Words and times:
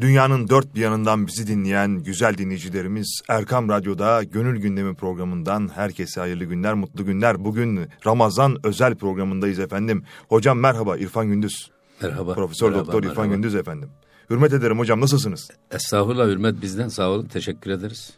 Dünyanın 0.00 0.48
dört 0.48 0.74
bir 0.74 0.80
yanından 0.80 1.26
bizi 1.26 1.46
dinleyen 1.46 1.98
güzel 1.98 2.38
dinleyicilerimiz 2.38 3.20
Erkam 3.28 3.68
Radyo'da 3.68 4.22
Gönül 4.22 4.60
Gündemi 4.60 4.94
programından 4.94 5.70
herkese 5.74 6.20
hayırlı 6.20 6.44
günler, 6.44 6.74
mutlu 6.74 7.04
günler. 7.04 7.44
Bugün 7.44 7.80
Ramazan 8.06 8.56
özel 8.66 8.94
programındayız 8.94 9.58
efendim. 9.58 10.04
Hocam 10.28 10.58
merhaba 10.58 10.96
İrfan 10.96 11.28
Gündüz. 11.28 11.70
Merhaba. 12.02 12.34
Profesör 12.34 12.70
merhaba, 12.70 12.86
Doktor 12.86 13.02
İrfan 13.02 13.16
merhaba. 13.16 13.34
Gündüz 13.34 13.54
efendim. 13.54 13.90
Hürmet 14.30 14.52
ederim 14.52 14.78
hocam 14.78 15.00
nasılsınız? 15.00 15.50
Estağfurullah 15.70 16.26
hürmet 16.26 16.62
bizden 16.62 16.88
sağ 16.88 17.10
olun 17.10 17.26
teşekkür 17.26 17.70
ederiz. 17.70 18.12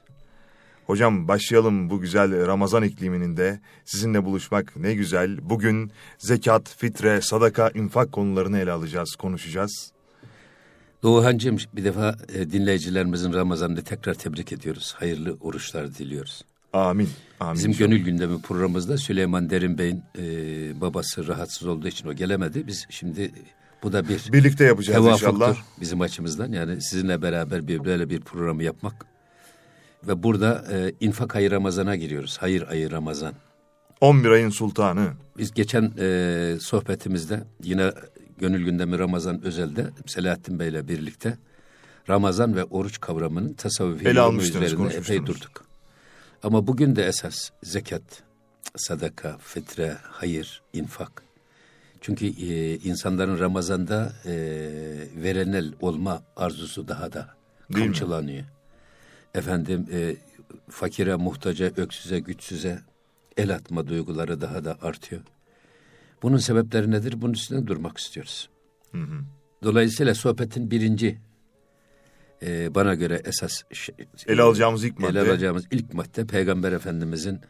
Hocam 0.87 1.29
başlayalım 1.29 1.91
bu 1.91 2.01
güzel 2.01 2.47
Ramazan 2.47 2.83
ikliminin 2.83 3.37
de 3.37 3.61
sizinle 3.85 4.25
buluşmak 4.25 4.77
ne 4.77 4.95
güzel. 4.95 5.39
Bugün 5.43 5.93
zekat, 6.19 6.75
fitre, 6.77 7.21
sadaka, 7.21 7.71
infak 7.75 8.13
konularını 8.13 8.59
ele 8.59 8.73
alacağız, 8.73 9.17
konuşacağız. 9.17 9.94
Doğuhancığım 11.05 11.57
bir 11.77 11.85
defa 11.85 12.17
e, 12.35 12.53
dinleyicilerimizin 12.53 13.33
Ramazan'ını 13.33 13.83
tekrar 13.83 14.15
tebrik 14.15 14.53
ediyoruz. 14.53 14.95
Hayırlı 14.99 15.37
oruçlar 15.41 15.95
diliyoruz. 15.95 16.45
Amin. 16.73 17.09
Amin. 17.41 17.55
Bizim 17.55 17.73
gönül 17.73 18.05
gündemi 18.05 18.43
programımızda 18.43 18.99
Süleyman 18.99 19.51
Derin 19.51 19.79
Bey'in 19.79 20.03
e, 20.19 20.81
babası 20.81 21.29
rahatsız 21.29 21.69
olduğu 21.69 21.89
için 21.89 22.09
o 22.09 22.13
gelemedi. 22.13 22.67
Biz 22.67 22.87
şimdi 22.91 23.31
bu 23.83 23.93
da 23.93 24.09
bir 24.09 24.33
Birlikte 24.33 24.65
yapacağız 24.65 25.07
inşallah. 25.07 25.57
bizim 25.81 26.01
açımızdan. 26.01 26.53
Yani 26.53 26.83
sizinle 26.83 27.23
beraber 27.23 27.69
bir 27.69 27.85
böyle 27.85 28.11
bir 28.11 28.21
programı 28.21 28.63
yapmak. 28.63 29.07
Ve 30.09 30.23
burada 30.23 30.65
e, 30.73 30.93
infak 31.01 31.37
ayı 31.37 31.51
Ramazan'a 31.51 31.97
giriyoruz. 31.97 32.37
Hayır 32.41 32.69
ayı 32.69 32.91
Ramazan. 32.91 33.35
11 34.01 34.31
ayın 34.31 34.51
sultanı. 34.51 35.13
Biz 35.39 35.55
geçen 35.55 35.93
e, 35.99 36.57
sohbetimizde 36.61 37.45
yine 37.63 37.93
Gönül 38.39 38.65
Gündemi 38.65 38.99
Ramazan 38.99 39.43
özelde 39.45 39.91
Selahattin 40.07 40.59
Bey'le 40.59 40.89
birlikte 40.89 41.39
Ramazan 42.09 42.57
ve 42.57 42.65
oruç 42.65 43.01
kavramının 43.01 43.53
tasavvufi 43.53 44.09
Ele 44.09 44.21
üzerinde 44.43 44.95
epey 44.95 45.27
durduk. 45.27 45.65
Ama 46.43 46.67
bugün 46.67 46.97
de 46.97 47.07
esas 47.07 47.51
zekat, 47.63 48.03
sadaka, 48.77 49.39
fitre, 49.39 49.97
hayır, 50.03 50.63
infak. 50.73 51.23
Çünkü 52.01 52.27
e, 52.27 52.77
insanların 52.79 53.39
Ramazan'da 53.39 54.13
e, 54.25 54.33
verenel 55.17 55.73
olma 55.81 56.23
arzusu 56.37 56.89
daha 56.89 57.13
da 57.13 57.35
Değil 57.71 57.87
mi? 57.87 57.93
kamçılanıyor. 57.93 58.45
Efendim 59.35 59.87
e, 59.93 60.17
fakire, 60.71 61.15
muhtaca, 61.15 61.67
öksüze, 61.77 62.19
güçsüze 62.19 62.83
el 63.37 63.55
atma 63.55 63.89
duyguları 63.89 64.41
daha 64.41 64.65
da 64.65 64.77
artıyor. 64.83 65.23
Bunun 66.25 66.37
sebepleri 66.37 66.91
nedir? 66.91 67.15
Bunun 67.23 67.33
üstünde 67.33 67.67
durmak 67.67 67.99
istiyoruz. 67.99 68.49
Dolayısıyla 69.63 70.15
sohbetin 70.15 70.71
birinci 70.71 71.19
e, 72.43 72.75
bana 72.75 72.95
göre 72.95 73.23
esas 73.25 73.63
şey- 73.73 73.95
Ele 74.27 74.43
alacağımız 74.43 74.85
ilk 74.85 74.99
madde. 74.99 75.19
ele 75.19 75.31
alacağımız 75.31 75.65
ilk 75.71 75.95
madde 75.95 76.27
Peygamber 76.27 76.73
Efendimizin 76.73 77.41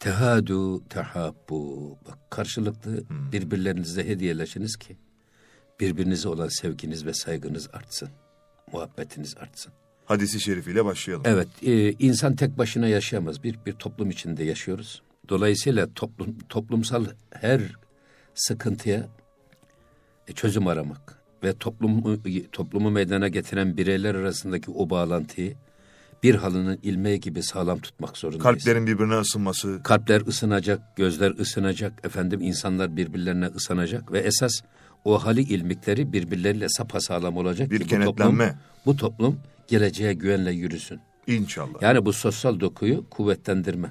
tehadu 0.00 0.88
tehabbu 0.88 1.98
bak 2.08 2.18
karşılıklı 2.30 3.04
Hmm. 3.08 3.32
birbirlerinizle 3.32 4.08
hediyeleşiniz 4.08 4.76
ki 4.76 4.96
birbirinize 5.80 6.28
olan 6.28 6.48
sevginiz 6.48 7.06
ve 7.06 7.14
saygınız 7.14 7.68
artsın. 7.72 8.08
Muhabbetiniz 8.72 9.36
artsın. 9.36 9.72
Hadisi 10.04 10.40
şerifiyle 10.40 10.84
başlayalım. 10.84 11.24
Evet, 11.26 11.48
e, 11.62 11.92
insan 11.92 12.36
tek 12.36 12.58
başına 12.58 12.88
yaşayamaz. 12.88 13.42
Bir 13.42 13.58
bir 13.66 13.72
toplum 13.72 14.10
içinde 14.10 14.44
yaşıyoruz. 14.44 15.02
Dolayısıyla 15.28 15.88
toplum 15.94 16.38
toplumsal 16.48 17.04
her 17.30 17.60
sıkıntıya 18.34 19.08
e, 20.28 20.32
çözüm 20.32 20.66
aramak 20.66 21.18
ve 21.42 21.52
toplumu 21.52 22.18
toplumu 22.52 22.90
meydana 22.90 23.28
getiren 23.28 23.76
bireyler 23.76 24.14
arasındaki 24.14 24.70
o 24.70 24.90
bağlantıyı 24.90 25.54
bir 26.22 26.34
halının 26.34 26.78
ilmeği 26.82 27.20
gibi 27.20 27.42
sağlam 27.42 27.78
tutmak 27.78 28.16
zorundayız. 28.16 28.42
Kalplerin 28.42 28.86
birbirine 28.86 29.14
ısınması. 29.14 29.80
Kalpler 29.82 30.20
ısınacak, 30.20 30.96
gözler 30.96 31.30
ısınacak, 31.30 32.06
efendim 32.06 32.40
insanlar 32.42 32.96
birbirlerine 32.96 33.46
ısınacak 33.46 34.12
ve 34.12 34.18
esas 34.18 34.60
o 35.04 35.24
hali 35.24 35.40
ilmikleri 35.40 36.12
birbirleriyle 36.12 36.68
sapasağlam 36.68 37.36
olacak 37.36 37.70
Bir 37.70 37.78
ki 37.78 37.84
bu 37.84 37.88
kenetlenme. 37.88 38.46
toplum, 38.48 38.60
bu 38.86 38.96
toplum 38.96 39.38
geleceğe 39.68 40.14
güvenle 40.14 40.52
yürüsün. 40.52 41.00
İnşallah. 41.26 41.82
Yani 41.82 42.04
bu 42.04 42.12
sosyal 42.12 42.60
dokuyu 42.60 43.10
kuvvetlendirme. 43.10 43.90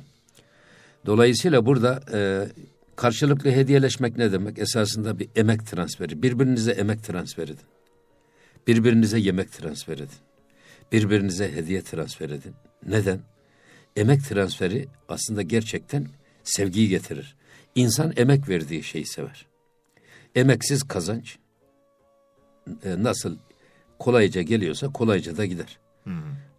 Dolayısıyla 1.06 1.66
burada 1.66 2.02
e, 2.14 2.48
karşılıklı 2.96 3.52
hediyeleşmek 3.52 4.18
ne 4.18 4.32
demek? 4.32 4.60
Esasında 4.60 5.20
bir 5.20 5.30
emek 5.36 5.68
transferi. 5.68 6.24
Birbirinize 6.24 6.72
emek 6.72 7.04
transfer 7.04 7.44
edin. 7.44 7.66
Birbirinize 8.68 9.20
yemek 9.20 9.52
transfer 9.52 9.94
edin. 9.94 10.18
Birbirinize 10.92 11.52
hediye 11.52 11.82
transfer 11.82 12.30
edin. 12.30 12.54
Neden? 12.88 13.20
Emek 13.96 14.24
transferi 14.24 14.88
aslında 15.10 15.42
gerçekten 15.42 16.08
sevgiyi 16.44 16.90
getirir. 16.90 17.36
İnsan 17.76 18.14
emek 18.16 18.50
verdiği 18.50 18.84
şeyi 18.84 19.06
sever. 19.06 19.46
Emeksiz 20.36 20.84
kazanç 20.84 21.38
e, 22.84 23.04
nasıl 23.04 23.38
kolayca 24.00 24.42
geliyorsa 24.42 24.88
kolayca 24.88 25.38
da 25.38 25.46
gider. 25.46 25.80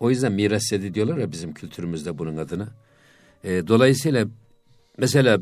O 0.01 0.11
yüzden 0.11 0.33
miras 0.33 0.73
yedi 0.73 0.95
diyorlar 0.95 1.19
ya 1.19 1.33
bizim 1.33 1.55
kültürümüzde 1.55 2.19
bunun 2.19 2.37
adına. 2.37 2.69
E, 3.45 3.67
dolayısıyla 3.69 4.27
mesela 4.99 5.39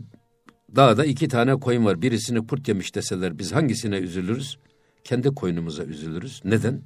dağda 0.77 1.05
iki 1.05 1.28
tane 1.28 1.60
koyun 1.60 1.84
var. 1.84 2.03
Birisini 2.03 2.47
kurt 2.47 2.69
yemiş 2.69 2.94
deseler 2.94 3.38
biz 3.38 3.53
hangisine 3.53 3.97
üzülürüz? 3.97 4.59
Kendi 5.05 5.28
koyunumuza 5.28 5.84
üzülürüz. 5.84 6.41
Neden? 6.44 6.81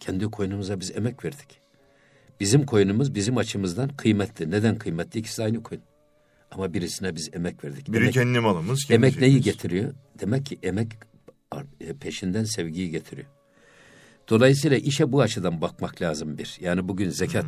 Kendi 0.00 0.24
koyunumuza 0.24 0.80
biz 0.80 0.96
emek 0.96 1.24
verdik. 1.24 1.60
Bizim 2.40 2.66
koyunumuz 2.66 3.14
bizim 3.14 3.36
açımızdan 3.36 3.88
kıymetli. 3.88 4.50
Neden 4.50 4.78
kıymetli? 4.78 5.20
İkisi 5.20 5.42
aynı 5.42 5.62
koyun. 5.62 5.82
Ama 6.50 6.74
birisine 6.74 7.16
biz 7.16 7.30
emek 7.32 7.64
verdik. 7.64 7.92
Biri 7.92 8.04
Emek- 8.04 8.12
kendi 8.12 8.40
malımız. 8.40 8.84
Kendi 8.84 8.94
Emek 9.06 9.20
neyi 9.20 9.40
getiriyor? 9.40 9.92
Demek 10.20 10.46
ki 10.46 10.58
emek 10.62 10.88
e, 11.80 11.92
peşinden 11.94 12.44
sevgiyi 12.44 12.90
getiriyor. 12.90 13.28
Dolayısıyla 14.28 14.76
işe 14.76 15.12
bu 15.12 15.20
açıdan 15.20 15.60
bakmak 15.60 16.02
lazım 16.02 16.38
bir. 16.38 16.58
Yani 16.60 16.88
bugün 16.88 17.10
zekat, 17.10 17.46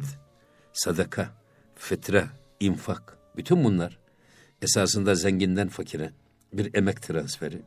sadaka, 0.72 1.30
fitre, 1.74 2.24
infak, 2.60 3.18
bütün 3.36 3.64
bunlar 3.64 3.98
esasında 4.62 5.14
zenginden 5.14 5.68
fakire 5.68 6.10
bir 6.52 6.74
emek 6.74 7.02
transferi. 7.02 7.62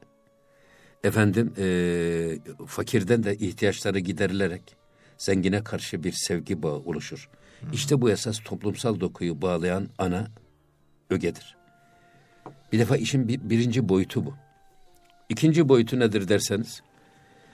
Efendim 1.04 1.54
eee, 1.58 2.40
fakirden 2.68 3.24
de 3.24 3.36
ihtiyaçları 3.36 4.00
giderilerek 4.00 4.76
zengine 5.18 5.64
karşı 5.64 6.04
bir 6.04 6.12
sevgi 6.12 6.64
bağı 6.64 6.76
oluşur. 6.76 7.30
İşte 7.74 8.02
bu 8.02 8.10
esas 8.10 8.40
toplumsal 8.40 9.00
dokuyu 9.00 9.42
bağlayan 9.42 9.90
ana 9.98 10.28
ögedir. 11.10 11.56
Bir 12.72 12.80
defa 12.80 12.98
işin 12.98 13.28
bir, 13.28 13.50
birinci 13.50 13.90
boyutu 13.90 14.26
bu. 14.26 14.36
İkinci 15.30 15.70
boyutu 15.70 16.00
nedir 16.00 16.28
derseniz, 16.28 16.82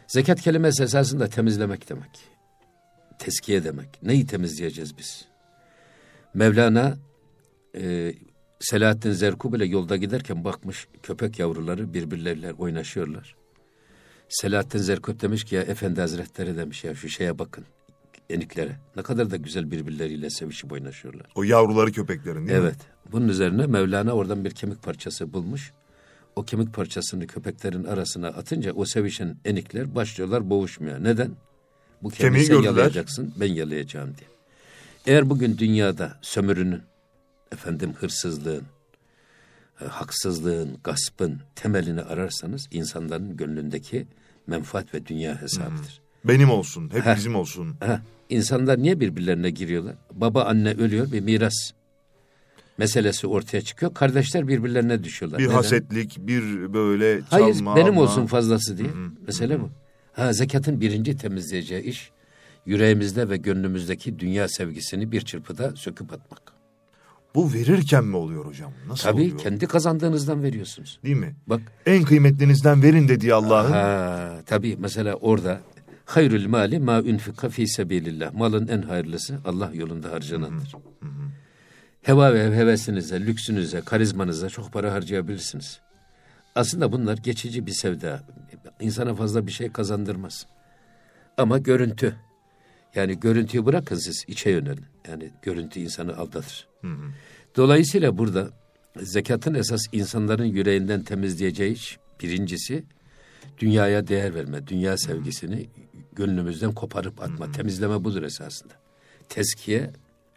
zekat 0.07 0.41
kelimesi 0.41 0.83
esasında 0.83 1.27
temizlemek 1.27 1.89
demek. 1.89 2.09
Teskiye 3.19 3.63
demek. 3.63 4.03
Neyi 4.03 4.27
temizleyeceğiz 4.27 4.97
biz? 4.97 5.25
Mevlana 6.33 6.97
e, 7.75 8.13
Selahattin 8.59 9.11
Zerkub 9.11 9.53
ile 9.53 9.65
yolda 9.65 9.97
giderken 9.97 10.43
bakmış 10.43 10.87
köpek 11.03 11.39
yavruları 11.39 11.93
birbirleriyle 11.93 12.53
oynaşıyorlar. 12.53 13.35
Selahattin 14.29 14.79
Zerkub 14.79 15.21
demiş 15.21 15.43
ki 15.43 15.55
ya 15.55 15.61
Efendi 15.61 16.01
Hazretleri 16.01 16.57
demiş 16.57 16.83
ya 16.83 16.95
şu 16.95 17.09
şeye 17.09 17.39
bakın 17.39 17.65
eniklere. 18.29 18.75
Ne 18.95 19.03
kadar 19.03 19.31
da 19.31 19.35
güzel 19.37 19.71
birbirleriyle 19.71 20.29
sevişip 20.29 20.71
oynaşıyorlar. 20.71 21.27
O 21.35 21.43
yavruları 21.43 21.91
köpeklerin 21.91 22.47
değil 22.47 22.59
mi? 22.59 22.65
Evet. 22.65 22.75
Bunun 23.11 23.27
üzerine 23.27 23.65
Mevlana 23.67 24.11
oradan 24.11 24.45
bir 24.45 24.51
kemik 24.51 24.83
parçası 24.83 25.33
bulmuş. 25.33 25.71
O 26.35 26.43
kemik 26.43 26.73
parçasını 26.73 27.27
köpeklerin 27.27 27.83
arasına 27.83 28.27
atınca 28.27 28.73
o 28.73 28.85
sevişen 28.85 29.37
enikler 29.45 29.95
başlıyorlar 29.95 30.49
boğuşmaya. 30.49 30.99
Neden? 30.99 31.31
Bu 32.03 32.09
kemiği 32.09 32.17
Kemiği 32.31 32.45
sen 32.45 32.55
gördüler. 32.55 32.69
yalayacaksın, 32.71 33.33
ben 33.39 33.53
yalayacağım 33.53 34.09
diye. 34.17 34.29
Eğer 35.07 35.29
bugün 35.29 35.57
dünyada 35.57 36.17
sömürünün, 36.21 36.81
efendim 37.51 37.93
hırsızlığın, 37.99 38.63
e, 39.81 39.85
haksızlığın, 39.85 40.77
gaspın 40.83 41.39
temelini 41.55 42.01
ararsanız 42.01 42.67
insanların 42.71 43.37
gönlündeki 43.37 44.07
menfaat 44.47 44.93
ve 44.93 45.05
dünya 45.05 45.41
hesabıdır. 45.41 46.01
Benim 46.25 46.49
olsun. 46.49 46.89
Hep 46.93 47.05
Heh. 47.05 47.15
bizim 47.15 47.35
olsun. 47.35 47.75
Ha, 47.79 48.01
insanlar 48.29 48.81
niye 48.81 48.99
birbirlerine 48.99 49.49
giriyorlar? 49.49 49.95
Baba 50.13 50.43
anne 50.43 50.71
ölüyor 50.73 51.11
bir 51.11 51.19
miras 51.21 51.71
meselesi 52.77 53.27
ortaya 53.27 53.61
çıkıyor. 53.61 53.93
Kardeşler 53.93 54.47
birbirlerine 54.47 55.03
düşüyorlar. 55.03 55.39
Bir 55.39 55.45
Neden? 55.45 55.53
hasetlik, 55.53 56.17
bir 56.19 56.73
böyle 56.73 57.21
çalma. 57.29 57.45
Hayır 57.45 57.55
benim 57.55 57.93
alma. 57.93 58.01
olsun 58.01 58.25
fazlası 58.25 58.77
diye. 58.77 58.89
Mesele 59.27 59.59
bu. 59.59 59.69
Ha 60.13 60.33
zekatın 60.33 60.81
birinci 60.81 61.17
temizleyeceği 61.17 61.83
iş 61.83 62.11
yüreğimizde 62.65 63.29
ve 63.29 63.37
gönlümüzdeki 63.37 64.19
dünya 64.19 64.47
sevgisini 64.47 65.11
bir 65.11 65.21
çırpıda 65.21 65.75
söküp 65.75 66.13
atmak. 66.13 66.41
Bu 67.35 67.53
verirken 67.53 68.03
mi 68.05 68.15
oluyor 68.15 68.45
hocam? 68.45 68.71
Nasıl 68.87 69.03
Tabii 69.03 69.21
oluyor? 69.21 69.37
kendi 69.37 69.67
kazandığınızdan 69.67 70.43
veriyorsunuz. 70.43 70.99
Değil 71.03 71.15
mi? 71.15 71.35
Bak 71.47 71.61
En 71.85 72.03
kıymetlinizden 72.03 72.83
verin 72.83 73.07
dedi 73.07 73.33
Allah'ın. 73.33 73.71
ha, 73.71 74.31
tabii 74.45 74.77
mesela 74.79 75.13
orada 75.15 75.61
Hayrül 76.05 76.47
mali 76.47 76.79
ma 76.79 76.99
unfika 76.99 77.49
fi 77.49 77.67
sebilillah. 77.67 78.33
Malın 78.33 78.67
en 78.67 78.81
hayırlısı 78.81 79.39
Allah 79.45 79.71
yolunda 79.73 80.11
harcanandır. 80.11 80.75
Heva 82.01 82.33
ve 82.33 82.55
hevesinize, 82.57 83.19
lüksünüze, 83.25 83.81
karizmanıza 83.81 84.49
çok 84.49 84.73
para 84.73 84.93
harcayabilirsiniz. 84.93 85.79
Aslında 86.55 86.91
bunlar 86.91 87.17
geçici 87.17 87.65
bir 87.65 87.71
sevda. 87.71 88.23
İnsana 88.79 89.15
fazla 89.15 89.47
bir 89.47 89.51
şey 89.51 89.71
kazandırmaz. 89.71 90.45
Ama 91.37 91.57
görüntü. 91.57 92.15
Yani 92.95 93.19
görüntüyü 93.19 93.65
bırakın 93.65 93.95
siz 93.95 94.25
içe 94.27 94.49
yönelin. 94.49 94.85
Yani 95.07 95.29
görüntü 95.41 95.79
insanı 95.79 96.17
aldatır. 96.17 96.67
Dolayısıyla 97.55 98.17
burada 98.17 98.49
zekatın 99.01 99.53
esas 99.53 99.81
insanların 99.91 100.45
yüreğinden 100.45 101.03
temizleyeceği 101.03 101.77
birincisi 102.23 102.83
dünyaya 103.59 104.07
değer 104.07 104.35
verme, 104.35 104.67
dünya 104.67 104.97
sevgisini 104.97 105.69
gönlümüzden 106.15 106.71
koparıp 106.71 107.21
atma, 107.21 107.51
temizleme 107.51 108.03
budur 108.03 108.23
esasında. 108.23 108.73
Teskiye 109.29 109.91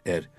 eğer 0.05 0.29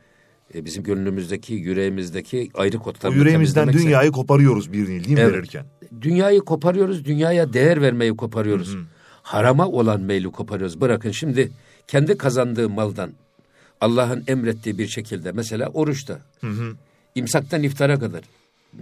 e, 0.55 0.65
bizim 0.65 0.83
gönlümüzdeki, 0.83 1.55
yüreğimizdeki 1.55 2.51
ayrı 2.55 2.79
O 2.79 2.83
kodlarını 2.83 3.17
yüreğimizden 3.19 3.69
temizlemekse- 3.69 3.83
dünyayı 3.83 4.11
koparıyoruz 4.11 4.73
bir 4.73 4.87
değil, 4.87 5.09
mi 5.11 5.21
Evet. 5.21 5.35
verirken? 5.35 5.67
dünyayı 6.01 6.41
koparıyoruz, 6.41 7.05
dünyaya 7.05 7.53
değer 7.53 7.83
vermeyi 7.83 8.17
koparıyoruz. 8.17 8.77
Harama 9.23 9.69
olan 9.69 10.01
meyli 10.01 10.31
koparıyoruz. 10.31 10.81
Bırakın 10.81 11.11
şimdi 11.11 11.53
kendi 11.87 12.19
kazandığı 12.19 12.69
maldan 12.69 13.11
Allah'ın 13.85 14.25
emrettiği 14.29 14.79
bir 14.79 14.89
şekilde 14.89 15.33
mesela 15.33 15.69
oruçta 15.69 16.19
imsaktan 17.15 17.63
iftara 17.63 17.99
kadar 17.99 18.23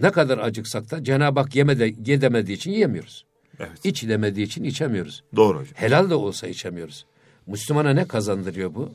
ne 0.00 0.10
kadar 0.10 0.38
acıksak 0.38 0.90
da 0.90 1.04
Cenab-ı 1.04 1.40
Hak 1.40 1.54
yemede, 1.56 1.94
yedemediği 2.06 2.56
için 2.56 2.70
yiyemiyoruz. 2.70 3.24
Evet. 3.58 3.70
İç 3.84 4.08
demediği 4.08 4.46
için 4.46 4.64
içemiyoruz. 4.64 5.22
Doğru 5.36 5.58
hocam. 5.60 5.74
Helal 5.74 6.10
de 6.10 6.14
olsa 6.14 6.46
içemiyoruz. 6.48 7.06
Müslümana 7.46 7.90
ne 7.90 8.04
kazandırıyor 8.08 8.74
bu? 8.74 8.92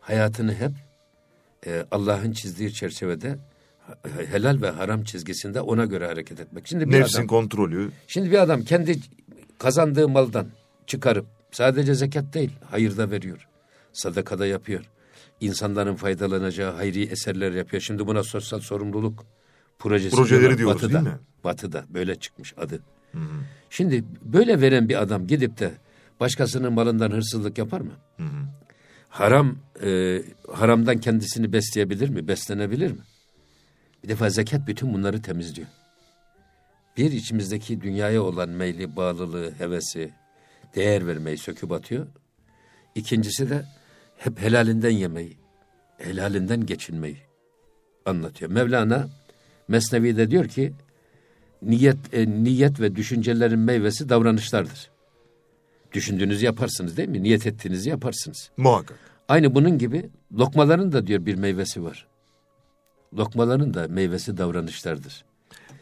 Hayatını 0.00 0.54
hep 0.54 0.70
e, 1.66 1.86
Allah'ın 1.90 2.32
çizdiği 2.32 2.72
çerçevede 2.72 3.38
he- 4.16 4.26
helal 4.26 4.62
ve 4.62 4.70
haram 4.70 5.04
çizgisinde 5.04 5.60
ona 5.60 5.84
göre 5.84 6.06
hareket 6.06 6.40
etmek. 6.40 6.66
Şimdi 6.66 6.88
bir 6.88 7.00
Nefsin 7.00 7.18
adam 7.18 7.26
kontrolü. 7.26 7.90
Şimdi 8.06 8.30
bir 8.30 8.38
adam 8.38 8.62
kendi 8.62 8.98
kazandığı 9.58 10.08
maldan 10.08 10.46
çıkarıp 10.86 11.26
sadece 11.52 11.94
zekat 11.94 12.34
değil 12.34 12.50
hayırda 12.70 13.10
veriyor. 13.10 13.47
Sadakada 13.98 14.46
yapıyor. 14.46 14.84
İnsanların 15.40 15.94
faydalanacağı 15.94 16.74
hayri 16.74 17.02
eserler 17.02 17.52
yapıyor. 17.52 17.82
Şimdi 17.82 18.06
buna 18.06 18.22
sosyal 18.22 18.60
sorumluluk 18.60 19.24
projesi 19.78 20.16
Projeleri 20.16 20.40
diyorlar. 20.40 20.58
diyoruz, 20.58 20.82
Batı'da, 20.82 20.92
değil 21.04 21.14
mi? 21.14 21.20
Batı'da 21.44 21.84
böyle 21.88 22.14
çıkmış 22.14 22.54
adı. 22.56 22.80
Şimdi 23.70 24.04
böyle 24.22 24.60
veren 24.60 24.88
bir 24.88 25.02
adam 25.02 25.26
gidip 25.26 25.58
de 25.58 25.72
başkasının 26.20 26.72
malından 26.72 27.10
hırsızlık 27.10 27.58
yapar 27.58 27.80
mı? 27.80 27.92
Haram 29.08 29.56
e, 29.84 30.22
haramdan 30.52 30.98
kendisini 30.98 31.52
besleyebilir 31.52 32.08
mi? 32.08 32.28
Beslenebilir 32.28 32.90
mi? 32.90 33.00
Bir 34.04 34.08
defa 34.08 34.30
zekat 34.30 34.66
bütün 34.66 34.94
bunları 34.94 35.22
temizliyor. 35.22 35.68
Bir 36.96 37.12
içimizdeki 37.12 37.80
dünyaya 37.80 38.22
olan 38.22 38.48
meyli, 38.48 38.96
bağlılığı, 38.96 39.52
hevesi, 39.58 40.10
değer 40.74 41.06
vermeyi 41.06 41.38
söküp 41.38 41.72
atıyor. 41.72 42.06
İkincisi 42.94 43.50
de 43.50 43.64
hep 44.18 44.42
helalinden 44.42 44.90
yemeyi, 44.90 45.36
helalinden 45.98 46.66
geçinmeyi 46.66 47.16
anlatıyor. 48.06 48.50
Mevlana 48.50 49.08
Mesnevi'de 49.68 50.30
diyor 50.30 50.48
ki 50.48 50.72
niyet 51.62 51.96
e, 52.12 52.26
niyet 52.26 52.80
ve 52.80 52.96
düşüncelerin 52.96 53.58
meyvesi 53.58 54.08
davranışlardır. 54.08 54.90
Düşündüğünüzü 55.92 56.44
yaparsınız 56.44 56.96
değil 56.96 57.08
mi? 57.08 57.22
Niyet 57.22 57.46
ettiğinizi 57.46 57.90
yaparsınız. 57.90 58.50
Muhakkak. 58.56 58.98
Aynı 59.28 59.54
bunun 59.54 59.78
gibi 59.78 60.10
lokmaların 60.38 60.92
da 60.92 61.06
diyor 61.06 61.26
bir 61.26 61.34
meyvesi 61.34 61.84
var. 61.84 62.06
Lokmaların 63.18 63.74
da 63.74 63.88
meyvesi 63.88 64.36
davranışlardır. 64.36 65.24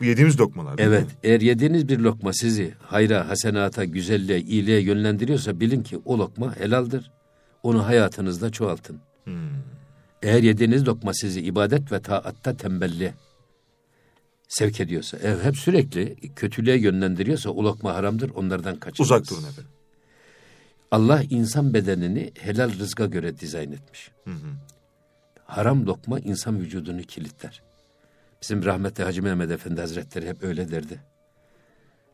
Bu 0.01 0.05
yediğimiz 0.05 0.41
lokmalar 0.41 0.79
değil 0.79 0.89
Evet, 0.89 1.03
mi? 1.05 1.11
eğer 1.23 1.41
yediğiniz 1.41 1.89
bir 1.89 1.99
lokma 1.99 2.33
sizi 2.33 2.75
hayra, 2.83 3.29
hasenata, 3.29 3.85
güzelliğe, 3.85 4.41
iyiliğe 4.41 4.81
yönlendiriyorsa 4.81 5.61
bilin 5.61 5.83
ki 5.83 5.99
o 6.05 6.19
lokma 6.19 6.57
helaldir. 6.57 7.11
Onu 7.63 7.87
hayatınızda 7.87 8.51
çoğaltın. 8.51 9.01
Eğer 10.23 10.43
yediğiniz 10.43 10.89
lokma 10.89 11.15
sizi 11.15 11.41
ibadet 11.41 11.93
ve 11.93 12.03
taatta 12.03 12.57
tembelliğe 12.57 13.15
sevk 14.49 14.81
ediyorsa, 14.81 15.19
eğer 15.23 15.39
hep 15.39 15.57
sürekli 15.57 16.17
kötülüğe 16.37 16.79
yönlendiriyorsa 16.79 17.51
o 17.51 17.65
lokma 17.65 17.95
haramdır, 17.95 18.31
onlardan 18.31 18.77
kaçınız. 18.77 19.11
Uzak 19.11 19.31
durun 19.31 19.43
efendim. 19.43 19.71
Allah 20.91 21.23
insan 21.31 21.75
bedenini 21.75 22.33
helal 22.41 22.79
rızka 22.79 23.07
göre 23.07 23.39
dizayn 23.39 23.73
etmiş. 23.73 24.11
Haram 25.45 25.87
lokma 25.87 26.19
insan 26.21 26.61
vücudunu 26.61 27.03
kilitler. 27.03 27.63
Bizim 28.43 28.65
rahmetli 28.65 29.05
Hacı 29.05 29.23
Mehmet 29.23 29.51
Efendi 29.51 29.81
Hazretleri 29.81 30.29
hep 30.29 30.43
öyle 30.43 30.71
derdi. 30.71 31.01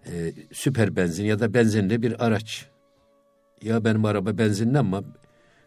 Ee, 0.06 0.33
süper 0.53 0.97
benzin 0.97 1.25
ya 1.25 1.41
da 1.41 1.55
benzinli 1.55 2.03
bir 2.03 2.27
araç. 2.27 2.67
Ya 3.62 3.85
benim 3.85 4.05
araba 4.05 4.39
benzinli 4.39 4.79
ama 4.79 5.05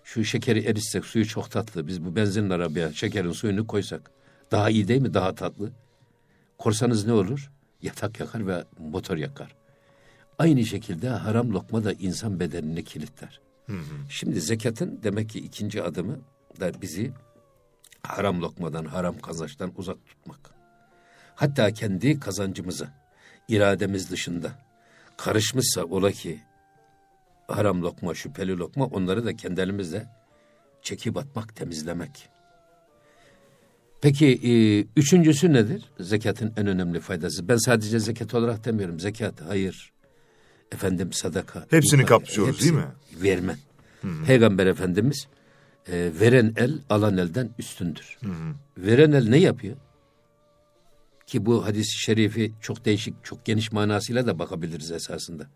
şu 0.05 0.25
şekeri 0.25 0.59
eritsek 0.59 1.05
suyu 1.05 1.27
çok 1.27 1.51
tatlı. 1.51 1.87
Biz 1.87 2.05
bu 2.05 2.15
benzinli 2.15 2.53
arabaya 2.53 2.93
şekerin 2.93 3.31
suyunu 3.31 3.67
koysak 3.67 4.11
daha 4.51 4.69
iyi 4.69 4.87
değil 4.87 5.01
mi? 5.01 5.13
Daha 5.13 5.35
tatlı. 5.35 5.71
Korsanız 6.57 7.05
ne 7.05 7.13
olur? 7.13 7.51
Yatak 7.81 8.19
yakar 8.19 8.47
ve 8.47 8.63
motor 8.79 9.17
yakar. 9.17 9.55
Aynı 10.39 10.65
şekilde 10.65 11.09
haram 11.09 11.53
lokma 11.53 11.83
da 11.83 11.93
insan 11.93 12.39
bedenini 12.39 12.83
kilitler. 12.83 13.39
Şimdi 14.09 14.41
zekatın 14.41 14.99
demek 15.03 15.29
ki 15.29 15.39
ikinci 15.39 15.83
adımı 15.83 16.19
da 16.59 16.81
bizi 16.81 17.11
haram 18.03 18.41
lokmadan, 18.41 18.85
haram 18.85 19.19
kazançtan 19.19 19.71
uzak 19.77 20.05
tutmak. 20.05 20.39
Hatta 21.35 21.73
kendi 21.73 22.19
kazancımızı 22.19 22.87
irademiz 23.47 24.11
dışında 24.11 24.51
karışmışsa 25.17 25.83
ola 25.83 26.11
ki 26.11 26.39
haram 27.47 27.81
lokma, 27.81 28.13
şüpheli 28.13 28.57
lokma 28.57 28.85
onları 28.85 29.25
da 29.25 29.35
kendi 29.35 29.61
elimizle 29.61 30.07
çekip 30.81 31.17
atmak, 31.17 31.55
temizlemek. 31.55 32.29
Peki 34.01 34.27
e, 34.27 34.51
üçüncüsü 34.99 35.53
nedir? 35.53 35.85
Zekatın 35.99 36.53
en 36.57 36.67
önemli 36.67 36.99
faydası. 36.99 37.47
Ben 37.47 37.57
sadece 37.57 37.99
zekat 37.99 38.33
olarak 38.33 38.65
demiyorum. 38.65 38.99
Zekat, 38.99 39.41
hayır, 39.41 39.91
efendim 40.71 41.13
sadaka. 41.13 41.65
Hepsini 41.69 42.01
infak, 42.01 42.09
kapsıyoruz, 42.09 42.61
değil 42.61 42.73
mi? 42.73 42.87
Vermen. 43.23 43.57
Peygamber 44.25 44.67
Efendimiz 44.67 45.27
e, 45.91 46.11
veren 46.19 46.53
el 46.57 46.79
alan 46.89 47.17
elden 47.17 47.49
üstündür. 47.59 48.17
Veren 48.77 49.11
el 49.11 49.29
ne 49.29 49.37
yapıyor? 49.37 49.75
Ki 51.27 51.45
bu 51.45 51.65
hadis-i 51.65 52.03
şerifi 52.03 52.51
çok 52.61 52.85
değişik, 52.85 53.23
çok 53.23 53.45
geniş 53.45 53.71
manasıyla 53.71 54.27
da 54.27 54.39
bakabiliriz 54.39 54.91
esasında. 54.91 55.47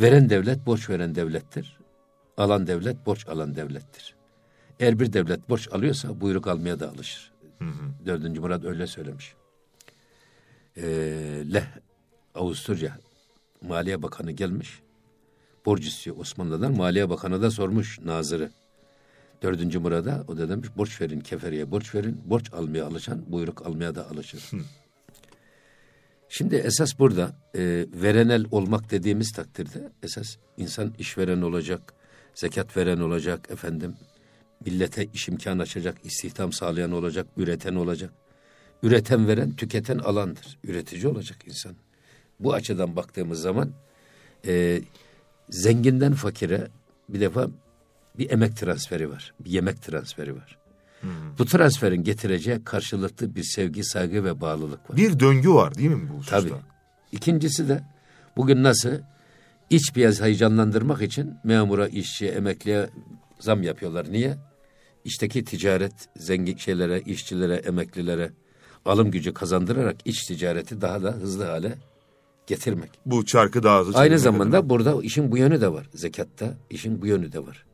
Veren 0.00 0.28
devlet 0.30 0.66
borç 0.66 0.90
veren 0.90 1.14
devlettir. 1.14 1.78
Alan 2.36 2.66
devlet 2.66 3.06
borç 3.06 3.28
alan 3.28 3.56
devlettir. 3.56 4.14
Eğer 4.80 4.98
bir 5.00 5.12
devlet 5.12 5.48
borç 5.48 5.68
alıyorsa 5.72 6.20
buyruk 6.20 6.46
almaya 6.46 6.80
da 6.80 6.90
alışır. 6.90 7.32
Dördüncü 8.06 8.40
Murat 8.40 8.64
öyle 8.64 8.86
söylemiş. 8.86 9.34
Ee, 10.76 10.82
Leh, 11.54 11.66
Avusturya 12.34 12.98
Maliye 13.62 14.02
Bakanı 14.02 14.32
gelmiş. 14.32 14.80
Borç 15.66 15.86
istiyor 15.86 16.16
Osmanlı'dan. 16.18 16.76
Maliye 16.76 17.10
Bakanı 17.10 17.42
da 17.42 17.50
sormuş 17.50 18.00
Nazırı. 18.04 18.50
Dördüncü 19.42 19.78
Murat'a 19.78 20.24
o 20.28 20.36
da 20.36 20.48
demiş 20.48 20.68
borç 20.76 21.00
verin 21.00 21.20
keferiye 21.20 21.70
borç 21.70 21.94
verin. 21.94 22.20
Borç 22.24 22.52
almaya 22.52 22.86
alışan 22.86 23.24
buyruk 23.26 23.66
almaya 23.66 23.94
da 23.94 24.10
alışır. 24.10 24.50
Şimdi 26.28 26.54
esas 26.54 26.98
burada 26.98 27.36
e, 27.54 27.86
verenel 27.92 28.44
olmak 28.50 28.90
dediğimiz 28.90 29.32
takdirde 29.32 29.92
esas 30.02 30.36
insan 30.56 30.94
işveren 30.98 31.42
olacak, 31.42 31.94
zekat 32.34 32.76
veren 32.76 32.98
olacak 32.98 33.50
efendim. 33.50 33.94
Millete 34.64 35.04
iş 35.04 35.28
imkanı 35.28 35.62
açacak, 35.62 35.96
istihdam 36.04 36.52
sağlayan 36.52 36.92
olacak, 36.92 37.26
üreten 37.36 37.74
olacak. 37.74 38.12
Üreten 38.82 39.28
veren, 39.28 39.56
tüketen 39.56 39.98
alandır. 39.98 40.58
Üretici 40.64 41.06
olacak 41.06 41.38
insan. 41.46 41.76
Bu 42.40 42.54
açıdan 42.54 42.96
baktığımız 42.96 43.40
zaman 43.40 43.72
e, 44.46 44.82
zenginden 45.48 46.12
fakire 46.12 46.68
bir 47.08 47.20
defa 47.20 47.48
bir 48.18 48.30
emek 48.30 48.56
transferi 48.56 49.10
var. 49.10 49.34
Bir 49.40 49.50
yemek 49.50 49.82
transferi 49.82 50.36
var. 50.36 50.58
Bu 51.38 51.44
transferin 51.44 52.04
getireceği 52.04 52.64
karşılıklı 52.64 53.34
bir 53.34 53.42
sevgi, 53.42 53.84
saygı 53.84 54.24
ve 54.24 54.40
bağlılık 54.40 54.90
var. 54.90 54.96
Bir 54.96 55.20
döngü 55.20 55.50
var 55.50 55.74
değil 55.74 55.90
mi 55.90 56.08
bu 56.12 56.18
hususta? 56.18 56.40
Tabii. 56.40 56.52
İkincisi 57.12 57.68
de 57.68 57.82
bugün 58.36 58.62
nasıl 58.62 58.90
iç 59.70 59.92
piyasayı 59.92 60.34
canlandırmak 60.34 61.02
için 61.02 61.34
memura, 61.44 61.88
işçiye, 61.88 62.30
emekliye 62.30 62.90
zam 63.40 63.62
yapıyorlar. 63.62 64.12
Niye? 64.12 64.36
İçteki 65.04 65.44
ticaret 65.44 65.92
zengin 66.16 66.56
şeylere, 66.56 67.00
işçilere, 67.00 67.54
emeklilere 67.54 68.30
alım 68.84 69.10
gücü 69.10 69.34
kazandırarak 69.34 69.96
iç 70.04 70.26
ticareti 70.26 70.80
daha 70.80 71.02
da 71.02 71.12
hızlı 71.12 71.44
hale 71.44 71.74
getirmek. 72.46 72.90
Bu 73.06 73.26
çarkı 73.26 73.62
daha 73.62 73.80
hızlı 73.80 73.98
Aynı 73.98 74.18
zamanda 74.18 74.70
burada 74.70 75.02
işin 75.02 75.32
bu 75.32 75.38
yönü 75.38 75.60
de 75.60 75.72
var. 75.72 75.86
Zekatta 75.94 76.54
işin 76.70 77.02
bu 77.02 77.06
yönü 77.06 77.32
de 77.32 77.46
var. 77.46 77.64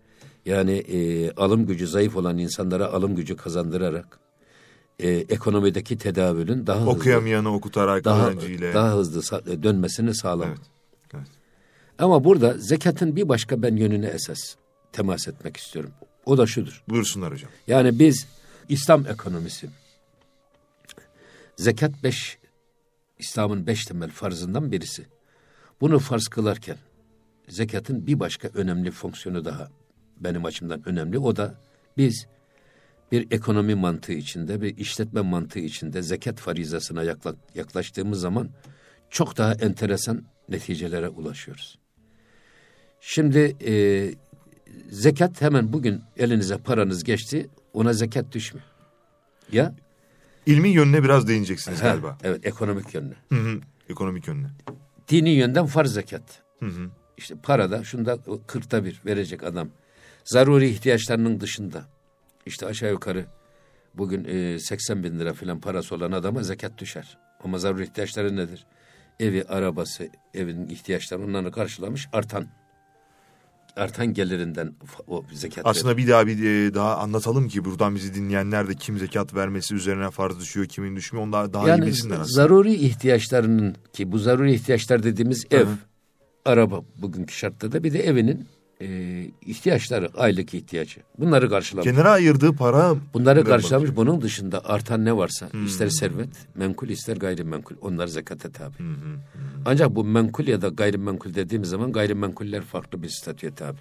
Yani 0.47 0.73
e, 0.73 1.31
alım 1.33 1.67
gücü 1.67 1.87
zayıf 1.87 2.17
olan 2.17 2.39
insanlara 2.39 2.87
alım 2.87 3.17
gücü 3.17 3.37
kazandırarak 3.37 4.19
e, 4.99 5.09
ekonomideki 5.11 5.99
tedavülün 5.99 6.67
daha 6.67 6.81
hızlı 6.81 6.91
okuyamayanı 6.91 7.55
okutarak 7.55 8.05
daha 8.05 8.29
öğrenciyle. 8.29 8.75
daha 8.75 8.97
hızlı 8.97 9.21
sa- 9.21 9.63
dönmesini 9.63 10.15
sağlamak. 10.15 10.59
Evet. 10.59 10.67
Evet. 11.15 11.27
Ama 11.99 12.25
burada 12.25 12.59
zekatın 12.59 13.17
bir 13.17 13.29
başka 13.29 13.63
ben 13.63 13.77
yönüne 13.77 14.07
esas 14.07 14.57
temas 14.93 15.29
etmek 15.29 15.57
istiyorum. 15.57 15.91
O 16.27 16.39
da 16.39 16.47
şudur. 16.47 16.85
Buyursunlar 16.89 17.33
hocam. 17.33 17.51
Yani 17.67 17.99
biz 17.99 18.27
İslam 18.69 19.07
ekonomisi 19.07 19.69
zekat 21.57 22.03
beş 22.03 22.39
İslam'ın 23.19 23.67
beş 23.67 23.85
temel 23.85 24.11
farzından 24.11 24.73
birisi. 24.73 25.07
Bunu 25.81 25.99
farz 25.99 26.29
kılarken 26.29 26.77
zekatın 27.49 28.07
bir 28.07 28.21
başka 28.21 28.49
önemli 28.55 28.91
fonksiyonu 28.91 29.45
daha 29.45 29.69
benim 30.25 30.45
açımdan 30.45 30.88
önemli. 30.88 31.19
O 31.19 31.37
da 31.37 31.55
biz 31.97 32.26
bir 33.12 33.26
ekonomi 33.31 33.75
mantığı 33.75 34.12
içinde, 34.12 34.61
bir 34.61 34.76
işletme 34.76 35.21
mantığı 35.21 35.59
içinde 35.59 36.02
zekat 36.02 36.41
farizasına 36.41 37.02
yakla- 37.05 37.37
yaklaştığımız 37.55 38.21
zaman 38.21 38.49
çok 39.11 39.37
daha 39.38 39.52
enteresan 39.55 40.23
neticelere 40.49 41.09
ulaşıyoruz. 41.09 41.79
Şimdi 43.00 43.57
e, 43.67 43.75
zekat 44.91 45.41
hemen 45.43 45.73
bugün 45.73 46.02
elinize 46.17 46.59
paranız 46.59 47.05
geçti, 47.05 47.50
ona 47.73 47.93
zekat 47.93 48.33
düşmüyor. 48.33 48.67
Ya? 49.52 49.75
İlmi 50.47 50.69
yönüne 50.69 51.05
biraz 51.05 51.29
değineceksiniz 51.29 51.83
Ha, 51.83 51.88
galiba. 51.88 52.19
Evet, 52.23 52.47
ekonomik 52.47 52.95
yönüne. 52.95 53.14
Hı 53.29 53.35
hı. 53.38 53.61
Ekonomik 53.88 54.29
yönüne. 54.29 54.47
Dini 55.09 55.31
yönden 55.31 55.67
farz 55.67 55.93
zekat. 55.95 56.23
Hı 56.61 56.67
hı. 56.67 56.91
İşte 57.17 57.35
parada 57.43 57.85
şunda 57.85 58.19
kırkta 58.47 58.85
bir 58.85 59.00
verecek 59.07 59.43
adam. 59.45 59.69
Zaruri 60.25 60.69
ihtiyaçlarının 60.69 61.41
dışında 61.41 61.85
işte 62.47 62.67
aşağı 62.67 62.91
yukarı 62.91 63.26
bugün 63.95 64.25
e, 64.25 64.59
80 64.59 65.05
bin 65.05 65.19
lira 65.19 65.33
falan 65.33 65.61
parası 65.61 65.95
olan 65.95 66.12
adama 66.12 66.43
zekat 66.43 66.79
düşer. 66.79 67.19
Ama 67.45 67.59
zaruri 67.59 67.85
ihtiyaçları 67.85 68.37
nedir? 68.37 68.67
Evi, 69.21 69.45
arabası, 69.45 70.09
evin 70.35 70.69
ihtiyaçlarını 70.69 71.25
onları 71.25 71.52
karşılamış 71.52 72.09
artan 72.12 72.47
artan 73.76 74.14
gelirinden 74.14 74.75
o 75.07 75.25
zekat 75.33 75.67
Aslında 75.67 75.97
bir 75.97 76.09
daha 76.09 76.26
bir 76.26 76.45
e, 76.45 76.75
daha 76.75 76.97
anlatalım 76.97 77.49
ki 77.49 77.64
buradan 77.64 77.95
bizi 77.95 78.14
dinleyenler 78.14 78.69
de 78.69 78.75
kim 78.75 78.99
zekat 78.99 79.35
vermesi 79.35 79.75
üzerine 79.75 80.11
farz 80.11 80.41
düşüyor, 80.41 80.67
kimin 80.67 80.97
düşmüyor 80.97 81.25
onu 81.26 81.33
daha, 81.33 81.52
daha 81.52 81.67
iyi 81.67 81.69
yani 81.69 81.87
bilsinler 81.87 82.14
aslında. 82.14 82.29
zaruri 82.29 82.75
ihtiyaçlarının 82.75 83.76
ki 83.93 84.12
bu 84.12 84.19
zaruri 84.19 84.55
ihtiyaçlar 84.55 85.02
dediğimiz 85.02 85.47
ev, 85.50 85.67
hı. 85.67 85.76
araba 86.45 86.85
bugünkü 86.97 87.35
şartta 87.35 87.73
da 87.73 87.85
bir 87.85 87.93
de 87.93 88.07
evinin 88.07 88.49
e, 88.83 89.31
ihtiyaçları, 89.47 90.09
aylık 90.17 90.55
ihtiyacı. 90.55 91.01
Bunları 91.19 91.51
karşılamış. 91.51 91.91
Kenara 91.91 92.11
ayırdığı 92.11 92.53
para 92.53 92.95
Bunları 93.15 93.45
karşılamış. 93.45 93.89
bakıyor. 93.91 93.97
Bunun 94.07 94.21
dışında 94.23 94.65
artan 94.65 95.05
ne 95.05 95.17
varsa 95.17 95.53
Hmm. 95.53 95.67
ister 95.67 95.89
servet, 95.89 96.29
menkul 96.55 96.89
ister 96.89 97.17
gayrimenkul 97.17 97.75
onlar 97.81 98.07
zekata 98.07 98.51
tabi. 98.53 98.75
Ancak 99.65 99.95
bu 99.95 100.05
menkul 100.05 100.47
ya 100.47 100.62
da 100.62 100.69
gayrimenkul 100.69 101.35
dediğimiz 101.35 101.69
zaman 101.69 101.93
gayrimenkuller 101.93 102.62
farklı 102.62 103.03
bir 103.03 103.09
statüye 103.09 103.55
tabi. 103.55 103.79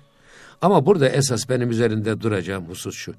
Ama 0.61 0.85
burada 0.85 1.09
esas 1.09 1.49
benim 1.49 1.69
üzerinde 1.71 2.21
duracağım 2.21 2.65
husus 2.65 2.95
şu. 2.95 3.13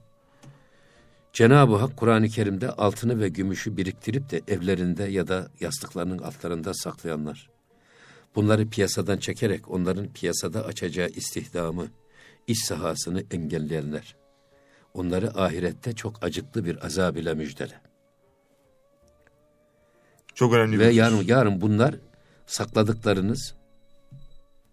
Cenab-ı 1.32 1.76
Hak 1.76 1.96
Kur'an-ı 1.96 2.28
Kerim'de 2.28 2.70
altını 2.70 3.20
ve 3.20 3.28
gümüşü 3.28 3.76
biriktirip 3.76 4.30
de 4.30 4.40
evlerinde 4.48 5.04
ya 5.04 5.28
da 5.28 5.48
yastıklarının 5.60 6.18
altlarında 6.18 6.74
saklayanlar. 6.74 7.48
Bunları 8.34 8.68
piyasadan 8.68 9.16
çekerek 9.18 9.70
onların 9.70 10.08
piyasada 10.12 10.64
açacağı 10.64 11.08
istihdamı, 11.08 11.86
iş 12.46 12.58
sahasını 12.64 13.24
engelleyenler. 13.30 14.16
Onları 14.94 15.40
ahirette 15.40 15.92
çok 15.92 16.24
acıklı 16.24 16.64
bir 16.64 16.86
azab 16.86 17.16
ile 17.16 17.34
müjdele. 17.34 17.80
çok 20.34 20.54
önemli 20.54 20.78
Ve 20.78 20.88
bir 20.88 20.94
yarın, 20.94 21.24
yarın 21.26 21.60
bunlar 21.60 21.94
sakladıklarınız 22.46 23.54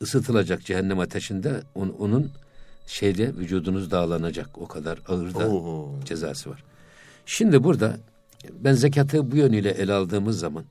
ısıtılacak 0.02 0.66
cehennem 0.66 1.00
ateşinde 1.00 1.62
on- 1.76 1.96
onun 2.00 2.32
şeyde 2.88 3.36
vücudunuz 3.36 3.92
dağlanacak. 3.92 4.58
O 4.58 4.68
kadar 4.68 5.00
ağır 5.08 5.34
da 5.34 5.50
Oo. 5.50 6.00
cezası 6.06 6.50
var. 6.50 6.64
Şimdi 7.26 7.64
burada 7.64 7.98
ben 8.52 8.74
zekatı 8.74 9.32
bu 9.32 9.36
yönüyle 9.36 9.70
ele 9.72 9.94
aldığımız 9.94 10.40
zaman 10.40 10.66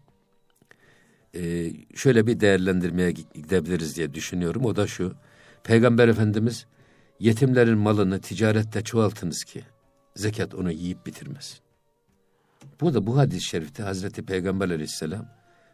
e, 1.39 1.73
şöyle 1.95 2.27
bir 2.27 2.41
değerlendirmeye 2.41 3.11
gidebiliriz 3.11 3.97
diye 3.97 4.15
düşünüyorum. 4.15 4.65
O 4.65 4.77
da 4.77 4.87
şu. 4.87 5.15
Peygamber 5.65 6.09
Efendimiz 6.09 6.67
yetimlerin 7.21 7.79
malını 7.79 8.21
ticarette 8.21 8.83
çoğaltınız 8.83 9.45
ki 9.45 9.63
zekat 10.17 10.55
onu 10.55 10.73
yiyip 10.73 11.07
bitirmez. 11.07 11.61
Bu 12.81 12.95
da 12.95 13.07
bu 13.07 13.19
hadis-i 13.19 13.49
şerifte 13.49 13.83
Hazreti 13.83 14.23
Peygamber 14.23 14.67
Aleyhisselam 14.67 15.27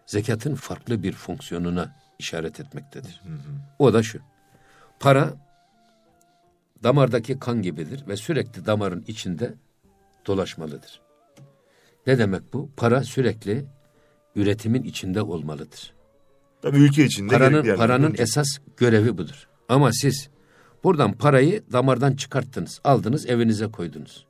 zekatın 0.06 0.54
farklı 0.54 1.02
bir 1.02 1.12
fonksiyonuna 1.12 1.96
işaret 2.18 2.60
etmektedir. 2.60 3.22
O 3.78 3.92
da 3.92 4.02
şu. 4.02 4.18
Para 5.00 5.34
damardaki 6.82 7.38
kan 7.38 7.62
gibidir 7.62 8.06
ve 8.08 8.16
sürekli 8.16 8.66
damarın 8.66 9.04
içinde 9.06 9.54
dolaşmalıdır. 10.26 11.00
Ne 12.06 12.18
demek 12.18 12.52
bu? 12.52 12.70
Para 12.76 13.04
sürekli 13.04 13.66
üretimin 14.36 14.82
içinde 14.82 15.22
olmalıdır. 15.22 15.92
Tabii 16.62 16.78
ülke 16.78 17.04
içinde 17.04 17.34
Paranın 17.34 17.76
paranın 17.76 18.14
esas 18.18 18.48
görevi 18.76 19.18
budur. 19.18 19.48
Ama 19.68 19.92
siz 19.92 20.28
buradan 20.84 21.12
parayı 21.12 21.62
damardan 21.72 22.16
çıkarttınız, 22.16 22.80
aldınız, 22.84 23.26
evinize 23.26 23.66
koydunuz. 23.66 24.26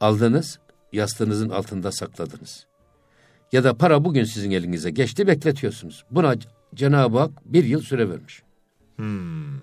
Aldınız, 0.00 0.58
yastığınızın 0.92 1.48
altında 1.48 1.92
sakladınız. 1.92 2.66
Ya 3.52 3.64
da 3.64 3.74
para 3.74 4.04
bugün 4.04 4.24
sizin 4.24 4.50
elinize 4.50 4.90
geçti, 4.90 5.26
bekletiyorsunuz. 5.26 6.04
Buna 6.10 6.34
Cenab-ı 6.74 7.18
Hak 7.18 7.30
bir 7.44 7.64
yıl 7.64 7.80
süre 7.80 8.10
vermiş. 8.10 8.42
Hmm. 8.96 9.58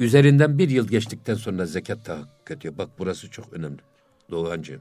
Üzerinden 0.00 0.58
bir 0.58 0.70
yıl 0.70 0.88
geçtikten 0.88 1.34
sonra 1.34 1.66
zekat 1.66 2.04
tahakkuk 2.04 2.50
ediyor. 2.50 2.78
Bak 2.78 2.88
burası 2.98 3.30
çok 3.30 3.52
önemli 3.52 3.78
Doğancığım. 4.30 4.80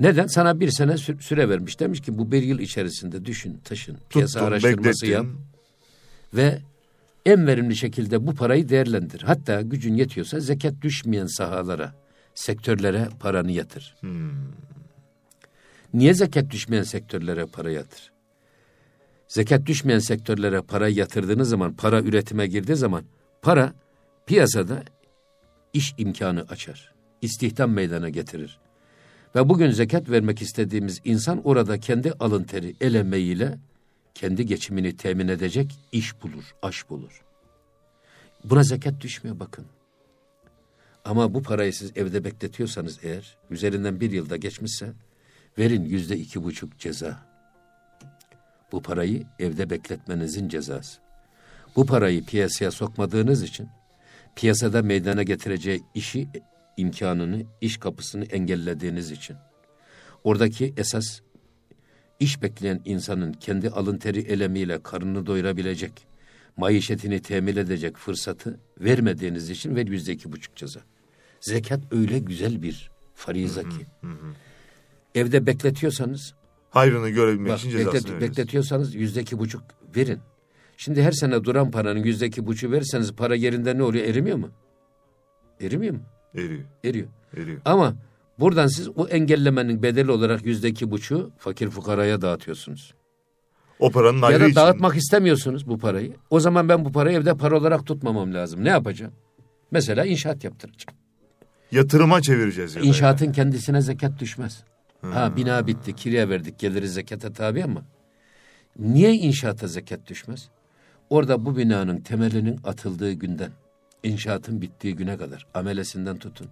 Neden? 0.00 0.26
Sana 0.26 0.60
bir 0.60 0.70
sene 0.70 0.92
sü- 0.92 1.22
süre 1.22 1.48
vermiş. 1.48 1.80
Demiş 1.80 2.00
ki 2.00 2.18
bu 2.18 2.32
bir 2.32 2.42
yıl 2.42 2.58
içerisinde 2.58 3.24
düşün, 3.24 3.60
taşın, 3.64 3.96
piyasa 4.10 4.38
Tuttun, 4.38 4.52
araştırması 4.52 4.86
beklettin. 4.86 5.12
yap 5.12 5.26
ve 6.34 6.58
en 7.26 7.46
verimli 7.46 7.76
şekilde 7.76 8.26
bu 8.26 8.34
parayı 8.34 8.68
değerlendir. 8.68 9.22
Hatta 9.22 9.60
gücün 9.62 9.94
yetiyorsa 9.94 10.40
zekat 10.40 10.74
düşmeyen 10.82 11.26
sahalara, 11.26 11.94
sektörlere 12.34 13.08
paranı 13.20 13.50
yatır. 13.52 13.96
Hmm. 14.00 14.30
Niye 15.94 16.14
zekat 16.14 16.50
düşmeyen 16.50 16.82
sektörlere 16.82 17.46
para 17.46 17.70
yatır? 17.70 18.12
Zekat 19.28 19.66
düşmeyen 19.66 19.98
sektörlere 19.98 20.60
para 20.60 20.88
yatırdığınız 20.88 21.48
zaman, 21.48 21.72
para 21.74 22.00
üretime 22.00 22.46
girdiği 22.46 22.76
zaman 22.76 23.04
para 23.42 23.72
piyasada 24.26 24.82
iş 25.72 25.94
imkanı 25.98 26.42
açar. 26.48 26.92
İstihdam 27.22 27.70
meydana 27.70 28.08
getirir. 28.08 28.58
Ve 29.34 29.48
bugün 29.48 29.70
zekat 29.70 30.10
vermek 30.10 30.42
istediğimiz 30.42 31.00
insan 31.04 31.42
orada 31.44 31.80
kendi 31.80 32.12
alın 32.12 32.44
teri, 32.44 32.76
el 32.80 32.94
emeğiyle 32.94 33.58
kendi 34.14 34.46
geçimini 34.46 34.96
temin 34.96 35.28
edecek 35.28 35.78
iş 35.92 36.22
bulur, 36.22 36.54
aş 36.62 36.90
bulur. 36.90 37.22
Buna 38.44 38.62
zekat 38.62 39.00
düşmüyor 39.00 39.40
bakın. 39.40 39.66
Ama 41.04 41.34
bu 41.34 41.42
parayı 41.42 41.72
siz 41.72 41.92
evde 41.96 42.24
bekletiyorsanız 42.24 42.98
eğer, 43.02 43.36
üzerinden 43.50 44.00
bir 44.00 44.10
yılda 44.10 44.36
geçmişse, 44.36 44.92
verin 45.58 45.84
yüzde 45.84 46.16
iki 46.16 46.44
buçuk 46.44 46.78
ceza. 46.78 47.18
Bu 48.72 48.82
parayı 48.82 49.26
evde 49.38 49.70
bekletmenizin 49.70 50.48
cezası. 50.48 50.98
Bu 51.76 51.86
parayı 51.86 52.24
piyasaya 52.24 52.70
sokmadığınız 52.70 53.42
için, 53.42 53.68
piyasada 54.36 54.82
meydana 54.82 55.22
getireceği 55.22 55.82
işi, 55.94 56.28
imkanını, 56.78 57.42
iş 57.60 57.76
kapısını 57.76 58.24
engellediğiniz 58.24 59.10
için, 59.10 59.36
oradaki 60.24 60.74
esas 60.76 61.20
iş 62.20 62.42
bekleyen 62.42 62.80
insanın 62.84 63.32
kendi 63.32 63.70
alın 63.70 63.98
teri 63.98 64.20
elemiyle 64.20 64.82
karnını 64.82 65.26
doyurabilecek, 65.26 66.06
maişetini 66.56 67.20
temin 67.22 67.56
edecek 67.56 67.96
fırsatı 67.96 68.60
vermediğiniz 68.80 69.50
için 69.50 69.76
ver 69.76 69.86
yüzde 69.86 70.12
iki 70.12 70.32
buçuk 70.32 70.56
ceza. 70.56 70.80
Zekat 71.40 71.80
öyle 71.92 72.18
güzel 72.18 72.62
bir 72.62 72.90
fariza 73.14 73.62
ki. 73.62 73.86
Evde 75.14 75.46
bekletiyorsanız, 75.46 76.34
Hayrını 76.70 77.08
görebilmek 77.08 77.52
bak, 77.52 77.58
için 77.58 77.70
beklet- 77.70 77.84
cezasını 77.92 78.12
veririz. 78.12 78.30
bekletiyorsanız 78.30 78.94
yüzde 78.94 79.20
iki 79.20 79.38
buçuk 79.38 79.62
verin. 79.96 80.18
Şimdi 80.76 81.02
her 81.02 81.12
sene 81.12 81.44
duran 81.44 81.70
paranın 81.70 82.02
yüzde 82.04 82.26
iki 82.26 82.46
buçuğu 82.46 82.70
verirseniz 82.72 83.12
para 83.12 83.34
yerinde 83.34 83.78
ne 83.78 83.82
oluyor? 83.82 84.04
Erimiyor 84.04 84.36
mu? 84.36 84.50
Erimiyor 85.60 85.94
mu? 85.94 86.00
Eriyor, 86.34 86.60
Eriyor. 86.84 87.06
eriyor. 87.36 87.60
Ama 87.64 87.94
buradan 88.38 88.66
siz 88.66 88.88
o 88.96 89.08
engellemenin 89.08 89.82
bedeli 89.82 90.10
olarak 90.10 90.46
yüzde 90.46 90.68
iki 90.68 90.90
buçuğu 90.90 91.30
fakir 91.38 91.70
fukaraya 91.70 92.22
dağıtıyorsunuz. 92.22 92.94
O 93.78 93.90
paranın 93.90 94.20
Ya 94.22 94.26
ayrı 94.26 94.40
da 94.40 94.46
için. 94.46 94.56
dağıtmak 94.56 94.96
istemiyorsunuz 94.96 95.68
bu 95.68 95.78
parayı. 95.78 96.12
O 96.30 96.40
zaman 96.40 96.68
ben 96.68 96.84
bu 96.84 96.92
parayı 96.92 97.18
evde 97.18 97.34
para 97.34 97.58
olarak 97.58 97.86
tutmamam 97.86 98.34
lazım. 98.34 98.64
Ne 98.64 98.68
yapacağım? 98.68 99.12
Mesela 99.70 100.04
inşaat 100.04 100.44
yaptıracağım. 100.44 100.98
Yatırıma 101.72 102.22
çevireceğiz 102.22 102.76
ya 102.76 102.82
İnşaatın 102.82 103.32
kendisine 103.32 103.80
zekat 103.80 104.18
düşmez. 104.20 104.64
Ha 105.00 105.36
bina 105.36 105.66
bitti, 105.66 105.96
kiraya 105.96 106.28
verdik, 106.28 106.58
geliri 106.58 106.88
zekata 106.88 107.32
tabi 107.32 107.64
ama 107.64 107.82
niye 108.78 109.14
inşaata 109.14 109.66
zekat 109.66 110.06
düşmez? 110.08 110.48
Orada 111.10 111.44
bu 111.44 111.56
binanın 111.56 112.00
temelinin 112.00 112.60
atıldığı 112.64 113.12
günden, 113.12 113.50
inşaatın 114.02 114.60
bittiği 114.60 114.96
güne 114.96 115.16
kadar 115.16 115.46
amelesinden 115.54 116.18
tutun. 116.18 116.48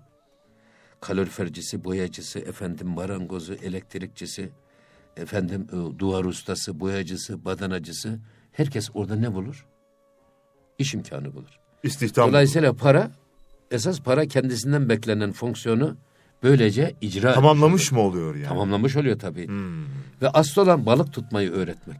Kalorifercisi, 1.00 1.84
boyacısı, 1.84 2.38
efendim 2.38 2.88
marangozu, 2.88 3.54
elektrikçisi, 3.54 4.50
efendim 5.16 5.66
e, 5.72 5.98
duvar 5.98 6.24
ustası, 6.24 6.80
boyacısı, 6.80 7.44
badanacısı 7.44 8.18
herkes 8.52 8.90
orada 8.94 9.16
ne 9.16 9.34
bulur? 9.34 9.66
İş 10.78 10.94
imkanı 10.94 11.34
bulur. 11.34 11.60
İstihdam. 11.82 12.28
Dolayısıyla 12.28 12.72
para, 12.72 13.10
esas 13.70 14.00
para 14.00 14.26
kendisinden 14.26 14.88
beklenen 14.88 15.32
fonksiyonu 15.32 15.96
böylece 16.42 16.94
icra 17.00 17.32
Tamamlamış 17.32 17.92
mı 17.92 18.00
oluyor 18.00 18.34
yani? 18.34 18.48
Tamamlamış 18.48 18.96
oluyor 18.96 19.18
tabii. 19.18 19.48
Hmm. 19.48 19.84
Ve 20.22 20.28
asıl 20.28 20.62
olan 20.62 20.86
balık 20.86 21.12
tutmayı 21.12 21.50
öğretmek. 21.50 21.98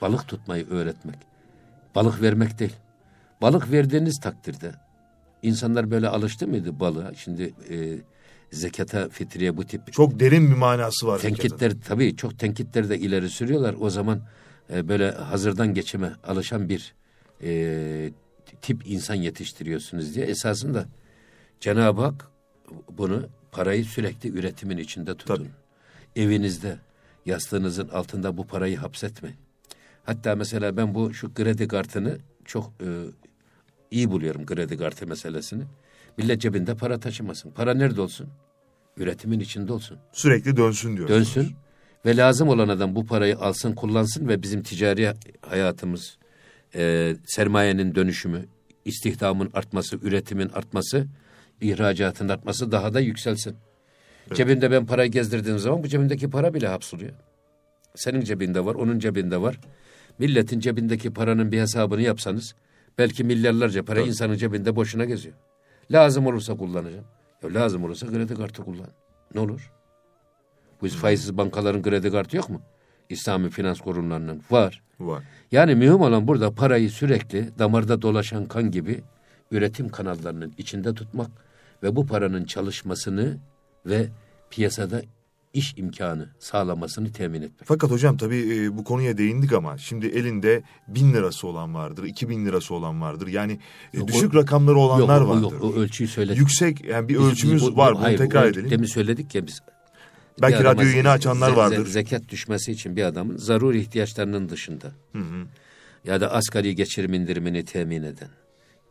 Balık 0.00 0.28
tutmayı 0.28 0.68
öğretmek. 0.68 1.18
Balık 1.94 2.22
vermek 2.22 2.58
değil. 2.58 2.76
Balık 3.42 3.72
verdiğiniz 3.72 4.20
takdirde 4.20 4.74
insanlar 5.42 5.90
böyle 5.90 6.08
alıştı 6.08 6.48
mıydı 6.48 6.80
balığa? 6.80 7.14
Şimdi 7.14 7.54
e, 7.70 7.98
zekata, 8.50 9.08
fitriye 9.08 9.56
bu 9.56 9.64
tip 9.64 9.92
Çok 9.92 10.20
derin 10.20 10.50
bir 10.50 10.56
manası 10.56 11.06
var. 11.06 11.18
tenkitler 11.18 11.72
tabii 11.88 12.16
çok 12.16 12.38
tenkitleri 12.38 12.88
de 12.88 12.98
ileri 12.98 13.30
sürüyorlar. 13.30 13.74
O 13.80 13.90
zaman 13.90 14.20
e, 14.72 14.88
böyle 14.88 15.10
hazırdan 15.10 15.74
geçime 15.74 16.12
alışan 16.26 16.68
bir 16.68 16.94
e, 17.42 18.10
tip 18.62 18.86
insan 18.86 19.14
yetiştiriyorsunuz 19.14 20.14
diye 20.14 20.26
esasında 20.26 20.86
Cenab-ı 21.60 22.00
Hak 22.00 22.28
bunu 22.90 23.26
parayı 23.52 23.84
sürekli 23.84 24.28
üretimin 24.28 24.76
içinde 24.78 25.14
tutun. 25.14 25.36
Tabii. 25.36 25.48
Evinizde 26.16 26.78
yastığınızın 27.26 27.88
altında 27.88 28.36
bu 28.36 28.46
parayı 28.46 28.76
hapsetmeyin. 28.76 29.36
Hatta 30.04 30.36
mesela 30.36 30.76
ben 30.76 30.94
bu 30.94 31.14
şu 31.14 31.34
kredi 31.34 31.68
kartını 31.68 32.18
çok 32.44 32.72
e, 32.80 32.86
iyi 33.90 34.10
buluyorum 34.10 34.46
kredi 34.46 34.78
kartı 34.78 35.06
meselesini. 35.06 35.62
Millet 36.18 36.40
cebinde 36.40 36.74
para 36.74 37.00
taşımasın. 37.00 37.50
Para 37.50 37.74
nerede 37.74 38.00
olsun? 38.00 38.28
Üretimin 38.96 39.40
içinde 39.40 39.72
olsun 39.72 39.98
Sürekli 40.12 40.56
dönsün 40.56 40.96
diyor. 40.96 41.08
dönsün 41.08 41.54
ve 42.06 42.16
lazım 42.16 42.48
olan 42.48 42.68
adam 42.68 42.94
bu 42.94 43.06
parayı 43.06 43.38
alsın 43.38 43.72
kullansın 43.72 44.28
ve 44.28 44.42
bizim 44.42 44.62
ticari 44.62 45.12
hayatımız 45.40 46.18
e, 46.74 47.14
sermayenin 47.26 47.94
dönüşümü 47.94 48.46
istihdamın 48.84 49.50
artması 49.54 49.96
üretimin 49.96 50.48
artması 50.48 51.06
ihracatın 51.60 52.28
artması 52.28 52.72
daha 52.72 52.94
da 52.94 53.00
yükselsin. 53.00 53.56
Cebinde 54.34 54.70
ben 54.70 54.86
parayı 54.86 55.10
gezdirdiğim 55.10 55.58
zaman 55.58 55.82
bu 55.82 55.88
cebimdeki 55.88 56.30
para 56.30 56.54
bile 56.54 56.68
hapsoluyor. 56.68 57.12
Senin 57.94 58.20
cebinde 58.20 58.64
var, 58.64 58.74
onun 58.74 58.98
cebinde 58.98 59.42
var. 59.42 59.60
Milletin 60.18 60.60
cebindeki 60.60 61.12
paranın 61.12 61.52
bir 61.52 61.60
hesabını 61.60 62.02
yapsanız 62.02 62.54
belki 62.98 63.24
milyarlarca 63.24 63.84
para 63.84 64.00
insanın 64.00 64.36
cebinde 64.36 64.76
boşuna 64.76 65.04
geziyor. 65.04 65.34
Lazım 65.90 66.26
olursa 66.26 66.56
kullanacağım. 66.56 67.04
Ya 67.42 67.54
lazım 67.54 67.84
olursa 67.84 68.06
kredi 68.06 68.34
kartı 68.34 68.62
kullan. 68.62 68.88
Ne 69.34 69.40
olur? 69.40 69.72
Bu 70.80 70.88
faizsiz 70.88 71.36
bankaların 71.36 71.82
kredi 71.82 72.10
kartı 72.10 72.36
yok 72.36 72.50
mu? 72.50 72.62
İslami 73.08 73.50
finans 73.50 73.80
kurumlarının 73.80 74.42
var. 74.50 74.82
Var. 75.00 75.22
Yani 75.52 75.74
mühim 75.74 76.00
olan 76.00 76.28
burada 76.28 76.54
parayı 76.54 76.90
sürekli 76.90 77.58
damarda 77.58 78.02
dolaşan 78.02 78.46
kan 78.46 78.70
gibi 78.70 79.02
üretim 79.50 79.88
kanallarının 79.88 80.54
içinde 80.58 80.94
tutmak 80.94 81.30
ve 81.82 81.96
bu 81.96 82.06
paranın 82.06 82.44
çalışmasını 82.44 83.36
ve 83.86 84.08
piyasada 84.50 85.02
iş 85.54 85.74
imkanı 85.76 86.28
sağlamasını 86.38 87.12
temin 87.12 87.42
etmek. 87.42 87.60
Fakat 87.68 87.90
hocam 87.90 88.16
tabii 88.16 88.54
e, 88.54 88.76
bu 88.76 88.84
konuya 88.84 89.18
değindik 89.18 89.52
ama 89.52 89.78
şimdi 89.78 90.06
elinde 90.06 90.62
bin 90.88 91.12
lirası 91.14 91.46
olan 91.46 91.74
vardır, 91.74 92.04
iki 92.04 92.28
bin 92.28 92.46
lirası 92.46 92.74
olan 92.74 93.00
vardır. 93.00 93.26
Yani 93.26 93.58
e, 93.94 93.98
Yok, 93.98 94.08
düşük 94.08 94.34
o- 94.34 94.36
rakamları 94.36 94.76
olanlar 94.78 95.20
yok, 95.20 95.30
vardır. 95.30 95.42
yok, 95.42 95.64
o 95.64 95.74
ölçüyü 95.74 96.08
söyledik. 96.08 96.38
Yüksek 96.38 96.84
yani 96.84 97.08
bir 97.08 97.14
Biz- 97.18 97.24
ölçümüz 97.26 97.62
bu- 97.62 97.72
bu- 97.72 97.76
var 97.76 97.94
bunu 97.94 98.02
hayır, 98.02 98.18
tekrar 98.18 98.44
o- 98.44 98.48
edelim. 98.48 98.70
Demin 98.70 98.86
söyledik 98.86 99.34
ya 99.34 99.46
biz. 99.46 99.60
Belki 100.42 100.58
bir 100.58 100.64
radyoyu 100.64 100.96
yeni 100.96 101.08
açanlar 101.08 101.50
ze- 101.50 101.56
vardır. 101.56 101.86
ze- 101.86 101.90
zekat 101.90 102.28
düşmesi 102.28 102.72
için 102.72 102.96
bir 102.96 103.02
adamın 103.04 103.36
zaruri 103.36 103.80
ihtiyaçlarının 103.80 104.48
dışında 104.48 104.92
Hı 105.12 105.18
hı. 105.18 105.46
ya 106.04 106.20
da 106.20 106.32
asgari 106.32 106.74
geçirim 106.74 107.14
indirimini 107.14 107.64
temin 107.64 108.02
eden, 108.02 108.28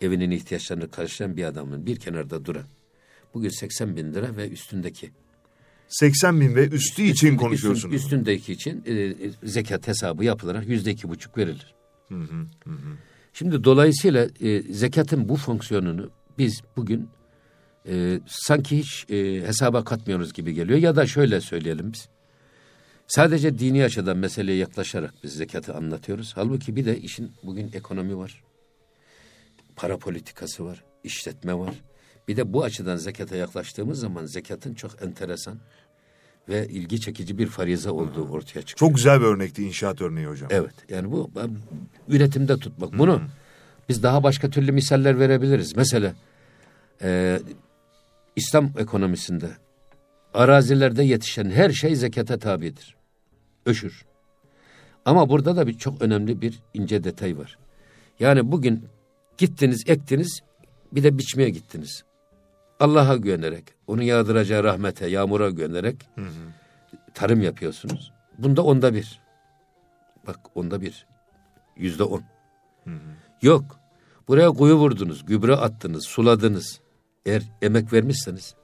evinin 0.01 0.31
ihtiyaçlarını 0.31 0.91
karşılayan 0.91 1.37
bir 1.37 1.43
adamın 1.43 1.85
bir 1.85 1.95
kenarda 1.99 2.45
duran, 2.45 2.65
bugün 3.33 3.49
80 3.49 3.95
bin 3.97 4.13
lira 4.13 4.37
ve 4.37 4.49
üstündeki 4.49 5.11
80 5.93 6.41
bin 6.41 6.55
ve 6.55 6.67
üstü 6.67 7.01
için 7.01 7.13
üstün- 7.13 7.37
konuşuyorsunuz. 7.37 7.95
üstündeki 7.95 8.53
için 8.53 8.83
e, 8.85 8.93
e, 8.93 9.15
zekat 9.43 9.87
hesabı 9.87 10.25
yapılarak 10.25 10.67
yüzde 10.67 10.91
iki 10.91 11.09
buçuk 11.09 11.37
verilir. 11.37 11.73
Hı, 12.09 12.15
hı 12.15 12.69
hı. 12.69 12.75
Şimdi 13.33 13.63
dolayısıyla 13.63 14.27
e, 14.41 14.61
zekatın 14.61 15.29
bu 15.29 15.35
fonksiyonunu 15.35 16.11
biz 16.37 16.61
bugün 16.77 17.09
e, 17.87 18.19
sanki 18.27 18.77
hiç 18.77 19.05
e, 19.09 19.41
hesaba 19.47 19.83
katmıyoruz 19.83 20.33
gibi 20.33 20.53
geliyor. 20.53 20.79
Ya 20.79 20.95
da 20.95 21.07
şöyle 21.07 21.41
söyleyelim 21.41 21.93
biz. 21.93 22.07
Sadece 23.07 23.59
dini 23.59 23.83
açıdan 23.83 24.17
meseleye 24.17 24.57
yaklaşarak 24.57 25.13
biz 25.23 25.33
zekatı 25.33 25.73
anlatıyoruz. 25.73 26.31
Halbuki 26.35 26.75
bir 26.75 26.85
de 26.85 26.99
işin 26.99 27.31
bugün 27.43 27.71
ekonomi 27.73 28.17
var. 28.17 28.43
Para 29.75 29.97
politikası 29.97 30.65
var. 30.65 30.83
işletme 31.03 31.53
var. 31.53 31.73
Bir 32.27 32.37
de 32.37 32.53
bu 32.53 32.63
açıdan 32.63 32.97
zekata 32.97 33.35
yaklaştığımız 33.35 33.99
zaman 33.99 34.25
zekatın 34.25 34.73
çok 34.73 35.01
enteresan 35.01 35.59
ve 36.49 36.67
ilgi 36.67 37.01
çekici 37.01 37.37
bir 37.37 37.47
farize 37.47 37.89
olduğu 37.89 38.29
ortaya 38.29 38.61
çıkıyor. 38.61 38.89
Çok 38.89 38.95
güzel 38.95 39.21
bir 39.21 39.25
örnekti 39.25 39.63
inşaat 39.63 40.01
örneği 40.01 40.27
hocam. 40.27 40.49
Evet 40.51 40.73
yani 40.89 41.11
bu 41.11 41.31
üretimde 42.07 42.57
tutmak. 42.57 42.97
Bunu 42.97 43.21
biz 43.89 44.03
daha 44.03 44.23
başka 44.23 44.49
türlü 44.49 44.71
misaller 44.71 45.19
verebiliriz. 45.19 45.75
Mesela 45.75 46.13
e, 47.01 47.39
İslam 48.35 48.71
ekonomisinde 48.77 49.49
arazilerde 50.33 51.03
yetişen 51.03 51.49
her 51.49 51.69
şey 51.69 51.95
zekata 51.95 52.39
tabidir. 52.39 52.95
Öşür. 53.65 54.05
Ama 55.05 55.29
burada 55.29 55.55
da 55.55 55.67
bir 55.67 55.77
çok 55.77 56.01
önemli 56.01 56.41
bir 56.41 56.59
ince 56.73 57.03
detay 57.03 57.37
var. 57.37 57.57
Yani 58.19 58.51
bugün 58.51 58.85
gittiniz, 59.37 59.83
ektiniz, 59.87 60.39
bir 60.91 61.03
de 61.03 61.17
biçmeye 61.17 61.49
gittiniz. 61.49 62.03
Allah'a 62.79 63.15
güvenerek, 63.15 63.63
onun 63.93 64.01
yağdıracağı 64.01 64.63
rahmete, 64.63 65.07
yağmura 65.07 65.49
güvenerek 65.49 66.09
tarım 67.13 67.41
yapıyorsunuz. 67.41 68.11
Bunda 68.37 68.63
onda 68.63 68.93
bir. 68.93 69.21
Bak 70.27 70.39
onda 70.55 70.81
bir. 70.81 71.05
Yüzde 71.77 72.03
on. 72.03 72.23
Yok. 73.41 73.79
Buraya 74.27 74.49
kuyu 74.49 74.75
vurdunuz, 74.75 75.25
gübre 75.25 75.55
attınız, 75.55 76.05
suladınız. 76.05 76.81
Eğer 77.25 77.43
emek 77.61 77.93
vermişseniz 77.93 78.55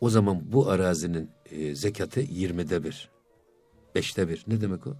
o 0.00 0.10
zaman 0.10 0.52
bu 0.52 0.70
arazinin 0.70 1.30
e, 1.50 1.74
zekatı 1.74 2.20
yirmide 2.20 2.84
bir. 2.84 3.10
Beşte 3.94 4.28
bir. 4.28 4.44
Ne 4.46 4.60
demek 4.60 4.86
o? 4.86 4.96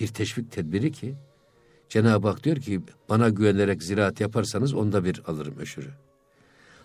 Bir 0.00 0.08
teşvik 0.08 0.52
tedbiri 0.52 0.92
ki 0.92 1.14
Cenab-ı 1.88 2.28
Hak 2.28 2.44
diyor 2.44 2.56
ki 2.56 2.80
bana 3.08 3.28
güvenerek 3.28 3.82
ziraat 3.82 4.20
yaparsanız 4.20 4.74
onda 4.74 5.04
bir 5.04 5.22
alırım 5.26 5.58
öşürü. 5.58 5.90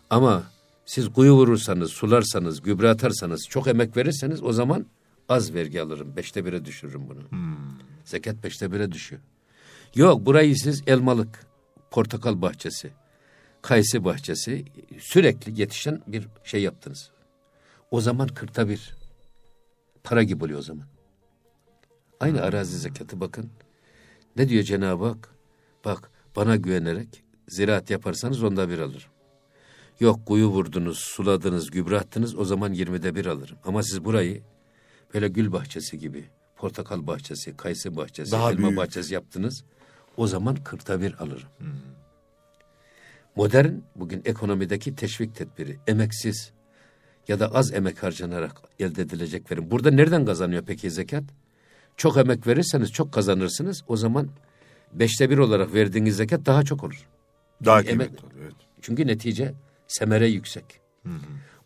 Ama 0.10 0.44
siz 0.86 1.10
kuyu 1.10 1.34
vurursanız, 1.34 1.91
sularsanız, 1.91 2.62
gübre 2.62 2.89
atarsanız, 2.89 3.48
çok 3.50 3.67
emek 3.67 3.98
verirseniz 3.98 4.43
o 4.43 4.54
zaman 4.54 4.86
az 5.30 5.54
vergi 5.54 5.82
alırım. 5.82 6.15
Beşte 6.15 6.45
bire 6.45 6.65
düşürürüm 6.65 7.10
bunu. 7.10 7.21
Zekat 8.06 8.43
beşte 8.43 8.71
bire 8.71 8.91
düşüyor. 8.91 9.21
Yok 9.95 10.26
burayı 10.26 10.56
siz 10.56 10.84
elmalık, 10.88 11.45
portakal 11.91 12.41
bahçesi, 12.41 12.91
kayısı 13.62 14.06
bahçesi 14.06 14.65
sürekli 15.00 15.62
yetişen 15.62 16.02
bir 16.08 16.28
şey 16.43 16.62
yaptınız. 16.62 17.12
O 17.91 18.02
zaman 18.02 18.28
kırkta 18.28 18.69
bir. 18.69 18.95
Para 20.04 20.24
gibi 20.24 20.43
oluyor 20.43 20.60
o 20.60 20.62
zaman. 20.62 20.86
Aynı 22.19 22.41
arazi 22.41 22.78
zekatı 22.78 23.19
bakın. 23.19 23.50
Ne 24.36 24.50
diyor 24.50 24.63
Cenab-ı 24.63 25.06
Hak? 25.06 25.30
Bak 25.86 26.12
bana 26.36 26.56
güvenerek 26.56 27.24
ziraat 27.48 27.89
yaparsanız 27.89 28.43
onda 28.43 28.69
bir 28.69 28.80
alırım. 28.80 29.14
Yok 29.99 30.25
kuyu 30.25 30.47
vurdunuz, 30.47 30.97
suladınız, 30.99 31.71
gübre 31.71 31.97
attınız 31.97 32.36
o 32.36 32.45
zaman 32.45 32.73
yirmide 32.73 33.15
bir 33.15 33.25
alırım. 33.25 33.58
Ama 33.65 33.84
siz 33.84 34.05
burayı 34.05 34.41
böyle 35.13 35.27
gül 35.27 35.51
bahçesi 35.51 35.99
gibi, 35.99 36.25
portakal 36.55 37.08
bahçesi, 37.08 37.58
kayısı 37.58 37.95
bahçesi, 37.95 38.31
Daha 38.31 38.51
elma 38.51 38.67
büyük. 38.67 38.77
bahçesi 38.77 39.13
yaptınız. 39.13 39.63
O 40.17 40.27
zaman 40.27 40.55
kırkta 40.55 41.01
bir 41.01 41.13
alırım. 41.23 41.49
Modern 43.36 43.71
bugün 43.95 44.21
ekonomideki 44.25 44.95
teşvik 44.95 45.36
tedbiri 45.36 45.79
emeksiz 45.88 46.51
ya 47.27 47.39
da 47.39 47.47
az 47.55 47.73
emek 47.73 48.03
harcanarak 48.03 48.62
elde 48.79 49.01
edilecek 49.01 49.51
verim. 49.51 49.71
Burada 49.71 49.91
nereden 49.91 50.25
kazanıyor 50.25 50.63
peki 50.67 50.91
zekat? 50.91 51.23
Çok 51.97 52.17
emek 52.17 52.47
verirseniz 52.47 52.91
çok 52.91 53.12
kazanırsınız. 53.12 53.84
O 53.88 53.97
zaman 53.97 54.29
beşte 54.93 55.29
bir 55.29 55.38
olarak 55.38 55.73
verdiğiniz 55.73 56.15
zekat 56.17 56.45
daha 56.45 56.63
çok 56.63 56.84
olur. 56.84 57.08
Daha 57.65 57.84
kıymetli 57.84 58.17
oluyor. 58.25 58.41
Evet. 58.43 58.53
Çünkü 58.81 59.08
netice 59.08 59.53
semere 59.88 60.28
yüksek. 60.28 60.65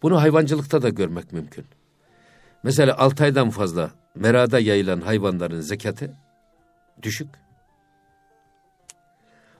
Bunu 0.01 0.21
hayvancılıkta 0.21 0.81
da 0.81 0.89
görmek 0.89 1.33
mümkün. 1.33 1.65
Mesela 2.63 2.97
6 2.97 3.23
aydan 3.23 3.49
fazla 3.49 3.91
merada 4.15 4.59
yayılan 4.59 5.01
hayvanların 5.01 5.61
zekatı 5.61 6.13
düşük. 7.01 7.29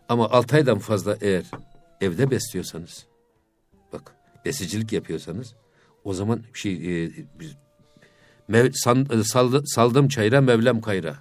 Ama 0.10 0.30
6 0.30 0.56
aydan 0.56 0.80
fazla 0.80 1.18
eğer 1.22 1.44
evde 2.02 2.32
besliyorsanız, 2.32 3.06
bak 3.94 4.16
besicilik 4.46 4.94
yapıyorsanız, 4.94 5.56
o 6.04 6.14
zaman 6.14 6.44
şey 6.54 6.74
e, 7.06 7.12
biz- 7.40 7.58
mev, 8.48 8.72
san, 8.74 9.00
e, 9.12 9.24
saldı- 9.24 9.64
saldım 9.66 10.08
çayra 10.08 10.42
mevlem 10.42 10.82
kayra. 10.82 11.16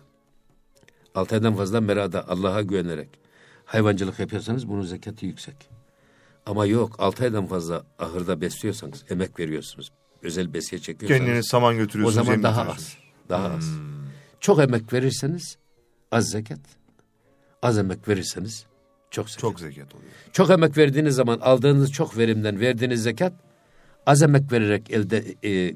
6 1.15 1.35
aydan 1.35 1.55
fazla 1.57 1.81
merada 1.81 2.29
Allah'a 2.29 2.63
güvenerek 2.63 3.09
hayvancılık 3.65 4.19
yapıyorsanız 4.19 4.69
bunun 4.69 4.83
zekatı 4.83 5.27
yüksek. 5.27 5.71
Ama 6.49 6.67
yok 6.67 6.97
6 6.99 7.25
aydan 7.25 7.47
fazla 7.47 7.85
ahırda 7.99 8.41
besliyorsanız, 8.41 9.05
emek 9.11 9.39
veriyorsunuz, 9.41 9.93
özel 10.23 10.55
besiye 10.55 10.81
çekiyorsanız 10.81 11.21
Kendiniz 11.27 11.49
saman 11.49 11.75
o 11.75 11.79
götürüyorsunuz. 11.79 12.15
zaman 12.27 12.33
yem 12.33 12.43
daha 12.43 12.61
az. 12.73 12.97
Daha 13.29 13.49
az. 13.49 13.71
Çok 14.41 14.59
emek 14.61 14.93
verirseniz 14.93 15.59
az 16.11 16.31
zekat. 16.31 16.59
Az 17.63 17.79
emek 17.79 18.09
verirseniz 18.09 18.67
çok 19.11 19.31
zekat. 19.31 19.41
Çok. 19.41 19.51
Çok 19.59 19.61
zekat 19.61 19.95
oluyor. 19.95 20.11
emek 20.51 20.77
verdiğiniz 20.77 21.15
zaman 21.15 21.39
aldığınız 21.41 21.93
çok 21.93 22.19
verimden 22.19 22.61
verdiğiniz 22.61 23.03
zekat 23.03 23.33
az 24.07 24.23
emek 24.23 24.53
vererek 24.53 24.91
elde 24.91 25.19
e, 25.43 25.51
elde, 25.51 25.75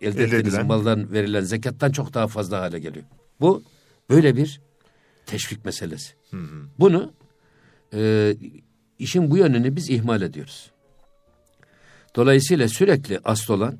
Elde 0.00 0.24
ettiğiniz 0.24 0.54
edilen. 0.54 0.66
maldan 0.66 1.12
verilen 1.12 1.40
zekattan 1.40 1.90
çok 1.92 2.14
daha 2.14 2.26
fazla 2.28 2.60
hale 2.60 2.78
geliyor. 2.78 3.04
Bu 3.40 3.62
böyle 4.10 4.36
bir 4.36 4.60
teşvik 5.26 5.64
meselesi. 5.64 6.12
Bunu 6.78 7.12
e, 7.94 8.34
işin 8.98 9.30
bu 9.30 9.36
yönünü 9.36 9.76
biz 9.76 9.90
ihmal 9.90 10.22
ediyoruz. 10.22 10.70
Dolayısıyla 12.16 12.68
sürekli 12.68 13.20
asıl 13.24 13.54
olan 13.54 13.78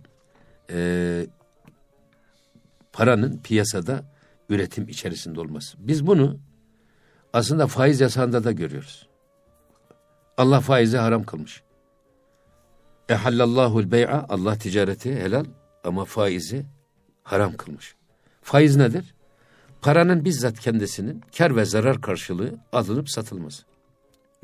e, 0.71 1.27
paranın 2.93 3.41
piyasada 3.43 4.05
üretim 4.49 4.89
içerisinde 4.89 5.41
olması. 5.41 5.77
Biz 5.81 6.07
bunu 6.07 6.39
aslında 7.33 7.67
faiz 7.67 8.01
yasağında 8.01 8.45
da 8.45 8.53
görüyoruz. 8.53 9.09
Allah 10.37 10.61
faizi 10.61 10.97
haram 10.97 11.25
kılmış. 11.25 11.63
Ehallallahul 13.09 13.91
bey'a 13.91 14.27
Allah 14.29 14.59
ticareti 14.59 15.17
helal 15.17 15.45
ama 15.85 16.05
faizi 16.05 16.67
haram 17.23 17.57
kılmış. 17.57 17.95
Faiz 18.43 18.77
nedir? 18.77 19.15
Paranın 19.83 20.25
bizzat 20.25 20.61
kendisinin 20.61 21.23
kar 21.39 21.57
ve 21.57 21.65
zarar 21.65 22.01
karşılığı 22.01 22.55
alınıp 22.73 23.11
satılması. 23.11 23.63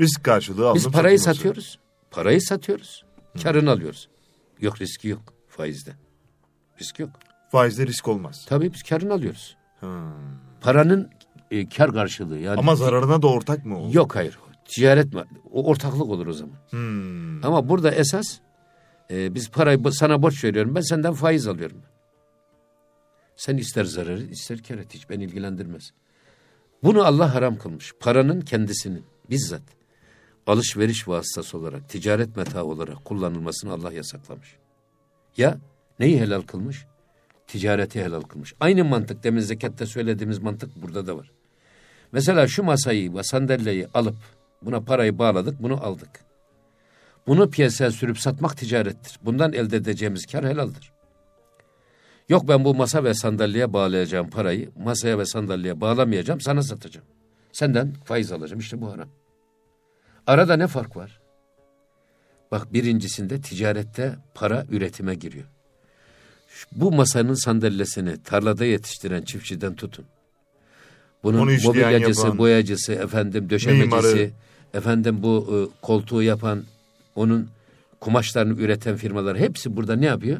Risk 0.00 0.24
karşılığı 0.24 0.74
Biz 0.74 0.82
alınıp 0.84 0.92
parayı 0.92 1.18
satılması. 1.18 1.36
satıyoruz. 1.38 1.78
Parayı 2.10 2.42
satıyoruz. 2.42 3.04
Karını 3.42 3.70
alıyoruz. 3.70 4.08
Yok 4.60 4.80
riski 4.80 5.08
yok 5.08 5.22
faizde. 5.48 5.92
Risk 6.80 6.98
yok. 6.98 7.10
Faizde 7.50 7.86
risk 7.86 8.08
olmaz. 8.08 8.44
Tabii 8.48 8.72
biz 8.72 8.82
karını 8.82 9.12
alıyoruz. 9.12 9.56
Ha. 9.80 10.12
Paranın 10.60 11.10
e, 11.50 11.68
kar 11.68 11.92
karşılığı 11.92 12.38
yani. 12.38 12.58
Ama 12.58 12.76
zararına 12.76 13.22
da 13.22 13.26
ortak 13.26 13.64
mı 13.66 13.80
o? 13.80 13.90
Yok 13.92 14.16
hayır. 14.16 14.38
Ticaret 14.64 15.14
mi? 15.14 15.24
O 15.52 15.66
ortaklık 15.66 16.02
olur 16.02 16.26
o 16.26 16.32
zaman. 16.32 16.56
Hmm. 16.70 17.44
Ama 17.44 17.68
burada 17.68 17.90
esas 17.90 18.38
e, 19.10 19.34
biz 19.34 19.50
parayı 19.50 19.92
sana 19.92 20.22
borç 20.22 20.44
veriyorum. 20.44 20.74
Ben 20.74 20.80
senden 20.80 21.12
faiz 21.14 21.46
alıyorum. 21.46 21.82
Sen 23.36 23.56
ister 23.56 23.84
zararı 23.84 24.22
ister 24.22 24.62
kar 24.62 24.78
et 24.78 24.94
hiç 24.94 25.10
beni 25.10 25.24
ilgilendirmez. 25.24 25.90
Bunu 26.82 27.04
Allah 27.04 27.34
haram 27.34 27.58
kılmış. 27.58 27.92
Paranın 28.00 28.40
kendisinin 28.40 29.04
bizzat 29.30 29.62
alışveriş 30.46 31.08
vasıtası 31.08 31.58
olarak, 31.58 31.88
ticaret 31.88 32.36
meta 32.36 32.64
olarak 32.64 33.04
kullanılmasını 33.04 33.72
Allah 33.72 33.92
yasaklamış. 33.92 34.56
Ya 35.36 35.58
neyi 35.98 36.20
helal 36.20 36.42
kılmış? 36.42 36.86
Ticareti 37.46 38.04
helal 38.04 38.20
kılmış. 38.20 38.54
Aynı 38.60 38.84
mantık 38.84 39.24
demin 39.24 39.40
zekatta 39.40 39.86
söylediğimiz 39.86 40.38
mantık 40.38 40.82
burada 40.82 41.06
da 41.06 41.16
var. 41.16 41.30
Mesela 42.12 42.48
şu 42.48 42.62
masayı 42.62 43.14
ve 43.14 43.22
sandalyeyi 43.22 43.88
alıp 43.94 44.16
buna 44.62 44.80
parayı 44.80 45.18
bağladık, 45.18 45.62
bunu 45.62 45.84
aldık. 45.84 46.24
Bunu 47.26 47.50
piyasaya 47.50 47.90
sürüp 47.90 48.18
satmak 48.18 48.56
ticarettir. 48.56 49.18
Bundan 49.22 49.52
elde 49.52 49.76
edeceğimiz 49.76 50.26
kar 50.26 50.46
helaldir. 50.46 50.92
Yok 52.28 52.48
ben 52.48 52.64
bu 52.64 52.74
masa 52.74 53.04
ve 53.04 53.14
sandalyeye 53.14 53.72
bağlayacağım 53.72 54.30
parayı 54.30 54.70
masaya 54.84 55.18
ve 55.18 55.26
sandalyeye 55.26 55.80
bağlamayacağım 55.80 56.40
sana 56.40 56.62
satacağım. 56.62 57.06
Senden 57.52 57.92
faiz 58.04 58.32
alacağım 58.32 58.60
işte 58.60 58.80
bu 58.80 58.92
haram. 58.92 59.08
Arada 60.26 60.56
ne 60.56 60.66
fark 60.66 60.96
var? 60.96 61.20
Bak 62.50 62.72
birincisinde 62.72 63.40
ticarette 63.40 64.16
para 64.34 64.66
üretime 64.70 65.14
giriyor. 65.14 65.44
Bu 66.72 66.92
masanın 66.92 67.34
sandalyesini 67.34 68.22
tarlada 68.22 68.64
yetiştiren 68.64 69.22
çiftçiden 69.22 69.74
tutun. 69.74 70.04
Bunun 71.22 71.38
Onu 71.38 71.50
mobilyacısı, 71.64 72.20
yapan, 72.20 72.38
boyacısı, 72.38 72.92
efendim 72.92 73.50
döşemecisi, 73.50 73.86
mimarı. 73.86 74.30
efendim 74.74 75.22
bu 75.22 75.48
e, 75.52 75.86
koltuğu 75.86 76.22
yapan, 76.22 76.64
onun 77.14 77.48
kumaşlarını 78.00 78.60
üreten 78.60 78.96
firmalar 78.96 79.38
hepsi 79.38 79.76
burada 79.76 79.96
ne 79.96 80.06
yapıyor? 80.06 80.38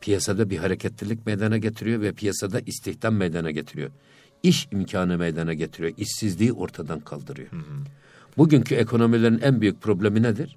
Piyasada 0.00 0.50
bir 0.50 0.58
hareketlilik 0.58 1.26
meydana 1.26 1.58
getiriyor 1.58 2.00
ve 2.00 2.12
piyasada 2.12 2.60
istihdam 2.66 3.14
meydana 3.14 3.50
getiriyor. 3.50 3.90
İş 4.42 4.68
imkanı 4.72 5.18
meydana 5.18 5.54
getiriyor. 5.54 5.92
İşsizliği 5.96 6.52
ortadan 6.52 7.00
kaldırıyor. 7.00 7.48
Bugünkü 8.38 8.74
ekonomilerin 8.74 9.40
en 9.40 9.60
büyük 9.60 9.82
problemi 9.82 10.22
nedir? 10.22 10.56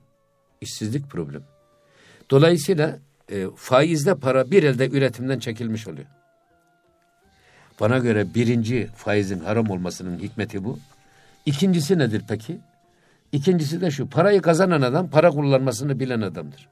İşsizlik 0.61 1.09
problemi. 1.09 1.43
Dolayısıyla 2.29 2.99
e, 3.31 3.47
faizle 3.55 4.15
para 4.15 4.51
bir 4.51 4.63
elde 4.63 4.89
üretimden 4.89 5.39
çekilmiş 5.39 5.87
oluyor. 5.87 6.07
Bana 7.79 7.97
göre 7.97 8.33
birinci 8.35 8.87
faizin 8.95 9.39
haram 9.39 9.69
olmasının 9.69 10.19
hikmeti 10.19 10.63
bu. 10.63 10.79
İkincisi 11.45 11.97
nedir 11.97 12.21
peki? 12.29 12.59
İkincisi 13.31 13.81
de 13.81 13.91
şu, 13.91 14.09
parayı 14.09 14.41
kazanan 14.41 14.81
adam 14.81 15.09
para 15.09 15.29
kullanmasını 15.29 15.99
bilen 15.99 16.21
adamdır. 16.21 16.69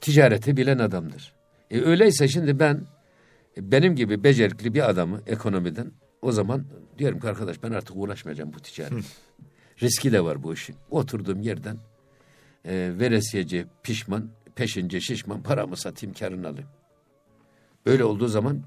Ticareti 0.00 0.56
bilen 0.56 0.78
adamdır. 0.78 1.32
E 1.70 1.80
öyleyse 1.80 2.28
şimdi 2.28 2.58
ben 2.58 2.80
benim 3.56 3.96
gibi 3.96 4.24
becerikli 4.24 4.74
bir 4.74 4.90
adamı 4.90 5.20
ekonomiden 5.26 5.92
o 6.24 6.32
zaman 6.32 6.64
diyorum 6.98 7.20
ki 7.20 7.28
arkadaş 7.28 7.62
ben 7.62 7.72
artık 7.72 7.96
uğraşmayacağım 7.96 8.52
bu 8.52 8.60
ticaret. 8.60 9.04
Riski 9.82 10.12
de 10.12 10.24
var 10.24 10.42
bu 10.42 10.54
işin. 10.54 10.76
Oturduğum 10.90 11.40
yerden 11.40 11.76
e, 12.64 12.92
veresiyeci 12.98 13.66
pişman, 13.82 14.28
peşince 14.54 15.00
şişman 15.00 15.42
paramı 15.42 15.76
satayım 15.76 16.14
karını 16.14 16.48
alayım. 16.48 16.68
Böyle 17.86 18.04
olduğu 18.04 18.28
zaman 18.28 18.62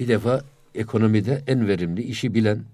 bir 0.00 0.08
defa 0.08 0.44
ekonomide 0.74 1.42
en 1.46 1.68
verimli 1.68 2.02
işi 2.02 2.34
bilen 2.34 2.64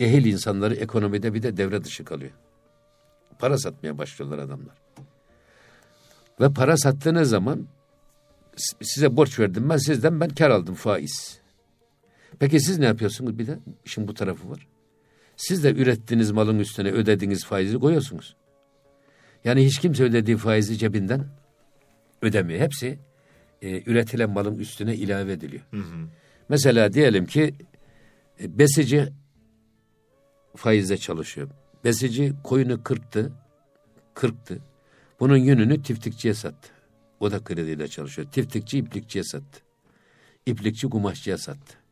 ehil 0.00 0.24
insanları 0.24 0.74
ekonomide 0.74 1.34
bir 1.34 1.42
de 1.42 1.56
devre 1.56 1.84
dışı 1.84 2.04
kalıyor. 2.04 2.32
Para 3.38 3.58
satmaya 3.58 3.98
başlıyorlar 3.98 4.38
adamlar. 4.38 4.76
Ve 6.40 6.52
para 6.52 6.76
sattığınız 6.76 7.28
zaman 7.28 7.66
size 8.82 9.16
borç 9.16 9.38
verdim 9.38 9.68
ben 9.68 9.76
sizden 9.76 10.20
ben 10.20 10.28
kar 10.28 10.50
aldım 10.50 10.74
faiz. 10.74 11.45
Peki 12.38 12.60
siz 12.60 12.78
ne 12.78 12.84
yapıyorsunuz 12.84 13.38
bir 13.38 13.46
de? 13.46 13.58
İşin 13.84 14.08
bu 14.08 14.14
tarafı 14.14 14.50
var. 14.50 14.66
Siz 15.36 15.64
de 15.64 15.72
ürettiğiniz 15.72 16.30
malın 16.30 16.58
üstüne 16.58 16.90
ödediğiniz 16.90 17.44
faizi 17.44 17.78
koyuyorsunuz. 17.78 18.36
Yani 19.44 19.64
hiç 19.66 19.78
kimse 19.78 20.04
ödediği 20.04 20.36
faizi 20.36 20.78
cebinden 20.78 21.26
ödemiyor. 22.22 22.60
Hepsi 22.60 22.98
e, 23.62 23.82
üretilen 23.90 24.30
malın 24.30 24.58
üstüne 24.58 24.94
ilave 24.94 25.32
ediliyor. 25.32 25.62
Mesela 26.48 26.92
diyelim 26.92 27.26
ki 27.26 27.54
e, 28.40 28.58
besici 28.58 29.08
faizle 30.56 30.96
çalışıyor. 30.96 31.48
Besici 31.84 32.32
koyunu 32.44 32.82
kırktı, 32.82 33.32
kırktı. 34.14 34.58
Bunun 35.20 35.36
yününü 35.36 35.82
tiftikçiye 35.82 36.34
sattı. 36.34 36.68
O 37.20 37.30
da 37.30 37.44
krediyle 37.44 37.88
çalışıyor. 37.88 38.28
Tiftikçi 38.30 38.78
iplikçiye 38.78 39.24
sattı. 39.24 39.60
İplikçi 40.46 40.88
kumaşçıya 40.88 41.38
sattı. 41.38 41.85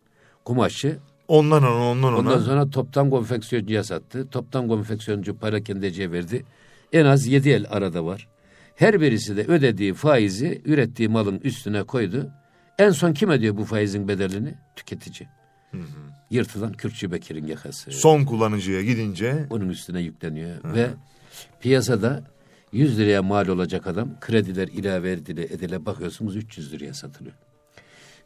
Kumaşçı 0.44 0.98
Ondan 1.28 1.62
ona 1.62 1.90
ondan 1.90 2.12
ona. 2.12 2.18
ondan 2.18 2.38
sonra 2.38 2.70
toptan 2.70 3.10
konfeksiyoncuya 3.10 3.84
sattı. 3.84 4.28
Toptan 4.30 4.68
konfeksiyoncu 4.68 5.38
parakendeciye 5.38 6.12
verdi. 6.12 6.44
En 6.92 7.04
az 7.04 7.26
yedi 7.26 7.50
el 7.50 7.66
arada 7.70 8.04
var. 8.06 8.28
Her 8.76 9.00
birisi 9.00 9.36
de 9.36 9.44
ödediği 9.44 9.94
faizi 9.94 10.62
ürettiği 10.64 11.08
malın 11.08 11.40
üstüne 11.44 11.82
koydu. 11.82 12.30
En 12.78 12.90
son 12.90 13.12
kim 13.12 13.30
ödüyor 13.30 13.56
bu 13.56 13.64
faizin 13.64 14.08
bedelini? 14.08 14.54
Tüketici. 14.76 15.28
Yırtılan 16.30 16.72
Kürtçü 16.72 17.12
Bekir'in 17.12 17.46
yakası. 17.46 17.90
Son 17.90 18.24
kullanıcıya 18.24 18.82
gidince 18.82 19.46
Onun 19.50 19.68
üstüne 19.68 20.00
yükleniyor 20.00 20.56
ve 20.64 20.90
piyasada 21.60 22.24
100 22.72 22.98
liraya 22.98 23.22
mal 23.22 23.48
olacak 23.48 23.86
adam 23.86 24.20
krediler 24.20 24.68
ilave 24.68 25.12
edile, 25.12 25.42
edile 25.42 25.86
bakıyorsunuz 25.86 26.36
300 26.36 26.72
liraya 26.72 26.94
satılıyor. 26.94 27.34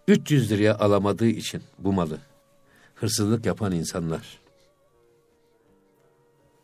300 0.08 0.50
liraya 0.50 0.78
alamadığı 0.78 1.26
için 1.26 1.62
bu 1.78 1.92
malı 1.92 2.18
hırsızlık 2.94 3.46
yapan 3.46 3.72
insanlar, 3.72 4.38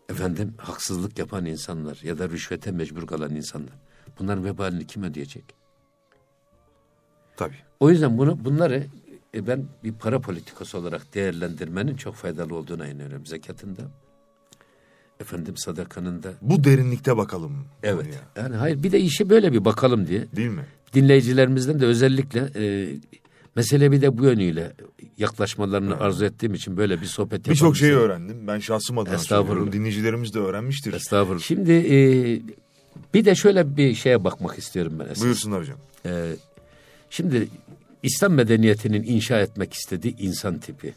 efendim 0.08 0.54
haksızlık 0.58 1.18
yapan 1.18 1.46
insanlar 1.46 2.00
ya 2.02 2.18
da 2.18 2.28
rüşvete 2.28 2.70
mecbur 2.70 3.06
kalan 3.06 3.34
insanlar 3.34 3.74
bunların 4.18 4.44
vebalini 4.44 4.86
kim 4.86 5.02
ödeyecek? 5.02 5.44
Tabii. 7.36 7.56
O 7.80 7.90
yüzden 7.90 8.18
bunu 8.18 8.44
bunları 8.44 8.86
e, 9.34 9.46
ben 9.46 9.64
bir 9.84 9.92
para 9.92 10.20
politikası 10.20 10.78
olarak 10.78 11.14
değerlendirmenin 11.14 11.96
çok 11.96 12.14
faydalı 12.14 12.56
olduğuna 12.56 12.86
inanıyorum. 12.86 13.26
Zekatın 13.26 13.76
da 13.76 13.82
efendim 15.20 15.56
sadakanın 15.56 16.22
da. 16.22 16.32
Bu 16.42 16.64
derinlikte 16.64 17.16
bakalım. 17.16 17.66
Evet. 17.82 17.96
konuya. 17.96 18.20
Yani 18.36 18.56
hayır 18.56 18.82
bir 18.82 18.92
de 18.92 19.00
işe 19.00 19.30
böyle 19.30 19.52
bir 19.52 19.64
bakalım 19.64 20.06
diye. 20.06 20.26
Değil 20.36 20.50
mi? 20.50 20.66
Dinleyicilerimizden 20.92 21.80
de 21.80 21.86
özellikle 21.86 22.50
e, 22.56 22.94
mesele 23.56 23.92
bir 23.92 24.00
de 24.02 24.18
bu 24.18 24.24
yönüyle 24.24 24.72
yaklaşmalarını 25.18 25.96
arzu 26.00 26.24
ettiğim 26.24 26.54
için 26.54 26.76
böyle 26.76 27.00
bir 27.00 27.06
sohbet 27.06 27.32
yapalım. 27.32 27.54
Birçok 27.54 27.76
şey 27.76 27.90
öğrendim. 27.90 28.46
Ben 28.46 28.58
şahsım 28.58 28.98
adına 28.98 29.14
Estağfurullah. 29.14 29.46
söylüyorum. 29.46 29.72
Dinleyicilerimiz 29.72 30.34
de 30.34 30.38
öğrenmiştir. 30.38 30.92
Estağfurullah. 30.92 31.42
Şimdi 31.42 31.72
e, 31.72 31.96
bir 33.14 33.24
de 33.24 33.34
şöyle 33.34 33.76
bir 33.76 33.94
şeye 33.94 34.24
bakmak 34.24 34.58
istiyorum 34.58 34.92
ben 34.98 35.04
esas. 35.04 35.22
Buyursunlar 35.22 35.60
hocam. 35.60 35.78
Ee, 36.06 36.36
şimdi 37.10 37.48
İslam 38.02 38.32
medeniyetinin 38.32 39.02
inşa 39.02 39.40
etmek 39.40 39.72
istediği 39.72 40.16
insan 40.18 40.58
tipi, 40.58 40.94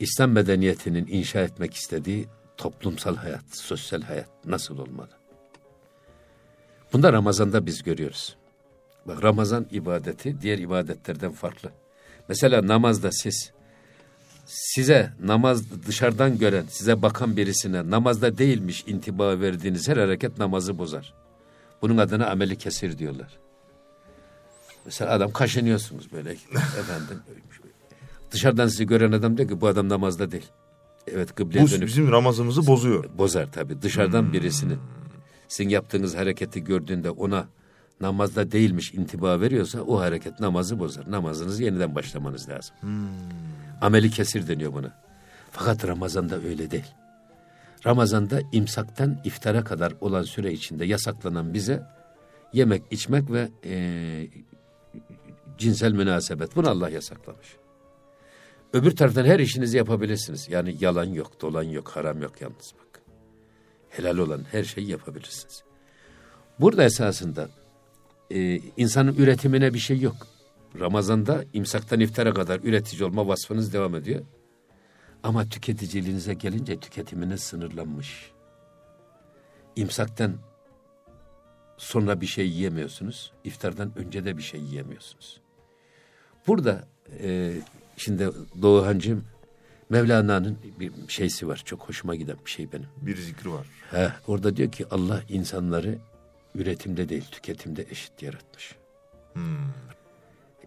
İslam 0.00 0.30
medeniyetinin 0.30 1.06
inşa 1.06 1.40
etmek 1.40 1.74
istediği 1.74 2.26
toplumsal 2.56 3.16
hayat, 3.16 3.44
sosyal 3.52 4.02
hayat 4.02 4.28
nasıl 4.44 4.78
olmalı? 4.78 5.08
Bunda 6.92 7.12
Ramazan'da 7.12 7.66
biz 7.66 7.82
görüyoruz. 7.82 8.36
Bak 9.08 9.22
Ramazan 9.24 9.66
ibadeti 9.70 10.40
diğer 10.40 10.58
ibadetlerden 10.58 11.32
farklı. 11.32 11.70
Mesela 12.28 12.66
namazda 12.66 13.12
siz 13.12 13.52
size 14.46 15.12
namaz 15.22 15.62
dışarıdan 15.86 16.38
gören, 16.38 16.64
size 16.70 17.02
bakan 17.02 17.36
birisine 17.36 17.90
namazda 17.90 18.38
değilmiş 18.38 18.84
intiba 18.86 19.40
verdiğiniz 19.40 19.88
her 19.88 19.96
hareket 19.96 20.38
namazı 20.38 20.78
bozar. 20.78 21.14
Bunun 21.82 21.96
adına 21.98 22.26
ameli 22.30 22.56
kesir 22.58 22.98
diyorlar. 22.98 23.38
Mesela 24.84 25.10
adam 25.12 25.32
kaşınıyorsunuz 25.32 26.12
böyle 26.12 26.30
efendim. 26.54 27.20
Dışarıdan 28.30 28.68
sizi 28.68 28.86
gören 28.86 29.12
adam 29.12 29.36
diyor 29.36 29.48
ki 29.48 29.60
bu 29.60 29.66
adam 29.66 29.88
namazda 29.88 30.30
değil. 30.32 30.46
Evet 31.06 31.34
kıbleye 31.34 31.64
Bu 31.64 31.70
dönük 31.70 31.86
bizim 31.86 32.12
Ramazanımızı 32.12 32.66
bozuyor. 32.66 33.04
bozar 33.18 33.52
tabii. 33.52 33.82
Dışarıdan 33.82 34.32
birisinin 34.32 34.78
sizin 35.48 35.68
yaptığınız 35.70 36.16
hareketi 36.16 36.64
gördüğünde 36.64 37.10
ona 37.10 37.48
namazda 38.00 38.52
değilmiş 38.52 38.94
intiba 38.94 39.40
veriyorsa 39.40 39.80
o 39.82 40.00
hareket 40.00 40.40
namazı 40.40 40.78
bozar. 40.78 41.10
Namazınızı 41.10 41.62
yeniden 41.64 41.94
başlamanız 41.94 42.48
lazım. 42.48 42.76
Ameli 43.80 44.10
kesir 44.10 44.48
deniyor 44.48 44.72
buna. 44.72 44.92
Fakat 45.50 45.86
Ramazan'da 45.86 46.36
öyle 46.36 46.70
değil. 46.70 46.94
Ramazan'da 47.86 48.40
imsaktan 48.52 49.20
iftara 49.24 49.64
kadar 49.64 49.92
olan 50.00 50.22
süre 50.22 50.52
içinde 50.52 50.84
yasaklanan 50.84 51.54
bize 51.54 51.82
yemek, 52.52 52.82
içmek 52.90 53.30
ve 53.30 53.48
eee, 53.64 54.28
cinsel 55.58 55.92
münasebet. 55.92 56.56
Bunu 56.56 56.68
Allah 56.70 56.88
yasaklamış. 56.88 57.56
Öbür 58.72 58.96
taraftan 58.96 59.24
her 59.24 59.40
işinizi 59.40 59.76
yapabilirsiniz. 59.76 60.48
Yani 60.48 60.76
yalan 60.80 61.04
yok, 61.04 61.40
dolan 61.40 61.62
yok, 61.62 61.88
haram 61.88 62.22
yok 62.22 62.40
yalnız 62.40 62.72
bak. 62.78 63.00
Helal 63.88 64.18
olan 64.18 64.44
her 64.52 64.64
şeyi 64.64 64.90
yapabilirsiniz. 64.90 65.62
Burada 66.60 66.84
esasında 66.84 67.48
e, 68.30 68.60
insanın 68.76 69.14
üretimine 69.14 69.74
bir 69.74 69.78
şey 69.78 70.00
yok. 70.00 70.16
Ramazan'da 70.80 71.44
imsaktan 71.52 72.00
iftara 72.00 72.34
kadar 72.34 72.60
üretici 72.60 73.04
olma 73.04 73.28
vasfınız 73.28 73.72
devam 73.72 73.94
ediyor. 73.94 74.22
Ama 75.22 75.48
tüketiciliğinize 75.48 76.34
gelince 76.34 76.80
tüketiminiz 76.80 77.40
sınırlanmış. 77.40 78.30
İmsaktan 79.76 80.36
sonra 81.76 82.20
bir 82.20 82.26
şey 82.26 82.48
yiyemiyorsunuz. 82.48 83.32
İftardan 83.44 83.98
önce 83.98 84.24
de 84.24 84.36
bir 84.36 84.42
şey 84.42 84.60
yiyemiyorsunuz. 84.60 85.40
Burada 86.46 86.88
e, 87.22 87.52
şimdi 87.96 88.30
Doğuhancığım 88.62 89.24
Mevlana'nın 89.90 90.58
bir 90.80 90.92
şeysi 91.08 91.48
var. 91.48 91.62
Çok 91.64 91.88
hoşuma 91.88 92.14
giden 92.14 92.36
bir 92.44 92.50
şey 92.50 92.72
benim. 92.72 92.86
Bir 93.02 93.16
zikri 93.16 93.52
var. 93.52 93.66
He, 93.90 94.12
orada 94.26 94.56
diyor 94.56 94.72
ki 94.72 94.86
Allah 94.90 95.22
insanları 95.28 95.98
üretimde 96.56 97.08
değil 97.08 97.24
tüketimde 97.30 97.86
eşit 97.90 98.22
yaratmış. 98.22 98.74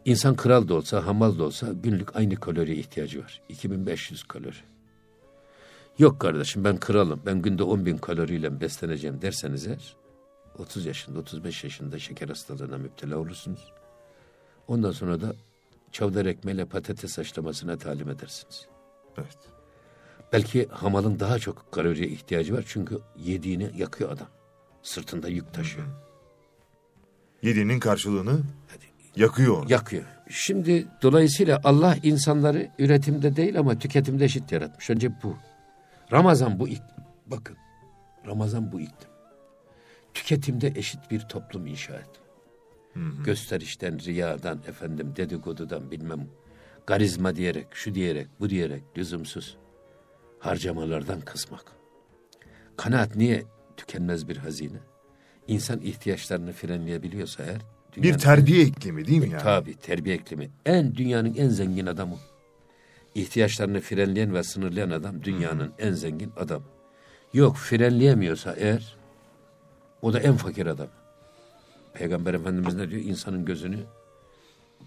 İnsan 0.06 0.36
kral 0.36 0.68
da 0.68 0.74
olsa 0.74 1.06
hamal 1.06 1.40
da 1.40 1.44
olsa 1.44 1.68
günlük 1.84 2.16
aynı 2.16 2.36
kaloriye 2.36 2.78
ihtiyacı 2.78 3.24
var. 3.24 3.42
2500 3.50 4.24
kalori. 4.24 4.56
Yok 5.98 6.20
kardeşim 6.20 6.64
ben 6.64 6.78
kralım 6.78 7.22
ben 7.26 7.42
günde 7.42 7.64
10 7.64 7.86
bin 7.86 7.98
kaloriyle 7.98 8.62
besleneceğim 8.62 9.22
derseniz 9.22 9.68
eğer 9.68 9.96
30 10.58 10.86
yaşında 10.86 11.20
35 11.20 11.64
yaşında 11.64 12.00
şeker 12.00 12.30
hastalığına 12.30 12.78
müptela 12.78 13.18
olursunuz. 13.18 13.74
Ondan 14.68 14.92
sonra 14.92 15.22
da 15.22 15.36
çavdar 15.92 16.26
ekmeğiyle 16.26 16.66
patates 16.66 17.18
haşlamasına 17.18 17.78
talim 17.78 18.10
edersiniz. 18.10 18.68
Evet. 19.18 19.38
Belki 20.34 20.68
hamalın 20.68 21.20
daha 21.20 21.40
çok 21.40 21.72
kaloriye 21.72 22.08
ihtiyacı 22.08 22.54
var 22.54 22.64
çünkü 22.68 23.00
yediğini 23.18 23.72
yakıyor 23.78 24.12
adam. 24.12 24.28
Sırtında 24.90 25.28
yük 25.28 25.54
taşıyor. 25.54 25.88
Yediğinin 27.42 27.80
karşılığını 27.80 28.42
yakıyor. 29.16 29.70
Yakıyor. 29.70 30.04
Şimdi 30.30 30.88
dolayısıyla 31.02 31.62
Allah 31.64 31.98
insanları 32.04 32.72
üretimde 32.80 33.36
değil 33.36 33.60
ama 33.60 33.80
tüketimde 33.80 34.26
eşit 34.26 34.52
yaratmış. 34.52 34.90
Önce 34.90 35.12
bu. 35.24 35.38
Ramazan 36.12 36.60
bu 36.60 36.68
iklim. 36.68 37.06
Bakın. 37.28 37.58
Ramazan 38.26 38.72
bu 38.72 38.80
iklim. 38.80 39.10
Tüketimde 40.14 40.68
eşit 40.76 41.12
bir 41.12 41.20
toplum 41.20 41.68
inşa 41.68 41.94
et. 41.94 42.10
Gösterişten, 43.26 44.00
riyadan, 44.00 44.60
efendim 44.68 45.14
dedikodudan 45.16 45.92
bilmem 45.92 46.28
garizma 46.88 47.36
diyerek, 47.36 47.68
şu 47.72 47.96
diyerek, 47.96 48.28
bu 48.40 48.50
diyerek 48.50 48.84
lüzumsuz 48.98 49.58
harcamalardan 50.40 51.22
kısmak. 51.22 51.66
Kanaat 52.78 53.16
niye 53.16 53.44
tükenmez 53.80 54.28
bir 54.28 54.38
hazine? 54.38 54.78
İnsan 55.48 55.82
ihtiyaçlarını 55.82 56.52
frenleyebiliyorsa 56.54 57.44
eğer 57.44 57.62
Bir 57.98 58.18
terbiye 58.18 58.64
iklimi 58.64 59.08
değil 59.08 59.22
mi 59.22 59.30
yani? 59.30 59.44
Tabii 59.44 59.76
terbiye 59.76 60.16
iklimi. 60.16 60.50
En 60.66 60.96
dünyanın 60.96 61.36
en 61.36 61.50
zengin 61.50 61.86
adamı. 61.86 62.16
İhtiyaçlarını 63.16 63.82
frenleyen 63.82 64.34
ve 64.34 64.44
sınırlayan 64.44 64.90
adam 64.90 65.24
dünyanın 65.24 65.72
en 65.80 65.92
zengin 65.92 66.32
adamı. 66.38 66.66
Yok 67.34 67.58
frenleyemiyorsa 67.58 68.56
eğer 68.58 68.98
o 70.02 70.14
da 70.14 70.20
en 70.20 70.36
fakir 70.36 70.66
adam. 70.66 70.88
Peygamber 71.94 72.34
Efendimiz 72.34 72.76
ne 72.76 72.90
diyor? 72.90 73.02
İnsanın 73.02 73.46
gözünü 73.46 73.78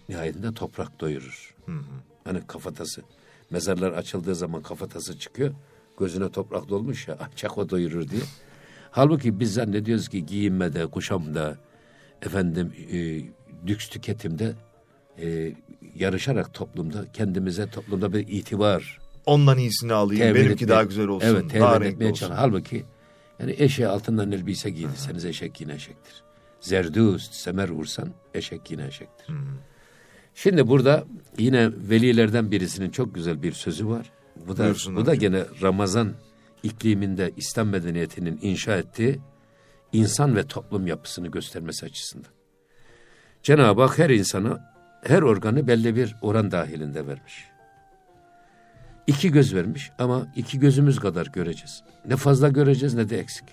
nihayetinde 0.08 0.54
toprak 0.54 1.00
doyurur. 1.00 1.54
Hani 2.24 2.46
kafatası. 2.46 3.02
Mezarlar 3.50 3.92
açıldığı 3.92 4.34
zaman 4.34 4.62
kafatası 4.62 5.18
çıkıyor. 5.18 5.54
Gözüne 5.98 6.30
toprak 6.30 6.68
dolmuş 6.68 7.08
ya 7.08 7.18
ancak 7.32 7.58
o 7.58 7.70
doyurur 7.70 8.08
diye. 8.08 8.22
Halbuki 8.96 9.40
biz 9.40 9.54
zannediyoruz 9.54 10.08
ki 10.08 10.26
giyinmede, 10.26 10.86
kuşamda, 10.86 11.56
efendim 12.22 12.72
e, 12.92 13.20
lüks 13.68 13.88
tüketimde 13.88 14.52
e, 15.22 15.52
yarışarak 15.94 16.54
toplumda 16.54 17.04
kendimize 17.12 17.70
toplumda 17.70 18.12
bir 18.12 18.28
itibar 18.28 18.98
Ondan 19.26 19.58
iyisini 19.58 19.92
alayım. 19.92 20.22
temin 20.22 20.34
benimki 20.34 20.64
etmeye- 20.64 20.68
daha 20.74 20.82
güzel 20.84 21.06
olsun. 21.06 21.26
Evet, 21.26 21.50
temin 21.50 21.64
daha 21.66 21.80
renkli 21.80 22.04
olsun. 22.06 22.26
çalış- 22.26 22.38
Halbuki 22.38 22.84
yani 23.40 23.54
eşeğe 23.58 23.88
altından 23.88 24.32
elbise 24.32 24.70
giydirseniz 24.70 25.24
eşek 25.24 25.60
yine 25.60 25.74
eşektir. 25.74 26.22
Zerdust, 26.60 27.34
semer 27.34 27.68
vursan 27.68 28.08
eşek 28.34 28.70
yine 28.70 28.86
eşektir. 28.86 29.34
Şimdi 30.34 30.68
burada 30.68 31.04
yine 31.38 31.70
velilerden 31.90 32.50
birisinin 32.50 32.90
çok 32.90 33.14
güzel 33.14 33.42
bir 33.42 33.52
sözü 33.52 33.86
var. 33.88 34.10
Bu 34.48 34.56
da, 34.56 34.64
Buyursunlar 34.64 35.02
bu 35.02 35.06
da 35.06 35.14
gene 35.14 35.42
Ramazan 35.62 36.12
ikliminde 36.62 37.32
İslam 37.36 37.68
medeniyetinin 37.68 38.38
inşa 38.42 38.76
ettiği 38.76 39.20
insan 39.92 40.36
ve 40.36 40.46
toplum 40.46 40.86
yapısını 40.86 41.28
göstermesi 41.28 41.86
açısından. 41.86 42.30
Cenab-ı 43.42 43.82
Hak 43.82 43.98
her 43.98 44.10
insana 44.10 44.74
her 45.02 45.22
organı 45.22 45.66
belli 45.66 45.96
bir 45.96 46.16
oran 46.22 46.50
dahilinde 46.50 47.06
vermiş. 47.06 47.44
İki 49.06 49.30
göz 49.32 49.54
vermiş 49.54 49.90
ama 49.98 50.32
iki 50.36 50.58
gözümüz 50.58 51.00
kadar 51.00 51.26
göreceğiz. 51.26 51.82
Ne 52.06 52.16
fazla 52.16 52.48
göreceğiz 52.48 52.94
ne 52.94 53.08
de 53.08 53.18
eksik. 53.18 53.44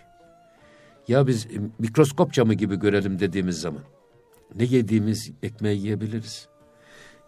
Ya 1.08 1.28
biz 1.28 1.48
mikroskop 1.80 2.34
camı 2.34 2.54
gibi 2.54 2.76
görelim 2.76 3.19
dediğimiz 3.19 3.62
zaman 3.62 3.84
ne 4.56 4.63
yediğimiz 4.63 5.32
ekmeği 5.43 5.82
yiyebiliriz. 5.82 6.48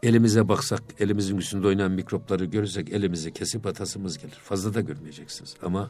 Elimize 0.03 0.49
baksak, 0.49 0.83
elimizin 0.99 1.37
üstünde 1.37 1.67
oynayan 1.67 1.91
mikropları 1.91 2.45
görürsek 2.45 2.89
elimizi 2.89 3.33
kesip 3.33 3.65
atasımız 3.65 4.17
gelir. 4.17 4.39
Fazla 4.43 4.73
da 4.73 4.81
görmeyeceksiniz 4.81 5.55
ama 5.63 5.89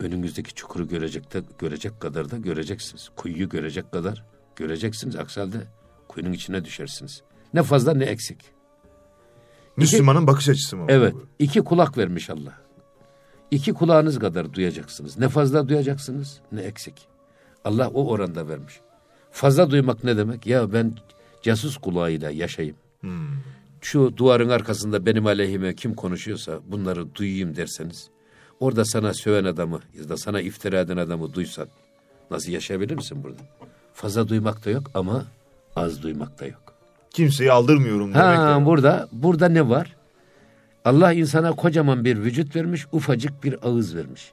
önünüzdeki 0.00 0.54
çukuru 0.54 0.88
görecek 0.88 1.34
de 1.34 1.42
görecek 1.58 2.00
kadar 2.00 2.30
da 2.30 2.36
göreceksiniz. 2.36 3.10
Kuyuyu 3.16 3.48
görecek 3.48 3.92
kadar 3.92 4.24
göreceksiniz. 4.56 5.16
Aksi 5.16 5.40
halde 5.40 5.58
kuyunun 6.08 6.32
içine 6.32 6.64
düşersiniz. 6.64 7.22
Ne 7.54 7.62
fazla 7.62 7.94
ne 7.94 8.04
eksik. 8.04 8.38
Müslümanın 9.76 10.26
bakış 10.26 10.48
açısı 10.48 10.76
mı? 10.76 10.86
Evet. 10.88 11.14
iki 11.38 11.60
kulak 11.60 11.98
vermiş 11.98 12.30
Allah. 12.30 12.54
İki 13.50 13.72
kulağınız 13.72 14.18
kadar 14.18 14.52
duyacaksınız. 14.52 15.18
Ne 15.18 15.28
fazla 15.28 15.68
duyacaksınız 15.68 16.40
ne 16.52 16.60
eksik. 16.60 16.94
Allah 17.64 17.88
o 17.88 18.08
oranda 18.08 18.48
vermiş. 18.48 18.80
Fazla 19.30 19.70
duymak 19.70 20.04
ne 20.04 20.16
demek? 20.16 20.46
Ya 20.46 20.72
ben 20.72 20.94
casus 21.42 21.76
kulağıyla 21.76 22.30
yaşayayım. 22.30 22.76
Hmm. 23.02 23.28
Şu 23.80 24.16
duvarın 24.16 24.48
arkasında 24.48 25.06
benim 25.06 25.26
aleyhime 25.26 25.74
kim 25.74 25.94
konuşuyorsa 25.94 26.60
bunları 26.66 27.14
duyayım 27.14 27.56
derseniz. 27.56 28.10
Orada 28.60 28.84
sana 28.84 29.14
söven 29.14 29.44
adamı 29.44 29.80
ya 29.98 30.08
da 30.08 30.16
sana 30.16 30.40
iftira 30.40 30.80
eden 30.80 30.96
adamı 30.96 31.34
duysan 31.34 31.68
nasıl 32.30 32.52
yaşayabilir 32.52 32.94
misin 32.94 33.24
burada? 33.24 33.42
Fazla 33.94 34.28
duymak 34.28 34.64
da 34.64 34.70
yok 34.70 34.90
ama 34.94 35.24
az 35.76 36.02
duymak 36.02 36.40
da 36.40 36.46
yok. 36.46 36.74
Kimseyi 37.10 37.52
aldırmıyorum 37.52 38.14
demek. 38.14 38.38
Ha 38.38 38.60
de. 38.60 38.64
burada 38.64 39.08
burada 39.12 39.48
ne 39.48 39.68
var? 39.68 39.96
Allah 40.84 41.12
insana 41.12 41.52
kocaman 41.52 42.04
bir 42.04 42.16
vücut 42.16 42.56
vermiş, 42.56 42.86
ufacık 42.92 43.44
bir 43.44 43.68
ağız 43.68 43.96
vermiş. 43.96 44.32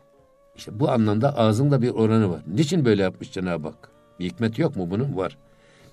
İşte 0.55 0.79
bu 0.79 0.89
anlamda 0.89 1.37
ağzın 1.37 1.71
da 1.71 1.81
bir 1.81 1.89
oranı 1.89 2.31
var. 2.31 2.41
Niçin 2.47 2.85
böyle 2.85 3.03
yapmış 3.03 3.31
Cenab-ı 3.31 3.67
Hak? 3.67 3.89
Bir 4.19 4.25
hikmet 4.25 4.59
yok 4.59 4.75
mu 4.75 4.87
bunun? 4.91 5.17
Var. 5.17 5.37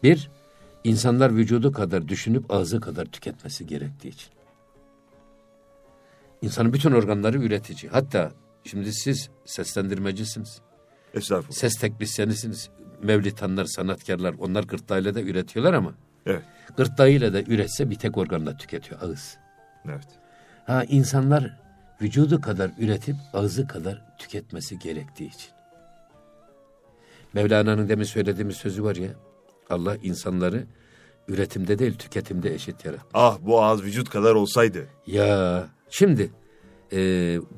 Bir, 0.03 0.31
insanlar 0.87 1.37
vücudu 1.37 1.72
kadar 1.72 2.09
düşünüp 2.09 2.51
ağzı 2.51 2.81
kadar 2.81 3.05
tüketmesi 3.05 3.66
gerektiği 3.66 4.09
için. 4.09 4.31
İnsanın 6.42 6.72
bütün 6.72 6.92
organları 6.92 7.38
üretici. 7.38 7.90
Hatta 7.92 8.33
şimdi 8.64 8.92
siz 8.92 9.31
seslendirmecisiniz. 9.44 10.61
Estağfurullah. 11.14 11.53
Ses 11.57 11.75
teknisyenisiniz. 11.75 12.70
Mevlitanlar, 13.03 13.64
sanatkarlar 13.64 14.35
onlar 14.38 14.64
gırtlağıyla 14.64 15.14
da 15.14 15.20
üretiyorlar 15.20 15.75
ama 15.75 15.94
Evet. 16.27 16.42
gırtlağıyla 16.77 17.33
da 17.33 17.42
üretse 17.42 17.90
bir 17.90 17.94
tek 17.94 18.16
organla 18.16 18.57
tüketiyor 18.57 19.03
ağız. 19.03 19.37
Evet. 19.85 20.09
Ha 20.66 20.85
insanlar 20.85 21.61
vücudu 22.03 22.40
kadar 22.40 22.70
üretip 22.79 23.16
ağzı 23.33 23.66
kadar 23.66 24.16
tüketmesi 24.18 24.79
gerektiği 24.79 25.27
için. 25.29 25.51
Mevlana'nın 27.33 27.88
demin 27.88 28.05
söylediğimiz 28.05 28.57
sözü 28.57 28.85
var 28.85 28.96
ya. 28.96 29.11
Allah 29.70 29.96
insanları 30.02 30.66
üretimde 31.29 31.79
değil 31.79 31.98
tüketimde 31.98 32.55
eşit 32.55 32.85
yarattı. 32.85 33.07
Ah 33.14 33.38
bu 33.40 33.62
ağız 33.62 33.83
vücut 33.83 34.11
kadar 34.11 34.35
olsaydı. 34.35 34.87
Ya 35.07 35.66
şimdi 35.90 36.31
e, 36.92 36.98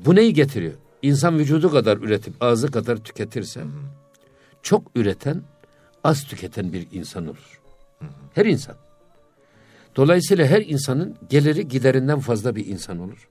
bu 0.07 0.15
neyi 0.15 0.35
getiriyor? 0.35 0.75
İnsan 1.03 1.39
vücudu 1.39 1.71
kadar 1.71 1.97
üretip 1.97 2.35
ağzı 2.41 2.71
kadar 2.71 2.97
tüketirse 2.97 3.65
çok 4.63 4.91
üreten 4.95 5.43
az 6.05 6.25
tüketen 6.25 6.73
bir 6.73 6.87
insan 6.93 7.27
olur. 7.27 7.61
Her 8.35 8.47
insan. 8.47 8.77
Dolayısıyla 9.97 10.47
her 10.47 10.61
insanın 10.61 11.17
geliri 11.29 11.69
giderinden 11.69 12.21
fazla 12.21 12.57
bir 12.57 12.67
insan 12.67 12.99
olur. 12.99 13.29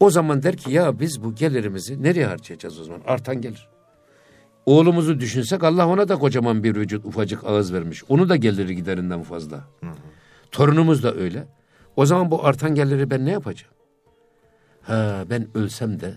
O 0.00 0.10
zaman 0.10 0.42
der 0.42 0.56
ki 0.56 0.72
ya 0.72 1.00
biz 1.00 1.24
bu 1.24 1.34
gelirimizi 1.34 2.02
nereye 2.02 2.26
harcayacağız 2.26 2.80
o 2.80 2.84
zaman? 2.84 3.00
Artan 3.06 3.40
gelir. 3.40 3.68
Oğlumuzu 4.66 5.20
düşünsek 5.20 5.64
Allah 5.64 5.88
ona 5.88 6.08
da 6.08 6.16
kocaman 6.16 6.64
bir 6.64 6.76
vücut 6.76 7.04
ufacık 7.04 7.44
ağız 7.44 7.72
vermiş. 7.72 8.04
Onu 8.08 8.28
da 8.28 8.36
geliri 8.36 8.76
giderinden 8.76 9.22
fazla. 9.22 9.64
Torunumuz 10.52 11.02
da 11.02 11.14
öyle. 11.14 11.46
O 11.96 12.06
zaman 12.06 12.30
bu 12.30 12.46
artan 12.46 12.74
geliri 12.74 13.10
ben 13.10 13.26
ne 13.26 13.30
yapacağım? 13.30 13.74
Ha 14.82 15.24
ben 15.30 15.48
ölsem 15.54 16.00
de 16.00 16.14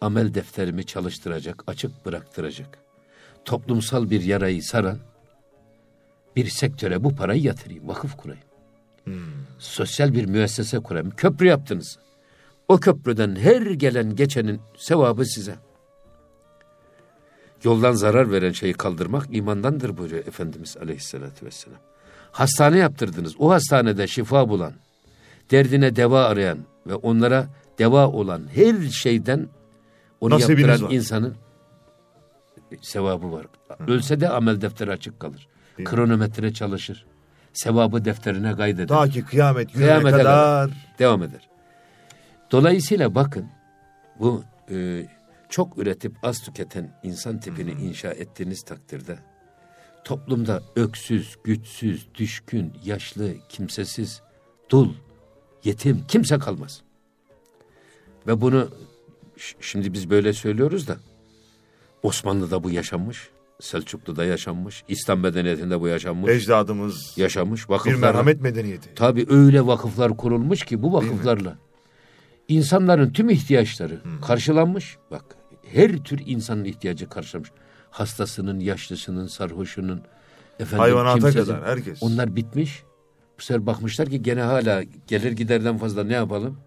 amel 0.00 0.34
defterimi 0.34 0.86
çalıştıracak, 0.86 1.64
açık 1.66 2.06
bıraktıracak. 2.06 2.78
Toplumsal 3.44 4.10
bir 4.10 4.22
yarayı 4.22 4.62
saran 4.62 4.98
bir 6.36 6.46
sektöre 6.48 7.04
bu 7.04 7.16
parayı 7.16 7.42
yatırayım, 7.42 7.88
vakıf 7.88 8.16
kurayım. 8.16 8.44
Sosyal 9.58 10.14
bir 10.14 10.26
müessese 10.26 10.78
kurayım. 10.78 11.10
Köprü 11.10 11.46
yaptınız. 11.46 11.98
O 12.68 12.76
köprüden 12.80 13.36
her 13.36 13.62
gelen 13.62 14.16
geçenin 14.16 14.60
sevabı 14.76 15.24
size. 15.24 15.54
Yoldan 17.64 17.92
zarar 17.92 18.30
veren 18.32 18.52
şeyi 18.52 18.72
kaldırmak 18.72 19.26
imandandır 19.30 19.96
buyuruyor 19.96 20.26
Efendimiz 20.26 20.76
Aleyhisselatü 20.76 21.46
Vesselam. 21.46 21.78
Hastane 22.32 22.78
yaptırdınız. 22.78 23.34
O 23.38 23.50
hastanede 23.50 24.06
şifa 24.06 24.48
bulan, 24.48 24.72
derdine 25.50 25.96
deva 25.96 26.24
arayan 26.24 26.58
ve 26.86 26.94
onlara 26.94 27.46
deva 27.78 28.08
olan 28.08 28.42
her 28.54 28.88
şeyden 28.90 29.48
onu 30.20 30.34
Nasibiniz 30.34 30.68
yaptıran 30.68 30.88
var. 30.90 30.94
insanın 30.94 31.34
sevabı 32.82 33.32
var. 33.32 33.46
Ölse 33.88 34.20
de 34.20 34.28
amel 34.28 34.60
defteri 34.60 34.90
açık 34.92 35.20
kalır. 35.20 35.48
Değil 35.78 35.88
mi? 35.88 35.94
Kronometre 35.96 36.52
çalışır. 36.52 37.06
Sevabı 37.52 38.04
defterine 38.04 38.56
kaydeder. 38.56 38.88
Ta 38.88 39.08
ki 39.08 39.24
kıyamet 39.24 39.72
gününe 39.72 39.86
Kıyamete 39.86 40.16
kadar. 40.16 40.70
devam 40.98 41.22
eder. 41.22 41.48
Dolayısıyla 42.52 43.14
bakın 43.14 43.46
bu 44.20 44.42
e, 44.70 45.06
çok 45.54 45.78
üretip 45.78 46.12
az 46.22 46.42
tüketen 46.42 47.00
insan 47.02 47.40
tipini 47.40 47.70
inşa 47.70 48.08
ettiğiniz 48.08 48.62
takdirde 48.62 49.18
toplumda 50.04 50.62
öksüz, 50.76 51.36
güçsüz, 51.44 52.06
düşkün, 52.14 52.72
yaşlı, 52.84 53.34
kimsesiz, 53.48 54.22
dul, 54.70 54.88
yetim 55.64 56.04
kimse 56.08 56.38
kalmaz. 56.38 56.82
Ve 58.26 58.40
bunu 58.40 58.68
şimdi 59.60 59.92
biz 59.92 60.10
böyle 60.10 60.32
söylüyoruz 60.32 60.88
da 60.88 60.96
Osmanlı'da 62.02 62.64
bu 62.64 62.70
yaşanmış, 62.70 63.28
Selçuklu'da 63.60 64.24
yaşanmış, 64.24 64.84
İslam 64.88 65.20
medeniyetinde 65.20 65.80
bu 65.80 65.88
yaşanmış, 65.88 66.30
Ecdadımız 66.30 67.14
yaşanmış. 67.16 67.68
bir 67.68 67.74
Vakıflar 67.74 67.98
merhamet 67.98 68.40
medeniyeti. 68.40 68.94
Tabii 68.94 69.26
öyle 69.28 69.66
vakıflar 69.66 70.16
kurulmuş 70.16 70.64
ki 70.64 70.82
bu 70.82 70.92
vakıflarla 70.92 71.58
insanların 72.48 73.12
tüm 73.12 73.30
ihtiyaçları 73.30 74.00
karşılanmış. 74.26 74.96
Bak 75.10 75.24
her 75.72 75.96
tür 75.96 76.22
insanın 76.26 76.64
ihtiyacı 76.64 77.08
karşılanmış. 77.08 77.50
Hastasının, 77.90 78.60
yaşlısının, 78.60 79.26
sarhoşunun, 79.26 80.02
efendim, 80.58 80.78
Hayvanata 80.78 81.32
kadar 81.32 81.64
herkes. 81.64 82.02
Onlar 82.02 82.36
bitmiş. 82.36 82.82
Bu 83.38 83.42
sefer 83.42 83.66
bakmışlar 83.66 84.10
ki 84.10 84.22
gene 84.22 84.40
hala 84.40 84.82
gelir 85.06 85.32
giderden 85.32 85.78
fazla 85.78 86.04
ne 86.04 86.12
yapalım? 86.12 86.58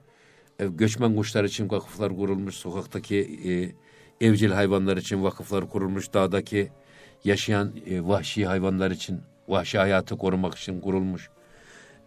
E, 0.59 0.65
göçmen 0.65 1.15
kuşlar 1.15 1.43
için 1.43 1.69
vakıflar 1.69 2.15
kurulmuş. 2.15 2.55
Sokaktaki 2.55 3.15
e, 3.45 3.51
evcil 4.27 4.51
hayvanlar 4.51 4.97
için 4.97 5.23
vakıflar 5.23 5.69
kurulmuş. 5.69 6.13
Dağdaki 6.13 6.71
yaşayan 7.23 7.73
e, 7.85 8.07
vahşi 8.07 8.45
hayvanlar 8.45 8.91
için, 8.91 9.21
vahşi 9.47 9.77
hayatı 9.77 10.17
korumak 10.17 10.55
için 10.55 10.81
kurulmuş. 10.81 11.29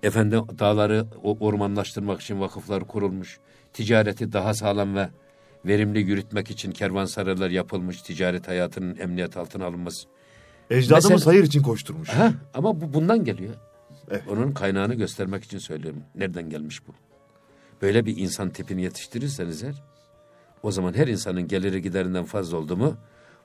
Efendim 0.03 0.42
dağları 0.59 1.07
ormanlaştırmak 1.22 2.20
için 2.20 2.40
vakıflar 2.40 2.85
kurulmuş. 2.85 3.38
Ticareti 3.72 4.33
daha 4.33 4.55
sağlam 4.55 4.96
ve 4.96 5.09
verimli 5.64 5.99
yürütmek 6.01 6.51
için 6.51 6.73
kervansaraylar 6.73 7.51
yapılmış. 7.51 8.03
Ticaret 8.03 8.49
hayatının 8.49 8.96
emniyet 8.96 9.37
altına 9.37 9.64
alınması. 9.64 10.09
Ecdadımız 10.70 11.11
Mesela- 11.11 11.27
hayır 11.33 11.44
için 11.44 11.62
koşturmuş. 11.62 12.09
Ha, 12.09 12.33
ama 12.55 12.81
bu 12.81 12.94
bundan 12.94 13.25
geliyor. 13.25 13.55
Evet. 14.11 14.23
Onun 14.31 14.53
kaynağını 14.53 14.94
göstermek 14.94 15.44
için 15.44 15.59
söylüyorum. 15.59 16.03
Nereden 16.14 16.51
gelmiş 16.51 16.88
bu? 16.88 16.92
Böyle 17.83 18.07
bir 18.07 18.16
insan 18.16 18.51
tipini 18.51 18.83
yetiştirirseniz 18.83 19.62
eğer, 19.62 19.83
o 20.62 20.70
zaman 20.70 20.94
her 20.94 21.09
insanın 21.09 21.49
geliri 21.49 21.83
giderinden 21.83 22.25
fazla 22.25 22.57
oldu 22.57 22.77
mu, 22.77 22.96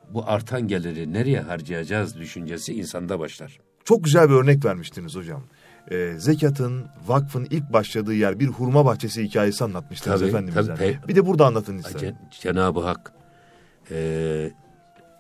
bu 0.10 0.30
artan 0.30 0.67
geliri 0.67 1.13
nereye 1.13 1.39
harcayacağız 1.41 2.17
düşüncesi 2.17 2.73
insanda 2.73 3.19
başlar. 3.19 3.60
Çok 3.84 4.04
güzel 4.04 4.30
bir 4.30 4.34
örnek 4.34 4.65
vermiştiniz 4.65 5.15
hocam 5.15 5.43
Ee, 5.90 6.14
zekatın, 6.18 6.86
vakfın 7.06 7.46
ilk 7.50 7.72
başladığı 7.72 8.14
yer 8.14 8.40
bir 8.40 8.46
hurma 8.46 8.84
bahçesi 8.84 9.22
hikayesi 9.24 9.64
anlatmıştınız 9.64 10.20
Tabii, 10.20 10.28
Efendimiz'den. 10.28 10.76
tabii, 10.76 10.88
pe- 10.88 11.08
Bir 11.08 11.16
de 11.16 11.26
burada 11.26 11.46
anlatın 11.46 11.78
isterim. 11.78 12.16
Cen- 12.30 12.40
Cenab-ı 12.42 12.80
Hak 12.80 13.12
eee 13.90 14.52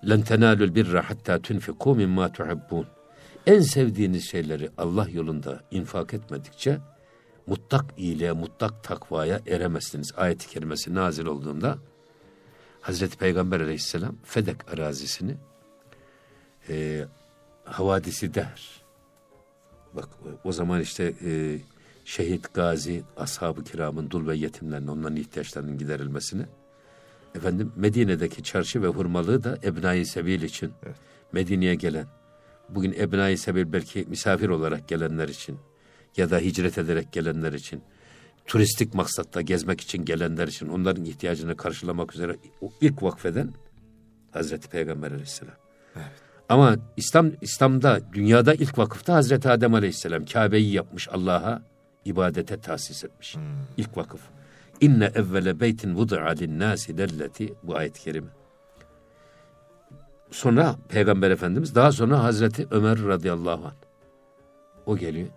لَنْ 0.04 0.22
تَنَالُوا 0.24 0.66
الْبِرَّ 0.70 1.02
حَتَّى 1.02 1.38
تُنْفِقُوا 1.40 1.94
مِمَّا 2.04 2.32
تُحِبُّونَ 2.32 2.84
En 3.46 3.60
sevdiğiniz 3.60 4.24
şeyleri 4.30 4.70
Allah 4.78 5.06
yolunda 5.10 5.60
infak 5.70 6.14
etmedikçe 6.14 6.78
mutlak 7.46 7.84
iyiliğe, 7.96 8.32
mutlak 8.32 8.84
takvaya 8.84 9.40
eremezsiniz. 9.46 10.12
Ayet-i 10.16 10.48
kerimesi 10.48 10.94
nazil 10.94 11.26
olduğunda 11.26 11.78
Hazreti 12.80 13.16
Peygamber 13.18 13.60
aleyhisselam 13.60 14.16
Fedek 14.24 14.72
arazisini 14.72 15.34
eee 16.68 17.06
havadisi 17.64 18.34
der. 18.34 18.80
Bak 19.95 20.09
o 20.43 20.51
zaman 20.51 20.81
işte 20.81 21.13
e, 21.25 21.59
şehit, 22.05 22.53
gazi, 22.53 23.03
ashab-ı 23.17 23.63
kiramın 23.63 24.09
dul 24.09 24.27
ve 24.27 24.35
yetimlerin 24.35 24.87
onların 24.87 25.15
ihtiyaçlarının 25.15 25.77
giderilmesini 25.77 26.45
efendim 27.35 27.71
Medine'deki 27.75 28.43
çarşı 28.43 28.81
ve 28.81 28.87
hurmalığı 28.87 29.43
da 29.43 29.57
Ebnai 29.63 30.05
Sebil 30.05 30.41
için 30.41 30.71
Evet. 30.85 30.95
Medine'ye 31.31 31.75
gelen 31.75 32.07
bugün 32.69 32.95
Ebnai 32.99 33.37
Sebil 33.37 33.73
belki 33.73 34.05
misafir 34.09 34.49
olarak 34.49 34.87
gelenler 34.87 35.27
için 35.27 35.57
ya 36.17 36.29
da 36.29 36.39
hicret 36.39 36.77
ederek 36.77 37.11
gelenler 37.11 37.53
için 37.53 37.83
turistik 38.45 38.93
maksatta 38.93 39.41
gezmek 39.41 39.81
için 39.81 40.05
gelenler 40.05 40.47
için 40.47 40.67
onların 40.67 41.05
ihtiyacını 41.05 41.57
karşılamak 41.57 42.15
üzere 42.15 42.35
o 42.61 42.71
ilk 42.81 43.03
vakfeden 43.03 43.53
Hazreti 44.31 44.69
Peygamber 44.69 45.11
Aleyhisselam. 45.11 45.55
Ama 46.49 46.75
İslam 46.97 47.31
İslam'da 47.41 47.99
dünyada 48.13 48.53
ilk 48.53 48.77
vakıfta 48.77 49.13
Hazreti 49.13 49.49
Adem 49.49 49.73
Aleyhisselam 49.73 50.25
Kabe'yi 50.25 50.73
yapmış 50.73 51.09
Allah'a 51.09 51.61
ibadete 52.05 52.61
tahsis 52.61 53.03
etmiş. 53.03 53.35
Hmm. 53.35 53.41
İlk 53.77 53.97
vakıf. 53.97 54.21
İnne 54.81 55.05
evvele 55.15 55.59
beytin 55.59 55.95
vudu'a 55.95 56.29
linnâsi 56.29 56.97
lelleti 56.97 57.53
bu 57.63 57.75
ayet-i 57.75 58.01
kerime. 58.01 58.29
Sonra 60.31 60.75
Peygamber 60.89 61.31
Efendimiz 61.31 61.75
daha 61.75 61.91
sonra 61.91 62.23
Hazreti 62.23 62.67
Ömer 62.71 63.03
radıyallahu 63.03 63.65
anh. 63.65 63.73
O 64.85 64.97
geliyor. 64.97 65.29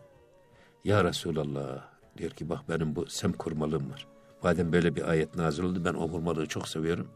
Ya 0.84 1.04
Resulallah 1.04 1.84
diyor 2.18 2.30
ki 2.30 2.48
bak 2.48 2.60
benim 2.68 2.96
bu 2.96 3.06
sem 3.06 3.32
kurmalığım 3.32 3.90
var. 3.90 4.06
Madem 4.42 4.72
böyle 4.72 4.96
bir 4.96 5.08
ayet 5.08 5.36
nazil 5.36 5.62
oldu 5.62 5.84
ben 5.84 5.94
o 5.94 6.10
kurmalığı 6.10 6.46
çok 6.46 6.68
seviyorum. 6.68 7.08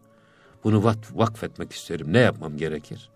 Bunu 0.65 0.85
vakf, 0.85 1.17
vakfetmek 1.17 1.73
istiyorum. 1.73 2.07
Ne 2.11 2.19
yapmam 2.19 2.57
gerekir? 2.57 3.11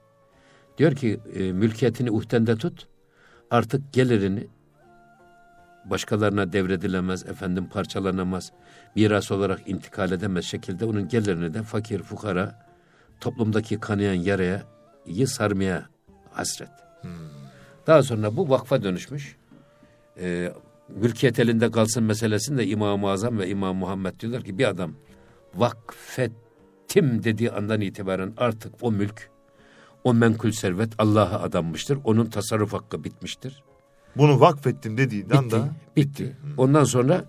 Diyor 0.79 0.93
ki 0.93 1.20
e, 1.35 1.53
mülkiyetini 1.53 2.11
uhdende 2.11 2.57
tut. 2.57 2.87
Artık 3.51 3.93
gelirini 3.93 4.47
başkalarına 5.85 6.53
devredilemez, 6.53 7.27
efendim 7.27 7.68
parçalanamaz, 7.68 8.53
miras 8.95 9.31
olarak 9.31 9.68
intikal 9.68 10.12
edemez 10.12 10.45
şekilde 10.45 10.85
onun 10.85 11.09
gelirini 11.09 11.55
de 11.55 11.62
fakir, 11.62 12.03
fukara, 12.03 12.66
toplumdaki 13.20 13.81
kanayan 13.81 14.14
yaraya 14.14 14.62
iyi 15.07 15.27
sarmaya 15.27 15.87
hasret. 16.31 16.70
Hmm. 17.01 17.11
Daha 17.87 18.03
sonra 18.03 18.37
bu 18.37 18.49
vakfa 18.49 18.83
dönüşmüş. 18.83 19.37
Ee, 20.20 20.53
mülkiyet 20.89 21.39
elinde 21.39 21.70
kalsın 21.70 22.03
meselesinde 22.03 22.66
İmam-ı 22.66 23.11
Azam 23.11 23.39
ve 23.39 23.49
İmam 23.49 23.77
Muhammed 23.77 24.20
diyorlar 24.20 24.43
ki 24.43 24.59
bir 24.59 24.68
adam 24.68 24.93
vakfettim 25.55 27.24
dediği 27.24 27.51
andan 27.51 27.81
itibaren 27.81 28.33
artık 28.37 28.74
o 28.83 28.93
mülk, 28.93 29.31
o 30.07 30.14
menkul 30.14 30.50
servet 30.50 30.92
Allah'a 30.98 31.42
adanmıştır. 31.42 31.98
Onun 32.04 32.26
tasarruf 32.26 32.72
hakkı 32.72 33.04
bitmiştir. 33.04 33.62
Bunu 34.16 34.40
vakfettim 34.40 34.98
dediğinden 34.98 35.44
bitti, 35.44 35.57
da 35.57 35.68
bitti. 35.96 36.36
Ondan 36.57 36.84
sonra 36.84 37.24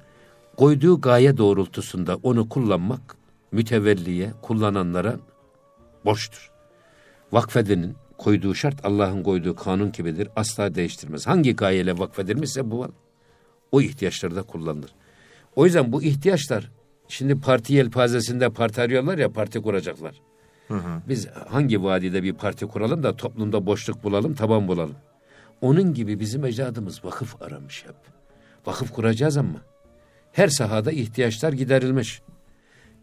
koyduğu 0.57 1.01
gaye 1.01 1.37
doğrultusunda 1.37 2.15
onu 2.15 2.49
kullanmak 2.49 3.15
mütevelliye, 3.51 4.33
kullananlara 4.41 5.19
borçtur. 6.05 6.51
Vakfedenin 7.31 7.95
koyduğu 8.17 8.55
şart 8.55 8.85
Allah'ın 8.85 9.23
koyduğu 9.23 9.55
kanun 9.55 9.91
gibidir. 9.91 10.29
Asla 10.35 10.75
değiştirmez. 10.75 11.27
Hangi 11.27 11.55
gayeyle 11.55 11.97
vakfedilmişse 11.97 12.71
bu 12.71 12.87
o 13.71 13.81
ihtiyaçlarda 13.81 14.43
kullanılır. 14.43 14.91
O 15.55 15.65
yüzden 15.65 15.91
bu 15.91 16.03
ihtiyaçlar 16.03 16.71
şimdi 17.07 17.39
parti 17.39 17.73
yelpazesinde 17.73 18.49
parti 18.49 18.81
arıyorlar 18.81 19.17
ya 19.17 19.31
parti 19.31 19.61
kuracaklar. 19.61 20.26
Hı 20.67 20.73
hı. 20.73 21.01
Biz 21.07 21.27
hangi 21.27 21.83
vadide 21.83 22.23
bir 22.23 22.33
parti 22.33 22.67
kuralım 22.67 23.03
da 23.03 23.15
toplumda 23.15 23.65
boşluk 23.65 24.03
bulalım, 24.03 24.35
taban 24.35 24.67
bulalım. 24.67 24.95
Onun 25.61 25.93
gibi 25.93 26.19
bizim 26.19 26.45
ecdadımız 26.45 27.05
vakıf 27.05 27.41
aramış 27.41 27.85
hep. 27.85 27.95
Vakıf 28.65 28.91
kuracağız 28.91 29.37
ama 29.37 29.61
her 30.31 30.47
sahada 30.47 30.91
ihtiyaçlar 30.91 31.53
giderilmiş. 31.53 32.21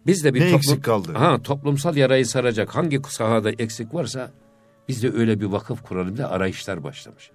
Biz 0.07 0.25
de 0.25 0.35
bir 0.35 0.41
ne 0.41 0.45
toplum, 0.45 0.57
eksik 0.57 0.85
kaldı? 0.85 1.13
Ha, 1.13 1.43
toplumsal 1.43 1.97
yarayı 1.97 2.27
saracak 2.27 2.77
hangi 2.77 3.01
sahada 3.09 3.51
eksik 3.51 3.95
varsa 3.95 4.31
biz 4.89 5.03
de 5.03 5.13
öyle 5.13 5.41
bir 5.41 5.47
vakıf 5.47 5.83
kuralım 5.83 6.17
da 6.17 6.31
arayışlar 6.31 6.85
başlamış. 6.85 7.31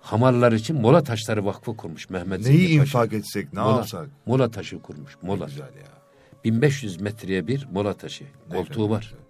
Hamarlar 0.00 0.52
için 0.52 0.80
Mola 0.80 1.02
Taşları 1.02 1.44
Vakfı 1.44 1.76
kurmuş 1.76 2.10
Mehmet 2.10 2.40
Neyi 2.40 2.58
Zeki 2.58 2.72
infak 2.72 3.12
etsek 3.12 3.52
ne 3.52 3.60
mola, 3.60 3.78
alsak? 3.78 4.08
Mola 4.26 4.50
taşı 4.50 4.82
kurmuş. 4.82 5.16
Mola. 5.22 5.44
Ne 5.44 5.50
güzel 5.50 5.64
ya. 5.64 5.98
1500 6.44 7.00
metreye 7.00 7.46
bir 7.46 7.68
mola 7.72 7.94
taşı. 7.94 8.24
Koltuğu 8.52 8.90
var. 8.90 9.02
Güzel. 9.02 9.27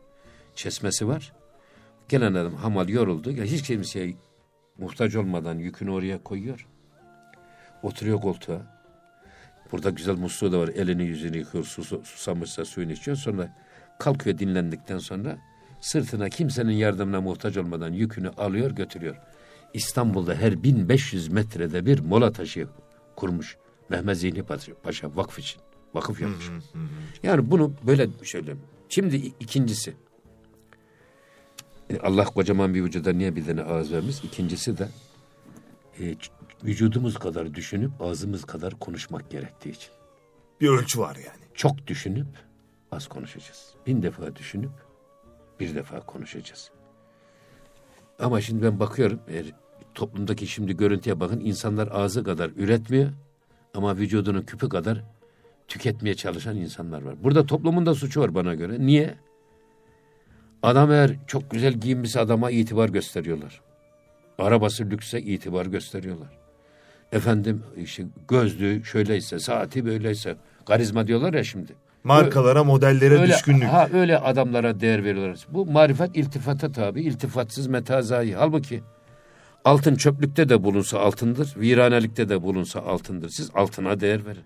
Çesmesi 0.59 1.09
var. 1.09 1.33
Gelen 2.09 2.35
adam 2.35 2.55
hamal 2.55 2.89
yoruldu. 2.89 3.31
Hiç 3.31 3.63
kimseye 3.63 4.17
muhtaç 4.79 5.17
olmadan 5.17 5.59
yükünü 5.59 5.91
oraya 5.91 6.23
koyuyor. 6.23 6.67
Oturuyor 7.83 8.21
koltuğa. 8.21 8.63
Burada 9.73 9.91
güzel 9.91 10.15
musluğu 10.15 10.53
da 10.53 10.59
var. 10.59 10.69
Elini 10.69 11.05
yüzünü 11.05 11.37
yıkıyor. 11.37 11.65
Sus, 11.65 11.89
susamışsa 11.89 12.65
suyunu 12.65 12.93
içiyor. 12.93 13.17
Sonra 13.17 13.57
kalkıyor 13.99 14.39
dinlendikten 14.39 14.99
sonra 14.99 15.39
sırtına 15.81 16.29
kimsenin 16.29 16.73
yardımına 16.73 17.21
muhtaç 17.21 17.57
olmadan 17.57 17.93
yükünü 17.93 18.29
alıyor 18.29 18.71
götürüyor. 18.71 19.17
İstanbul'da 19.75 20.35
her 20.35 20.63
1500 20.63 21.29
metrede 21.29 21.87
bir 21.87 21.99
mola 21.99 22.33
taşı 22.33 22.69
kurmuş. 23.17 23.57
Mehmet 23.89 24.17
Zihni 24.17 24.43
Paşa 24.83 25.17
vakf 25.17 25.39
için. 25.39 25.61
Vakıf 25.95 26.21
yapmış. 26.21 26.51
Yani 27.23 27.51
bunu 27.51 27.73
böyle 27.87 28.09
söyleyeyim. 28.23 28.61
Şimdi 28.89 29.17
ikincisi. 29.17 30.08
E, 31.91 31.99
Allah 31.99 32.25
kocaman 32.25 32.75
bir 32.75 32.85
vücuda 32.85 33.13
niye 33.13 33.37
bir 33.37 33.47
tane 33.47 33.63
ağız 33.63 33.93
vermiş? 33.93 34.25
İkincisi 34.25 34.79
de 34.79 34.89
e, 36.01 36.15
vücudumuz 36.65 37.19
kadar 37.19 37.55
düşünüp 37.55 37.91
ağzımız 38.01 38.45
kadar 38.45 38.75
konuşmak 38.75 39.31
gerektiği 39.31 39.71
için. 39.71 39.91
Bir 40.61 40.69
ölçü 40.69 41.01
var 41.01 41.17
yani. 41.17 41.45
Çok 41.55 41.87
düşünüp 41.87 42.27
az 42.93 43.09
konuşacağız. 43.09 43.75
Bin 43.87 44.03
defa 44.03 44.37
düşünüp 44.37 44.71
bir 45.61 45.75
defa 45.75 46.01
konuşacağız. 46.01 46.71
Ama 48.19 48.41
şimdi 48.41 48.63
ben 48.63 48.81
bakıyorum 48.81 49.21
eğer 49.29 49.47
toplumdaki 49.95 50.47
şimdi 50.47 50.77
görüntüye 50.77 51.21
bakın 51.21 51.41
insanlar 51.41 51.89
ağzı 51.93 52.25
kadar 52.25 52.51
üretmiyor 52.57 53.11
ama 53.75 53.97
vücudunun 53.97 54.43
küpü 54.43 54.69
kadar 54.69 55.05
tüketmeye 55.69 56.15
çalışan 56.15 56.57
insanlar 56.57 57.03
var. 57.03 57.25
Burada 57.25 57.47
toplumun 57.47 57.87
da 57.87 57.95
suçu 57.95 58.21
var 58.21 58.35
bana 58.35 58.55
göre. 58.55 58.87
Niye? 58.87 59.15
Adam 60.63 60.93
eğer 60.93 61.11
çok 61.27 61.51
güzel 61.51 61.73
giyinmişse 61.73 62.21
adama 62.21 62.51
itibar 62.51 62.89
gösteriyorlar. 62.89 63.61
Arabası 64.39 64.91
lükse 64.91 65.21
itibar 65.21 65.67
gösteriyorlar. 65.67 66.29
Efendim 67.13 67.63
işte 67.77 68.05
gözlüğü 68.29 68.85
şöyleyse, 68.85 69.39
saati 69.39 69.87
böyleyse, 69.87 70.37
karizma 70.67 71.07
diyorlar 71.07 71.35
ya 71.35 71.45
şimdi. 71.45 71.73
Markalara, 72.05 72.65
modellere 72.65 73.15
öyle, 73.19 73.33
düşkünlük. 73.33 73.69
Ha 73.69 73.89
öyle 73.93 74.19
adamlara 74.19 74.81
değer 74.81 75.05
veriyorlar. 75.05 75.47
Bu 75.49 75.67
marifet 75.67 76.17
iltifata 76.17 76.73
tabi, 76.73 77.03
iltifatsız 77.03 77.67
metazayı. 77.67 78.35
Halbuki 78.37 78.81
altın 79.65 79.95
çöplükte 79.95 80.49
de 80.49 80.65
bulunsa 80.65 80.99
altındır, 80.99 81.55
viranelikte 81.57 82.29
de 82.29 82.43
bulunsa 82.43 82.81
altındır. 82.81 83.29
Siz 83.29 83.51
altına 83.55 84.01
değer 84.01 84.27
verin. 84.27 84.43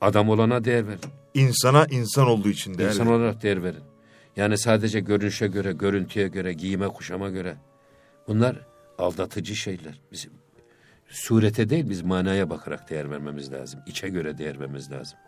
Adam 0.00 0.28
olana 0.28 0.64
değer 0.64 0.86
verin. 0.88 1.00
İnsana 1.34 1.86
insan 1.90 2.26
olduğu 2.26 2.48
için 2.48 2.78
değer 2.78 2.88
İnsan 2.88 3.06
verin. 3.08 3.18
olarak 3.18 3.42
değer 3.42 3.62
verin. 3.62 3.82
Yani 4.38 4.58
sadece 4.58 5.00
görünüşe 5.00 5.46
göre, 5.46 5.72
görüntüye 5.72 6.28
göre, 6.28 6.52
giyime 6.52 6.88
kuşama 6.88 7.30
göre. 7.30 7.56
Bunlar 8.28 8.66
aldatıcı 8.98 9.56
şeyler. 9.56 10.00
Bizim 10.12 10.32
surete 11.08 11.70
değil 11.70 11.90
biz 11.90 12.02
manaya 12.02 12.50
bakarak 12.50 12.90
değer 12.90 13.10
vermemiz 13.10 13.52
lazım. 13.52 13.80
İçe 13.86 14.08
göre 14.08 14.38
değer 14.38 14.60
vermemiz 14.60 14.90
lazım. 14.90 15.18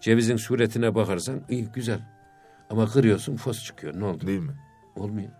Cevizin 0.00 0.36
suretine 0.36 0.94
bakarsan 0.94 1.40
iyi 1.48 1.68
güzel. 1.74 2.00
Ama 2.70 2.86
kırıyorsun 2.86 3.36
fos 3.36 3.64
çıkıyor. 3.64 4.00
Ne 4.00 4.04
oldu? 4.04 4.26
Değil 4.26 4.40
mi? 4.40 4.54
Olmuyor. 4.96 5.30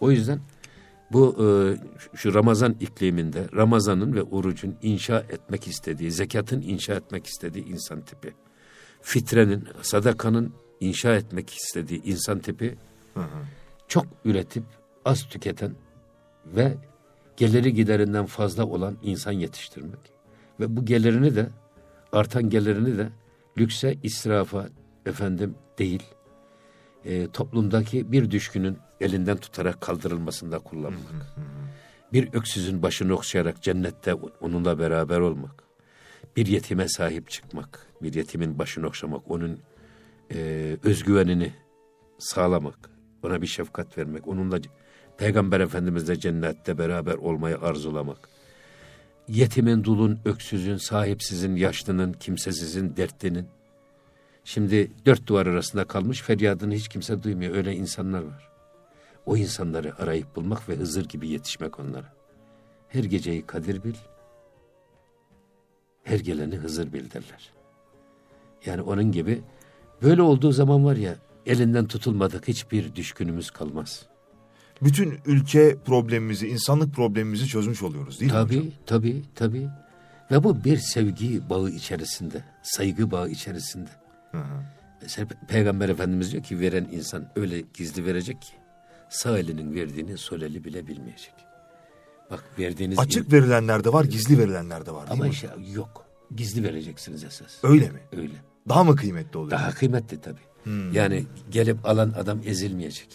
O 0.00 0.10
yüzden 0.10 0.40
bu 1.12 1.36
e, 1.38 1.46
şu 2.16 2.34
Ramazan 2.34 2.76
ikliminde 2.80 3.46
Ramazan'ın 3.56 4.14
ve 4.14 4.22
orucun 4.22 4.76
inşa 4.82 5.20
etmek 5.20 5.66
istediği, 5.66 6.10
zekatın 6.10 6.60
inşa 6.60 6.94
etmek 6.94 7.26
istediği 7.26 7.64
insan 7.64 8.00
tipi. 8.00 8.34
Fitrenin, 9.02 9.68
sadakanın 9.82 10.54
inşa 10.88 11.14
etmek 11.14 11.50
istediği 11.50 12.02
insan 12.02 12.38
tipi 12.38 12.74
hı 13.14 13.20
hı. 13.20 13.46
çok 13.88 14.06
üretip 14.24 14.64
az 15.04 15.28
tüketen 15.28 15.72
ve 16.46 16.74
geliri 17.36 17.74
giderinden 17.74 18.26
fazla 18.26 18.66
olan 18.66 18.96
insan 19.02 19.32
yetiştirmek. 19.32 20.12
Ve 20.60 20.76
bu 20.76 20.84
gelirini 20.84 21.36
de 21.36 21.48
artan 22.12 22.50
gelirini 22.50 22.98
de 22.98 23.08
lükse, 23.58 23.96
israfa 24.02 24.68
efendim 25.06 25.54
değil, 25.78 26.02
e, 27.04 27.28
toplumdaki 27.28 28.12
bir 28.12 28.30
düşkünün 28.30 28.78
elinden 29.00 29.36
tutarak 29.36 29.80
kaldırılmasında 29.80 30.58
kullanmak. 30.58 31.34
Bir 32.12 32.28
öksüzün 32.32 32.82
başını 32.82 33.14
okşayarak 33.14 33.62
cennette 33.62 34.14
onunla 34.14 34.78
beraber 34.78 35.20
olmak. 35.20 35.64
Bir 36.36 36.46
yetime 36.46 36.88
sahip 36.88 37.30
çıkmak, 37.30 37.86
bir 38.02 38.14
yetimin 38.14 38.58
başını 38.58 38.86
okşamak, 38.86 39.30
onun 39.30 39.58
e, 40.34 40.76
özgüvenini 40.82 41.52
sağlamak, 42.18 42.90
ona 43.22 43.42
bir 43.42 43.46
şefkat 43.46 43.98
vermek, 43.98 44.28
onunla 44.28 44.58
Peygamber 45.18 45.60
Efendimizle 45.60 46.20
cennette 46.20 46.78
beraber 46.78 47.14
olmayı 47.14 47.58
arzulamak. 47.58 48.28
Yetimin, 49.28 49.84
dulun, 49.84 50.18
öksüzün, 50.24 50.76
sahipsizin, 50.76 51.56
yaşlının, 51.56 52.12
kimsesizin, 52.12 52.96
dertlinin. 52.96 53.46
Şimdi 54.44 54.92
dört 55.06 55.26
duvar 55.26 55.46
arasında 55.46 55.84
kalmış 55.84 56.22
feryadını 56.22 56.74
hiç 56.74 56.88
kimse 56.88 57.22
duymuyor. 57.22 57.54
Öyle 57.54 57.74
insanlar 57.74 58.22
var. 58.22 58.48
O 59.26 59.36
insanları 59.36 59.98
arayıp 59.98 60.36
bulmak 60.36 60.68
ve 60.68 60.76
Hızır 60.76 61.04
gibi 61.04 61.28
yetişmek 61.28 61.80
onlara. 61.80 62.12
Her 62.88 63.04
geceyi 63.04 63.46
Kadir 63.46 63.84
bil, 63.84 63.94
her 66.02 66.20
geleni 66.20 66.56
Hızır 66.56 66.92
bil 66.92 67.10
derler. 67.10 67.52
Yani 68.66 68.82
onun 68.82 69.12
gibi 69.12 69.42
böyle 70.04 70.22
olduğu 70.22 70.52
zaman 70.52 70.84
var 70.84 70.96
ya 70.96 71.14
elinden 71.46 71.86
tutulmadık 71.86 72.48
hiçbir 72.48 72.94
düşkünümüz 72.94 73.50
kalmaz. 73.50 74.06
bütün 74.82 75.18
ülke 75.26 75.76
problemimizi, 75.84 76.48
insanlık 76.48 76.94
problemimizi 76.94 77.46
çözmüş 77.46 77.82
oluyoruz 77.82 78.20
değil 78.20 78.32
tabii, 78.32 78.54
mi 78.54 78.58
hocam? 78.58 78.72
Tabii, 78.86 79.22
tabii. 79.34 79.68
Ve 80.30 80.44
bu 80.44 80.64
bir 80.64 80.76
sevgi 80.76 81.50
bağı 81.50 81.70
içerisinde, 81.70 82.44
saygı 82.62 83.10
bağı 83.10 83.30
içerisinde. 83.30 83.90
Hı 84.30 84.38
hı. 84.38 84.62
Mesela 85.02 85.28
Peygamber 85.48 85.88
Efendimiz 85.88 86.32
diyor 86.32 86.42
ki 86.42 86.60
veren 86.60 86.88
insan 86.92 87.32
öyle 87.36 87.60
gizli 87.74 88.06
verecek 88.06 88.42
ki 88.42 88.52
sağ 89.10 89.38
elinin 89.38 89.74
verdiğini 89.74 90.18
sol 90.18 90.42
eli 90.42 90.64
bile 90.64 90.86
bilmeyecek. 90.86 91.34
Bak 92.30 92.44
verdiğiniz... 92.58 92.98
Açık 92.98 93.32
verilenler 93.32 93.84
de 93.84 93.92
var, 93.92 94.04
gizli 94.04 94.38
verilenler 94.38 94.86
de 94.86 94.90
var 94.90 95.06
Ama 95.10 95.28
işte 95.28 95.48
yok. 95.74 96.06
Gizli 96.36 96.62
vereceksiniz 96.62 97.24
esas. 97.24 97.54
Öyle 97.62 97.90
mi? 97.90 98.00
Öyle. 98.12 98.34
Daha 98.68 98.84
mı 98.84 98.96
kıymetli 98.96 99.38
oluyor? 99.38 99.50
Daha 99.50 99.70
kıymetli 99.70 100.20
tabii. 100.20 100.40
Hmm. 100.64 100.92
Yani 100.92 101.24
gelip 101.50 101.86
alan 101.86 102.12
adam 102.18 102.38
ezilmeyecek. 102.46 103.08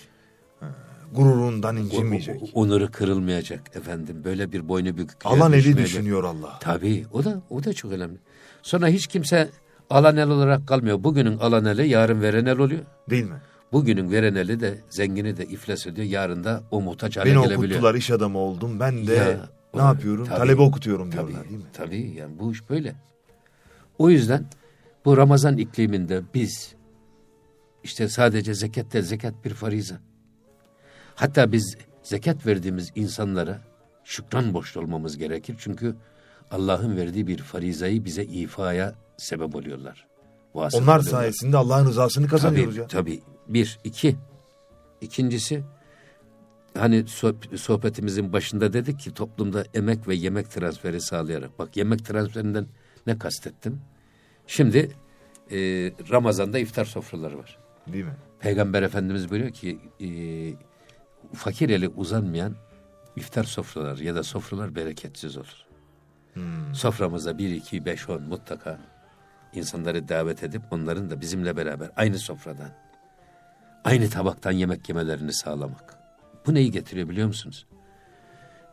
Gururundan 1.16 1.78
incinmeyecek. 1.78 2.42
o- 2.44 2.62
onuru 2.62 2.92
kırılmayacak 2.92 3.76
efendim. 3.76 4.22
Böyle 4.24 4.52
bir 4.52 4.68
boynu 4.70 4.98
bükük. 4.98 5.26
Alan 5.26 5.54
eli 5.54 5.78
düşünüyor 5.78 6.24
Allah. 6.24 6.58
Tabii 6.60 7.06
o 7.14 7.24
da 7.24 7.42
o 7.50 7.64
da 7.64 7.74
çok 7.74 7.92
önemli. 7.92 8.18
Sonra 8.62 8.88
hiç 8.88 9.08
kimse 9.08 9.50
alan 9.90 10.18
el 10.18 10.30
olarak 10.30 10.68
kalmıyor. 10.68 11.04
Bugünün 11.04 11.38
alan 11.38 11.66
eli 11.66 11.88
yarın 11.88 12.22
veren 12.22 12.46
el 12.46 12.58
oluyor. 12.60 12.82
Değil 13.10 13.24
mi? 13.24 13.36
Bugünün 13.72 14.12
veren 14.12 14.36
eli 14.36 14.60
de 14.60 14.80
zengini 14.90 15.38
de 15.38 15.46
iflas 15.46 15.88
ediyor. 15.88 16.08
Yarın 16.08 16.44
da 16.44 16.64
o 16.72 16.82
muhtaç 16.82 17.18
hale 17.18 17.26
Beni 17.26 17.42
gelebiliyor. 17.44 17.64
okuttular, 17.80 17.96
iş 17.96 18.12
adamı 18.12 18.38
oldum. 18.38 18.80
Ben 18.80 19.08
de 19.08 19.14
Ya, 19.14 19.50
ne 19.74 19.82
o- 19.82 19.86
yapıyorum? 19.86 20.26
tabii, 20.26 20.38
Talebe 20.38 20.62
okutuyorum 20.62 21.10
Tabii, 21.12 21.28
diyorlar 21.28 21.50
değil 21.50 21.60
mi? 21.62 21.70
tabii 21.74 22.14
yani 22.18 22.40
bu 22.40 22.52
iş 22.52 22.70
böyle. 22.70 22.96
O 24.00 24.10
yüzden 24.10 24.46
bu 25.06 25.18
Ramazan 25.18 25.58
ikliminde 25.58 26.22
biz 26.34 26.76
işte 27.84 28.10
sadece 28.10 28.54
zekat 28.54 28.94
değil, 28.94 29.06
zekat 29.06 29.46
bir 29.46 29.54
fariza. 29.54 30.00
Hatta 31.16 31.52
biz 31.52 31.78
zekat 32.04 32.46
verdiğimiz 32.46 32.92
insanlara 32.96 33.62
şükran 34.04 34.54
borçlu 34.54 34.82
olmamız 34.82 35.18
gerekir. 35.18 35.56
Çünkü 35.60 35.96
Allah'ın 36.52 36.98
verdiği 36.98 37.28
bir 37.28 37.38
farizayı 37.38 38.06
bize 38.06 38.24
ifaya 38.24 38.96
sebep 39.18 39.56
oluyorlar. 39.56 40.08
Vasıf 40.56 40.82
Onlar 40.82 41.00
oluyorlar. 41.00 41.12
sayesinde 41.12 41.58
Allah'ın 41.58 41.86
rızasını 41.86 42.28
kazanıyoruz 42.28 42.76
tabii, 42.76 42.82
ya. 42.82 42.88
Tabii. 42.88 43.22
Bir, 43.48 43.80
iki. 43.84 44.16
İkincisi 45.02 45.64
hani 46.78 46.96
sohb- 46.96 47.58
sohbetimizin 47.58 48.34
başında 48.34 48.74
dedik 48.74 49.00
ki 49.00 49.14
toplumda 49.14 49.66
emek 49.74 50.08
ve 50.08 50.16
yemek 50.16 50.52
transferi 50.52 51.02
sağlayarak. 51.02 51.60
Bak 51.60 51.78
yemek 51.78 52.06
transferinden 52.06 52.68
ne 53.08 53.18
kastettim? 53.18 53.82
Şimdi 54.50 54.92
e, 55.52 55.58
Ramazan'da 56.12 56.60
iftar 56.60 56.86
sofraları 56.86 57.38
var. 57.38 57.58
Değil 57.88 58.06
mi? 58.06 58.16
Peygamber 58.40 58.84
Efendimiz 58.84 59.30
buyuruyor 59.30 59.54
ki 59.54 59.80
e, 60.02 60.08
fakir 61.36 61.70
eli 61.70 61.88
uzanmayan 61.88 62.56
iftar 63.16 63.44
sofraları 63.44 64.04
ya 64.04 64.16
da 64.16 64.24
sofralar 64.24 64.76
bereketsiz 64.76 65.38
olur. 65.38 65.66
Hmm. 66.34 66.76
Soframıza 66.76 67.38
bir, 67.38 67.52
iki, 67.52 67.86
beş, 67.86 68.10
on 68.10 68.22
mutlaka 68.22 68.80
insanları 69.54 70.10
davet 70.10 70.44
edip 70.44 70.62
onların 70.72 71.10
da 71.10 71.22
bizimle 71.22 71.58
beraber 71.58 71.92
aynı 71.96 72.20
sofradan, 72.20 72.72
aynı 73.84 74.10
tabaktan 74.10 74.52
yemek 74.52 74.90
yemelerini 74.90 75.34
sağlamak. 75.34 75.98
Bu 76.46 76.54
neyi 76.54 76.72
getiriyor 76.72 77.10
biliyor 77.10 77.28
musunuz? 77.28 77.66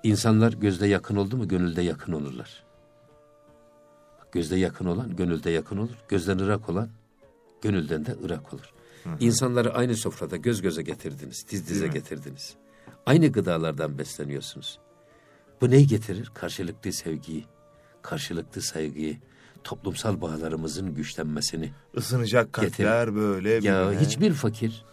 İnsanlar 0.02 0.52
gözde 0.52 0.86
yakın 0.86 1.16
oldu 1.16 1.36
mu 1.36 1.48
gönülde 1.48 1.82
yakın 1.82 2.12
olurlar. 2.12 2.64
Gözde 4.32 4.56
yakın 4.56 4.86
olan 4.86 5.16
gönülde 5.16 5.50
yakın 5.50 5.76
olur. 5.76 5.94
Gözden 6.08 6.38
ırak 6.38 6.68
olan 6.68 6.88
gönülden 7.62 8.06
de 8.06 8.16
ırak 8.24 8.54
olur. 8.54 8.72
İnsanları 9.20 9.74
aynı 9.74 9.96
sofrada 9.96 10.36
göz 10.36 10.62
göze 10.62 10.82
getirdiniz, 10.82 11.46
diz 11.50 11.68
dize 11.68 11.86
getirdiniz. 11.88 12.54
Aynı 13.06 13.32
gıdalardan 13.32 13.98
besleniyorsunuz. 13.98 14.78
Bu 15.60 15.70
neyi 15.70 15.86
getirir? 15.86 16.30
Karşılıklı 16.34 16.92
sevgiyi, 16.92 17.44
karşılıklı 18.02 18.62
saygıyı, 18.62 19.16
toplumsal 19.64 20.20
bağlarımızın 20.20 20.94
güçlenmesini. 20.94 21.72
Isınacak 21.94 22.52
kalpler 22.52 23.14
böyle. 23.14 23.50
Ya 23.50 23.60
birbirine. 23.60 24.00
hiçbir 24.00 24.32
fakir 24.32 24.84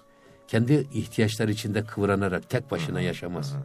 kendi 0.48 0.88
ihtiyaçlar 0.94 1.48
içinde 1.48 1.84
kıvranarak 1.84 2.50
tek 2.50 2.72
başına 2.72 3.02
yaşamaz. 3.02 3.56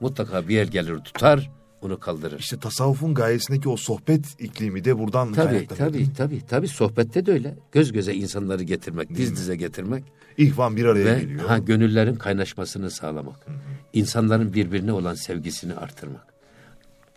Mutlaka 0.00 0.48
bir 0.48 0.54
yer 0.54 0.66
gelir 0.66 0.98
tutar, 0.98 1.50
onu 1.82 2.00
kaldırır. 2.00 2.38
İşte 2.38 2.58
tasavvufun 2.58 3.14
gayesindeki 3.14 3.68
o 3.68 3.76
sohbet 3.76 4.40
iklimi 4.40 4.84
de 4.84 4.98
buradan 4.98 5.32
Tabii 5.32 5.48
kaynaklanıyor, 5.50 5.92
değil 5.92 6.06
tabii 6.16 6.34
mi? 6.34 6.40
tabii 6.40 6.46
tabii 6.46 6.68
sohbette 6.68 7.26
de 7.26 7.32
öyle. 7.32 7.56
Göz 7.72 7.92
göze 7.92 8.14
insanları 8.14 8.62
getirmek, 8.62 9.08
diz 9.16 9.36
dize 9.36 9.56
getirmek 9.56 10.04
İhvan 10.38 10.76
bir 10.76 10.84
araya 10.84 11.04
ve 11.16 11.20
geliyor. 11.20 11.44
ha 11.48 11.58
gönüllerin 11.58 12.14
kaynaşmasını 12.14 12.90
sağlamak. 12.90 13.46
İnsanların 13.92 14.52
birbirine 14.52 14.92
olan 14.92 15.14
sevgisini 15.14 15.74
artırmak. 15.74 16.26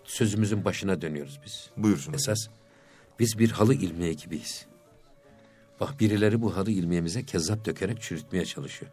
Sözümüzün 0.04 0.66
başına 0.66 1.02
dönüyoruz 1.02 1.40
biz. 1.46 1.70
Buyursun. 1.78 2.14
Esas 2.14 2.38
biz 3.20 3.40
bir 3.40 3.52
halı 3.52 3.74
ilmiye 3.74 4.14
gibiyiz. 4.14 4.66
Bak 5.80 6.00
birileri 6.00 6.42
bu 6.42 6.58
halı 6.58 6.72
ilmiyemize 6.72 7.26
kezzap 7.26 7.66
dökerek 7.66 8.02
çürütmeye 8.02 8.46
çalışıyor. 8.46 8.92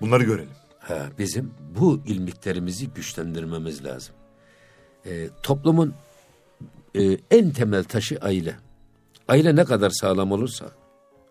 Bunları 0.00 0.24
görelim. 0.24 0.50
Ha, 0.78 1.06
bizim 1.18 1.50
bu 1.80 2.00
ilmiklerimizi 2.06 2.88
güçlendirmemiz 2.88 3.84
lazım. 3.84 4.14
Ee, 5.06 5.28
toplumun 5.42 5.94
e, 6.94 7.18
en 7.30 7.50
temel 7.50 7.84
taşı 7.84 8.18
aile. 8.20 8.54
Aile 9.28 9.56
ne 9.56 9.64
kadar 9.64 9.90
sağlam 9.90 10.32
olursa, 10.32 10.70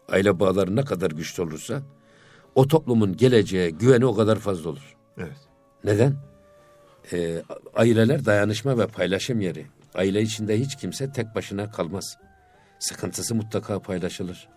aile 0.10 0.40
bağları 0.40 0.76
ne 0.76 0.86
kadar 0.86 1.12
güçlü 1.12 1.44
olursa, 1.44 1.82
o 2.56 2.68
toplumun 2.68 3.18
geleceğe 3.18 3.70
güveni 3.70 4.06
o 4.06 4.16
kadar 4.16 4.40
fazla 4.40 4.70
olur. 4.70 4.96
Evet. 5.18 5.38
Neden? 5.84 6.16
Ee, 7.14 7.44
aileler 7.76 8.26
dayanışma 8.26 8.78
ve 8.78 8.88
paylaşım 8.88 9.42
yeri. 9.42 9.66
Aile 9.96 10.22
içinde 10.22 10.60
hiç 10.60 10.76
kimse 10.76 11.12
tek 11.12 11.36
başına 11.36 11.72
kalmaz. 11.72 12.18
Sıkıntısı 12.80 13.36
mutlaka 13.36 13.80
paylaşılır. 13.80 14.48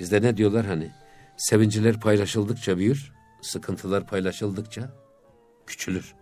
Bizde 0.00 0.22
ne 0.22 0.36
diyorlar 0.36 0.66
hani? 0.66 0.92
Sevinciler 1.36 2.00
paylaşıldıkça 2.00 2.78
büyür, 2.78 3.12
sıkıntılar 3.42 4.06
paylaşıldıkça 4.06 4.90
küçülür. 5.66 6.14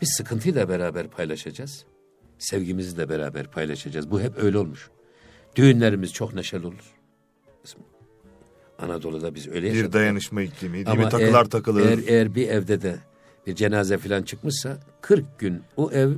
Biz 0.00 0.08
sıkıntıyı 0.16 0.54
da 0.54 0.68
beraber 0.68 1.08
paylaşacağız. 1.08 1.84
Sevgimizi 2.38 2.96
de 2.96 3.08
beraber 3.08 3.50
paylaşacağız. 3.50 4.10
Bu 4.10 4.20
hep 4.20 4.38
öyle 4.38 4.58
olmuş. 4.58 4.90
Düğünlerimiz 5.56 6.12
çok 6.12 6.34
neşeli 6.34 6.66
olur. 6.66 6.94
Anadolu'da 8.78 9.34
biz 9.34 9.48
öyle 9.48 9.68
yaşadık. 9.68 9.88
Bir 9.88 9.92
dayanışma 9.92 10.42
iklimi 10.42 10.74
değil 10.74 10.90
Ama 10.90 11.02
mi? 11.04 11.08
Takılar 11.08 11.42
eğer, 11.42 11.44
takılır. 11.44 11.88
Eğer, 11.88 11.98
eğer 12.06 12.34
bir 12.34 12.48
evde 12.48 12.82
de 12.82 12.96
bir 13.46 13.54
cenaze 13.54 13.98
falan 13.98 14.22
çıkmışsa 14.22 14.78
40 15.00 15.38
gün 15.38 15.62
o 15.76 15.90
ev 15.90 16.12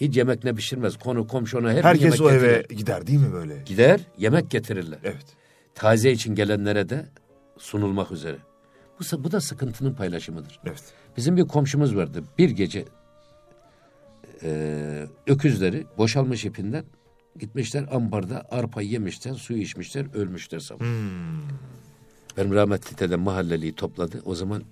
hiç 0.00 0.16
yemek 0.16 0.44
ne 0.44 0.54
pişirmez. 0.54 0.98
Konu 0.98 1.26
komşu 1.26 1.58
ona 1.58 1.68
her 1.68 1.74
gün 1.76 1.82
Herkes 1.82 2.04
yemek 2.04 2.20
o 2.20 2.30
eve 2.30 2.56
getirir. 2.56 2.78
gider 2.78 3.06
değil 3.06 3.18
mi 3.18 3.32
böyle? 3.32 3.62
Gider 3.66 4.00
yemek 4.18 4.50
getirirler. 4.50 4.98
Evet. 5.04 5.26
Taze 5.74 6.12
için 6.12 6.34
gelenlere 6.34 6.88
de 6.88 7.06
sunulmak 7.58 8.12
üzere. 8.12 8.36
Bu, 9.00 9.24
bu 9.24 9.32
da 9.32 9.40
sıkıntının 9.40 9.94
paylaşımıdır. 9.94 10.60
Evet. 10.66 10.82
Bizim 11.16 11.36
bir 11.36 11.44
komşumuz 11.44 11.96
vardı. 11.96 12.24
Bir 12.38 12.50
gece 12.50 12.84
e, 14.42 15.06
öküzleri 15.26 15.86
boşalmış 15.98 16.44
ipinden 16.44 16.84
gitmişler 17.38 17.86
ambarda 17.90 18.46
arpa 18.50 18.82
yemişler, 18.82 19.34
suyu 19.34 19.62
içmişler, 19.62 20.06
ölmüşler 20.14 20.58
sabah. 20.58 20.80
Hmm. 20.80 21.42
Benim 22.36 22.54
rahmetli 22.54 22.98
dedem 22.98 23.20
mahalleliyi 23.20 23.74
topladı. 23.74 24.22
O 24.24 24.34
zaman 24.34 24.62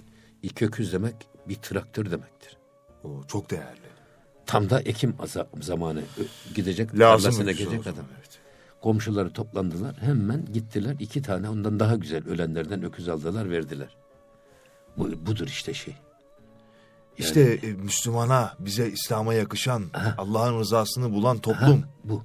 iki 0.42 0.66
öküz 0.66 0.92
demek 0.92 1.14
bir 1.48 1.54
traktör 1.54 2.10
demektir. 2.10 2.56
O 3.04 3.22
çok 3.28 3.50
değerli. 3.50 3.86
Tam 4.46 4.70
da 4.70 4.80
ekim 4.80 5.14
zamanı 5.60 6.02
gidecek, 6.54 6.96
tarlasına 6.98 7.52
gidecek 7.52 7.84
zaman, 7.84 7.96
adam. 7.96 8.04
Evet. 8.18 8.38
Komşuları 8.82 9.32
toplandılar. 9.32 9.96
Hemen 10.00 10.44
gittiler. 10.52 10.96
iki 11.00 11.22
tane 11.22 11.48
ondan 11.48 11.80
daha 11.80 11.96
güzel 11.96 12.28
ölenlerden 12.28 12.82
öküz 12.82 13.08
aldılar, 13.08 13.50
verdiler. 13.50 13.96
Bu, 14.96 15.26
budur 15.26 15.46
işte 15.46 15.74
şey. 15.74 15.94
İşte 17.18 17.40
e, 17.62 17.72
Müslümana, 17.72 18.52
bize 18.58 18.90
İslam'a 18.90 19.34
yakışan, 19.34 19.82
Allah'ın 20.18 20.60
rızasını 20.60 21.12
bulan 21.12 21.38
toplum. 21.38 21.82
Ha, 21.82 21.88
bu. 22.04 22.22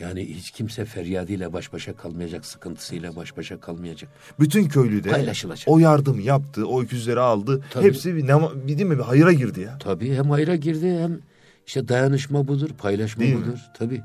Yani 0.00 0.34
hiç 0.34 0.50
kimse 0.50 0.84
feryadıyla 0.84 1.52
baş 1.52 1.72
başa 1.72 1.96
kalmayacak, 1.96 2.46
sıkıntısıyla 2.46 3.16
baş 3.16 3.36
başa 3.36 3.60
kalmayacak. 3.60 4.10
Bütün 4.40 4.68
köylü 4.68 5.04
de 5.04 5.10
Paylaşılacak. 5.10 5.68
o 5.68 5.78
yardım 5.78 6.20
yaptı, 6.20 6.66
o 6.66 6.82
öküzleri 6.82 7.20
aldı. 7.20 7.64
Tabii. 7.72 7.84
Hepsi 7.84 8.16
bir, 8.16 8.26
nama- 8.28 8.52
bir 8.68 8.78
değil 8.78 8.88
mi 8.88 8.98
bir 8.98 9.02
hayıra 9.02 9.32
girdi 9.32 9.60
ya. 9.60 9.78
Tabii 9.78 10.14
hem 10.14 10.30
hayra 10.30 10.56
girdi 10.56 10.98
hem 11.02 11.18
işte 11.66 11.88
dayanışma 11.88 12.48
budur, 12.48 12.68
paylaşma 12.78 13.22
Değil 13.22 13.34
mi? 13.34 13.42
budur. 13.46 13.58
Tabii. 13.78 14.02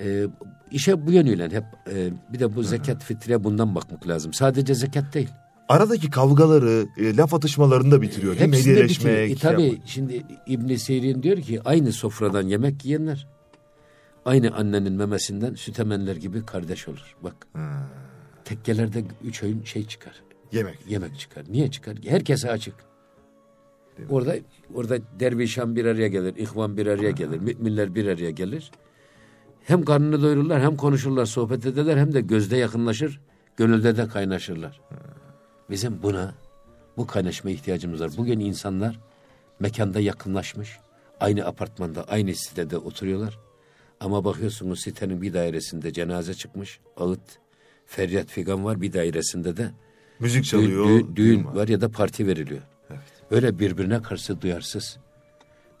Ee, 0.00 0.24
işe 0.70 1.06
bu 1.06 1.12
yönüyle 1.12 1.44
hep 1.44 1.64
e, 1.92 2.10
bir 2.32 2.38
de 2.38 2.56
bu 2.56 2.62
zekat 2.62 3.04
fitre 3.04 3.44
bundan 3.44 3.74
bakmak 3.74 4.08
lazım. 4.08 4.32
Sadece 4.32 4.74
zekat 4.74 5.14
değil. 5.14 5.28
Aradaki 5.68 6.10
kavgaları, 6.10 6.86
e, 6.96 7.16
laf 7.16 7.34
atışmalarını 7.34 7.90
da 7.90 8.02
bitiriyor 8.02 8.38
değil 8.38 8.50
mi? 8.50 8.56
Hepsinde 8.56 8.72
Hediyeleşmek. 8.74 9.30
bitiyor. 9.30 9.52
E, 9.52 9.56
tabii 9.56 9.62
yapmak. 9.66 9.88
şimdi 9.88 10.22
İbn 10.46 10.74
Sirin 10.74 11.22
diyor 11.22 11.36
ki 11.36 11.60
aynı 11.64 11.92
sofradan 11.92 12.42
yemek 12.48 12.84
yiyenler 12.84 13.28
aynı 14.24 14.54
annenin 14.56 14.92
memesinden 14.92 15.54
süt 15.54 15.80
emenler 15.80 16.16
gibi 16.16 16.46
kardeş 16.46 16.88
olur. 16.88 17.16
Bak 17.22 17.34
Ha, 17.52 17.88
tekkelerde 18.44 19.04
üç 19.24 19.42
öğün 19.42 19.62
şey 19.64 19.86
çıkar. 19.86 20.22
yemek. 20.52 20.78
Yemek 20.88 21.18
çıkar. 21.18 21.44
Niye 21.48 21.70
çıkar? 21.70 21.96
Herkese 22.06 22.50
açık. 22.50 22.74
Orada 24.10 24.34
orada 24.74 24.98
dervişan 25.20 25.76
bir 25.76 25.84
araya 25.84 26.08
gelir, 26.08 26.36
ihvan 26.36 26.76
bir 26.76 26.86
araya 26.86 27.10
gelir, 27.10 27.38
müminler 27.38 27.94
bir 27.94 28.06
araya 28.06 28.30
gelir. 28.30 28.70
Hem 29.64 29.84
karnını 29.84 30.22
doyururlar, 30.22 30.62
hem 30.62 30.76
konuşurlar, 30.76 31.26
sohbet 31.26 31.66
ederler, 31.66 31.96
hem 31.96 32.12
de 32.12 32.20
gözde 32.20 32.56
yakınlaşır, 32.56 33.20
gönülde 33.56 33.96
de 33.96 34.08
kaynaşırlar. 34.08 34.80
Bizim 35.70 36.02
buna, 36.02 36.34
bu 36.96 37.06
kaynaşma 37.06 37.50
ihtiyacımız 37.50 38.00
var. 38.00 38.10
Bugün 38.16 38.40
insanlar 38.40 39.00
mekanda 39.60 40.00
yakınlaşmış, 40.00 40.78
aynı 41.20 41.46
apartmanda, 41.46 42.04
aynı 42.04 42.34
sitede 42.34 42.78
oturuyorlar. 42.78 43.38
Ama 44.00 44.24
bakıyorsunuz 44.24 44.80
sitenin 44.80 45.22
bir 45.22 45.34
dairesinde 45.34 45.92
cenaze 45.92 46.34
çıkmış, 46.34 46.80
ağıt, 46.96 47.20
feryat 47.86 48.26
figan 48.28 48.64
var, 48.64 48.80
bir 48.80 48.92
dairesinde 48.92 49.56
de 49.56 49.70
Müzik 50.18 50.44
çalıyor. 50.44 50.86
Düğün, 50.88 51.06
düğün, 51.06 51.16
düğün 51.16 51.44
var. 51.44 51.54
var 51.54 51.68
ya 51.68 51.80
da 51.80 51.88
parti 51.88 52.26
veriliyor. 52.26 52.62
Evet. 52.90 53.00
Öyle 53.30 53.58
birbirine 53.58 54.02
karşı 54.02 54.40
duyarsız, 54.40 54.98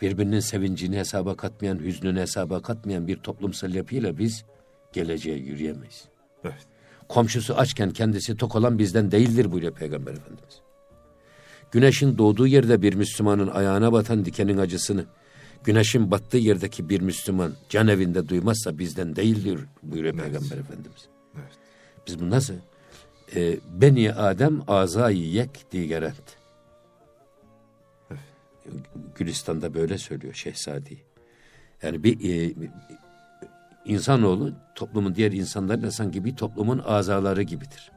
birbirinin 0.00 0.40
sevincini 0.40 0.98
hesaba 0.98 1.36
katmayan, 1.36 1.78
hüznünü 1.78 2.20
hesaba 2.20 2.62
katmayan 2.62 3.06
bir 3.06 3.16
toplumsal 3.16 3.74
yapıyla 3.74 4.18
biz 4.18 4.44
geleceğe 4.92 5.36
yürüyemeyiz. 5.36 6.04
Evet. 6.44 6.66
Komşusu 7.08 7.54
açken 7.54 7.90
kendisi 7.90 8.36
tok 8.36 8.56
olan 8.56 8.78
bizden 8.78 9.10
değildir 9.10 9.52
buyuruyor 9.52 9.74
Peygamber 9.74 10.12
Efendimiz. 10.12 10.60
Güneşin 11.72 12.18
doğduğu 12.18 12.46
yerde 12.46 12.82
bir 12.82 12.94
Müslümanın 12.94 13.48
ayağına 13.48 13.92
batan 13.92 14.24
dikenin 14.24 14.58
acısını, 14.58 15.04
güneşin 15.64 16.10
battığı 16.10 16.36
yerdeki 16.36 16.88
bir 16.88 17.00
Müslüman 17.00 17.52
can 17.68 17.88
evinde 17.88 18.28
duymazsa 18.28 18.78
bizden 18.78 19.16
değildir 19.16 19.60
buyuruyor 19.82 20.14
evet. 20.14 20.24
Peygamber 20.24 20.58
Efendimiz. 20.58 21.08
Evet. 21.34 21.52
Biz 22.06 22.20
bu 22.20 22.30
nasıl? 22.30 22.54
Ee, 23.36 23.58
Beni 23.80 24.12
Adem 24.12 24.62
azayı 24.68 25.30
yek 25.30 25.72
digerent. 25.72 26.36
Evet. 28.10 28.20
Gülistan'da 29.14 29.74
böyle 29.74 29.98
söylüyor 29.98 30.34
Şehzadi. 30.34 30.98
Yani 31.82 32.04
bir 32.04 32.30
e, 32.30 32.54
insanoğlu 33.84 34.52
toplumun 34.74 35.14
diğer 35.14 35.32
insanlarıyla 35.32 35.90
sanki 35.90 36.24
bir 36.24 36.36
toplumun 36.36 36.78
azaları 36.78 37.42
gibidir. 37.42 37.90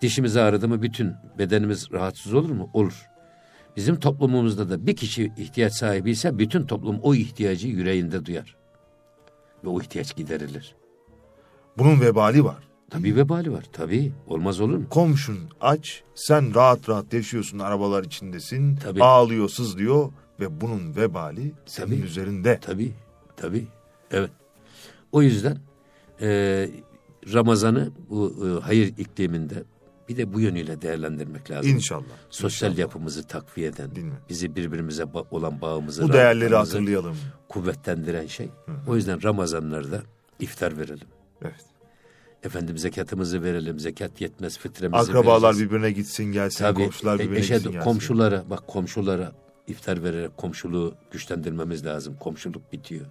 Dişimiz 0.00 0.36
ağrıdı 0.36 0.68
mı 0.68 0.82
bütün 0.82 1.14
bedenimiz 1.38 1.92
rahatsız 1.92 2.34
olur 2.34 2.50
mu? 2.50 2.70
Olur. 2.72 3.06
Bizim 3.76 4.00
toplumumuzda 4.00 4.70
da 4.70 4.86
bir 4.86 4.96
kişi 4.96 5.32
ihtiyaç 5.36 5.72
sahibi 5.72 6.10
ise 6.10 6.38
bütün 6.38 6.66
toplum 6.66 6.98
o 7.02 7.14
ihtiyacı 7.14 7.68
yüreğinde 7.68 8.26
duyar. 8.26 8.56
Ve 9.64 9.68
o 9.68 9.80
ihtiyaç 9.80 10.16
giderilir. 10.16 10.74
Bunun 11.78 12.00
vebali 12.00 12.44
var. 12.44 12.68
Tabii 12.90 13.16
vebali 13.16 13.52
var. 13.52 13.64
Tabii. 13.72 14.12
Olmaz 14.26 14.60
olur 14.60 14.76
mu? 14.76 14.88
Komşun 14.90 15.38
aç, 15.60 16.02
sen 16.14 16.54
rahat 16.54 16.88
rahat 16.88 17.12
yaşıyorsun, 17.12 17.58
arabalar 17.58 18.04
içindesin. 18.04 18.76
Tabii. 18.76 19.02
Ağlıyor, 19.02 19.48
sızlıyor 19.48 20.12
ve 20.40 20.60
bunun 20.60 20.96
vebali 20.96 21.52
senin 21.66 21.86
Tabii. 21.86 22.00
üzerinde. 22.00 22.58
Tabii. 22.62 22.92
Tabii. 23.36 23.66
Evet. 24.10 24.30
O 25.12 25.22
yüzden 25.22 25.58
e, 26.20 26.68
Ramazan'ı 27.32 27.90
bu 28.10 28.34
e, 28.46 28.60
hayır 28.64 28.94
ikliminde 28.98 29.62
bir 30.08 30.16
de 30.16 30.32
bu 30.32 30.40
yönüyle 30.40 30.82
değerlendirmek 30.82 31.50
lazım. 31.50 31.70
İnşallah. 31.70 32.04
Sosyal 32.30 32.70
İnşallah. 32.70 32.80
yapımızı 32.80 33.22
takviye 33.26 33.68
eden, 33.68 33.90
bizi 34.28 34.56
birbirimize 34.56 35.02
ba- 35.02 35.26
olan 35.30 35.60
bağımızı, 35.60 36.02
Bu 36.02 36.12
değerleri 36.12 36.54
hatırlayalım. 36.56 37.16
kuvvetlendiren 37.48 38.26
şey. 38.26 38.48
O 38.88 38.96
yüzden 38.96 39.22
Ramazanlarda 39.22 40.02
iftar 40.40 40.78
verelim. 40.78 41.06
Evet. 41.42 41.64
Efendim 42.42 42.78
zekatımızı 42.78 43.42
verelim. 43.42 43.78
Zekat 43.80 44.20
yetmez 44.20 44.58
fitremizi 44.58 44.96
Akrabalar 45.10 45.42
vereceğiz. 45.48 45.70
birbirine 45.70 45.90
gitsin 45.90 46.24
gelsin, 46.24 46.58
Tabii, 46.64 46.82
komşular 46.84 47.16
e, 47.16 47.18
birbirine 47.18 47.38
eşe, 47.38 47.54
gitsin 47.54 47.72
gelsin. 47.72 47.84
komşulara 47.90 48.44
bak 48.50 48.66
komşulara 48.66 49.32
iftar 49.66 50.04
vererek 50.04 50.36
komşuluğu 50.36 50.94
güçlendirmemiz 51.10 51.86
lazım. 51.86 52.16
Komşuluk 52.20 52.72
bitiyor. 52.72 53.06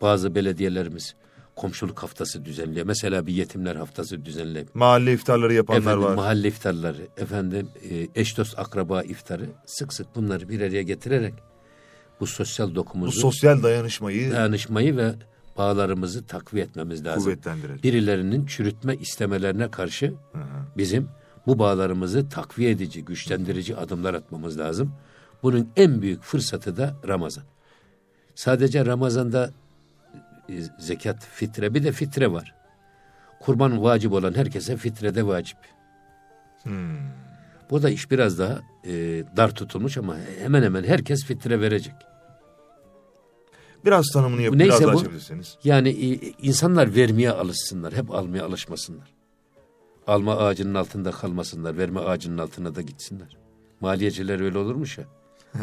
Bazı 0.00 0.34
belediyelerimiz 0.34 1.14
komşuluk 1.56 2.02
haftası 2.02 2.44
düzenliyor. 2.44 2.86
Mesela 2.86 3.26
bir 3.26 3.32
yetimler 3.32 3.76
haftası 3.76 4.24
düzenleyip 4.24 4.74
Mahalle 4.74 5.12
iftarları 5.12 5.54
yapanlar 5.54 5.80
efendim 5.80 6.02
var. 6.02 6.14
mahalle 6.14 6.48
iftarları, 6.48 7.08
efendim 7.16 7.68
e, 7.90 8.08
eş 8.20 8.38
dost 8.38 8.58
akraba 8.58 9.02
iftarı 9.02 9.46
sık 9.66 9.92
sık 9.92 10.16
bunları 10.16 10.48
bir 10.48 10.60
araya 10.60 10.82
getirerek 10.82 11.34
bu 12.20 12.26
sosyal 12.26 12.70
Bu 12.70 12.74
dokumuzu, 12.74 13.20
sosyal 13.20 13.62
dayanışmayı 13.62 14.32
dayanışmayı 14.32 14.96
ve 14.96 15.12
bağlarımızı 15.58 16.26
takviye 16.26 16.64
etmemiz 16.64 17.04
lazım. 17.04 17.24
kuvvetlendirelim. 17.24 17.82
Birilerinin 17.82 18.46
çürütme 18.46 18.96
istemelerine 18.96 19.70
karşı 19.70 20.06
Hı 20.06 20.38
hı. 20.38 20.44
bizim 20.76 21.08
bu 21.46 21.58
bağlarımızı 21.58 22.28
takviye 22.28 22.70
edici, 22.70 23.04
güçlendirici 23.04 23.76
adımlar 23.76 24.14
atmamız 24.14 24.58
lazım. 24.58 24.92
Bunun 25.42 25.68
en 25.76 26.02
büyük 26.02 26.22
fırsatı 26.22 26.76
da 26.76 26.96
Ramazan. 27.08 27.44
Sadece 28.34 28.86
Ramazan'da 28.86 29.50
zekat, 30.78 31.26
fitre 31.26 31.74
bir 31.74 31.84
de 31.84 31.92
fitre 31.92 32.32
var. 32.32 32.54
Kurban 33.40 33.82
vacip 33.82 34.12
olan 34.12 34.34
herkese 34.34 34.76
fitre 34.76 35.14
de 35.14 35.26
vacip. 35.26 35.58
Hmm. 36.62 36.98
Burada 37.70 37.90
iş 37.90 38.10
biraz 38.10 38.38
daha 38.38 38.60
e, 38.84 38.92
dar 39.36 39.54
tutulmuş 39.54 39.96
ama 39.96 40.16
hemen 40.38 40.62
hemen 40.62 40.84
herkes 40.84 41.24
fitre 41.24 41.60
verecek. 41.60 41.94
Biraz 43.84 44.06
tanımını 44.12 44.42
yapıp 44.42 44.58
Neyse 44.58 44.70
biraz 44.70 44.86
daha 44.86 44.94
bu- 44.94 44.98
açabilirseniz. 44.98 45.58
Yani 45.64 45.88
e, 45.88 46.32
insanlar 46.42 46.94
vermeye 46.94 47.30
alışsınlar, 47.30 47.94
hep 47.94 48.10
almaya 48.10 48.44
alışmasınlar. 48.44 49.08
Alma 50.06 50.36
ağacının 50.36 50.74
altında 50.74 51.10
kalmasınlar, 51.10 51.78
verme 51.78 52.00
ağacının 52.00 52.38
altına 52.38 52.74
da 52.74 52.82
gitsinler. 52.82 53.36
Maliyeciler 53.80 54.40
öyle 54.40 54.58
olurmuş 54.58 54.98
ya. 54.98 55.04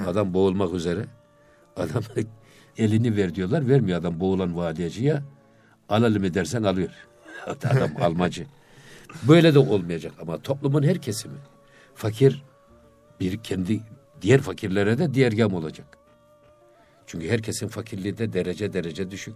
Adam 0.08 0.34
boğulmak 0.34 0.74
üzere. 0.74 1.06
Adam 1.76 2.04
elini 2.78 3.16
ver 3.18 3.36
diyorlar, 3.36 3.68
vermiyor 3.68 4.00
adam 4.00 4.20
boğulan 4.20 4.58
valiyeciye. 4.58 5.22
Alalım 5.90 6.22
mı 6.22 6.34
dersen 6.34 6.64
alıyor. 6.64 6.90
Adam 7.48 7.90
almacı. 8.02 8.46
Böyle 9.28 9.54
de 9.54 9.60
olmayacak 9.60 10.14
ama 10.22 10.42
toplumun 10.42 10.84
her 10.84 11.02
kesimi. 11.02 11.38
Fakir 11.96 12.44
bir 13.20 13.38
kendi 13.38 13.82
diğer 14.22 14.42
fakirlere 14.42 14.98
de 14.98 15.14
diğergam 15.14 15.54
olacak. 15.54 15.98
Çünkü 17.06 17.30
herkesin 17.30 17.68
fakirliği 17.68 18.18
de 18.18 18.34
derece 18.34 18.74
derece 18.74 19.12
düşük. 19.12 19.36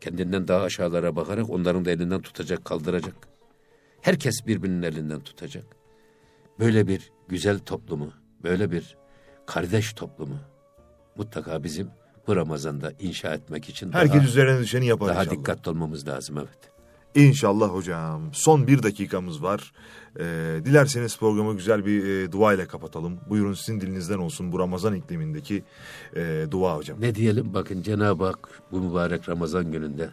Kendinden 0.00 0.48
daha 0.48 0.62
aşağılara 0.62 1.16
bakarak 1.16 1.50
onların 1.50 1.84
da 1.84 1.90
elinden 1.90 2.20
tutacak, 2.20 2.64
kaldıracak. 2.64 3.14
Herkes 4.00 4.46
birbirinin 4.46 4.82
elinden 4.82 5.20
tutacak. 5.20 5.64
Böyle 6.58 6.88
bir 6.88 7.12
güzel 7.28 7.58
toplumu, 7.58 8.12
böyle 8.42 8.70
bir 8.70 8.96
kardeş 9.46 9.92
toplumu 9.92 10.38
mutlaka 11.16 11.64
bizim 11.64 11.90
bu 12.30 12.36
Ramazan'da 12.36 12.92
inşa 13.00 13.34
etmek 13.34 13.68
için 13.68 13.92
Herkes 13.92 14.16
daha, 14.16 14.24
üzerine 14.24 14.60
düşeni 14.60 14.86
yapar 14.86 15.08
daha 15.08 15.22
inşallah. 15.22 15.38
dikkatli 15.38 15.70
olmamız 15.70 16.08
lazım 16.08 16.38
evet. 16.38 16.70
İnşallah 17.14 17.68
hocam. 17.68 18.22
Son 18.32 18.66
bir 18.66 18.82
dakikamız 18.82 19.42
var. 19.42 19.72
Ee, 20.20 20.60
dilerseniz 20.64 21.18
programı 21.18 21.56
güzel 21.56 21.86
bir 21.86 22.04
e, 22.04 22.32
dua 22.32 22.54
ile 22.54 22.66
kapatalım. 22.66 23.20
Buyurun 23.28 23.54
sizin 23.54 23.80
dilinizden 23.80 24.18
olsun 24.18 24.52
bu 24.52 24.58
Ramazan 24.58 24.94
iklimindeki 24.94 25.64
e, 26.16 26.46
dua 26.50 26.76
hocam. 26.76 27.00
Ne 27.00 27.14
diyelim 27.14 27.54
bakın 27.54 27.82
Cenab-ı 27.82 28.24
Hak 28.24 28.48
bu 28.72 28.80
mübarek 28.80 29.28
Ramazan 29.28 29.72
gününde 29.72 30.10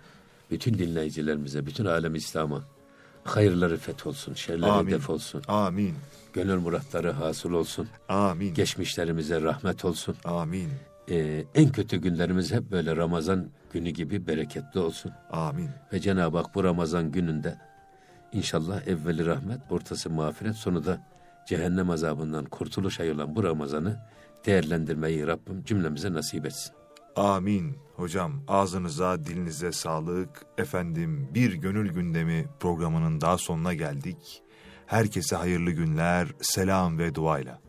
bütün 0.52 0.74
dinleyicilerimize, 0.78 1.66
bütün 1.66 1.86
alem 1.86 2.16
İslam'a 2.16 2.64
hayırları 3.24 3.78
fetholsun, 3.78 4.34
şerleri 4.34 4.72
Amin. 4.72 4.92
def 4.94 5.10
olsun, 5.10 5.42
Amin. 5.48 5.94
gönül 6.34 6.56
muratları 6.60 7.12
hasıl 7.12 7.52
olsun, 7.52 7.88
Amin. 8.10 8.54
geçmişlerimize 8.54 9.42
rahmet 9.42 9.86
olsun. 9.86 10.16
Amin. 10.26 10.70
Ee, 11.12 11.46
en 11.56 11.72
kötü 11.72 11.98
günlerimiz 11.98 12.52
hep 12.52 12.72
böyle 12.72 12.96
Ramazan 12.96 13.50
günü 13.74 13.90
gibi 13.90 14.28
bereketli 14.28 14.80
olsun. 14.80 15.12
Amin. 15.32 15.70
Ve 15.94 16.00
Cenab-ı 16.00 16.38
Hak 16.38 16.56
bu 16.56 16.64
Ramazan 16.64 17.12
gününde 17.12 17.58
inşallah 18.32 18.88
evveli 18.88 19.26
rahmet, 19.26 19.60
ortası 19.70 20.10
mağfiret, 20.10 20.56
sonu 20.56 20.86
da 20.86 21.08
cehennem 21.48 21.90
azabından 21.90 22.46
kurtuluş 22.46 23.00
ayı 23.00 23.16
olan 23.16 23.36
bu 23.36 23.44
Ramazan'ı 23.44 24.00
değerlendirmeyi 24.46 25.28
Rabbim 25.28 25.64
cümlemize 25.64 26.14
nasip 26.14 26.46
etsin. 26.46 26.74
Amin. 27.16 27.78
Hocam 27.96 28.44
ağzınıza 28.48 29.26
dilinize 29.26 29.72
sağlık. 29.72 30.46
Efendim 30.58 31.30
bir 31.34 31.54
gönül 31.54 31.94
gündemi 31.94 32.46
programının 32.60 33.22
daha 33.22 33.38
sonuna 33.38 33.74
geldik. 33.74 34.42
Herkese 34.86 35.36
hayırlı 35.36 35.72
günler, 35.72 36.28
selam 36.42 36.98
ve 36.98 37.16
duayla. 37.16 37.67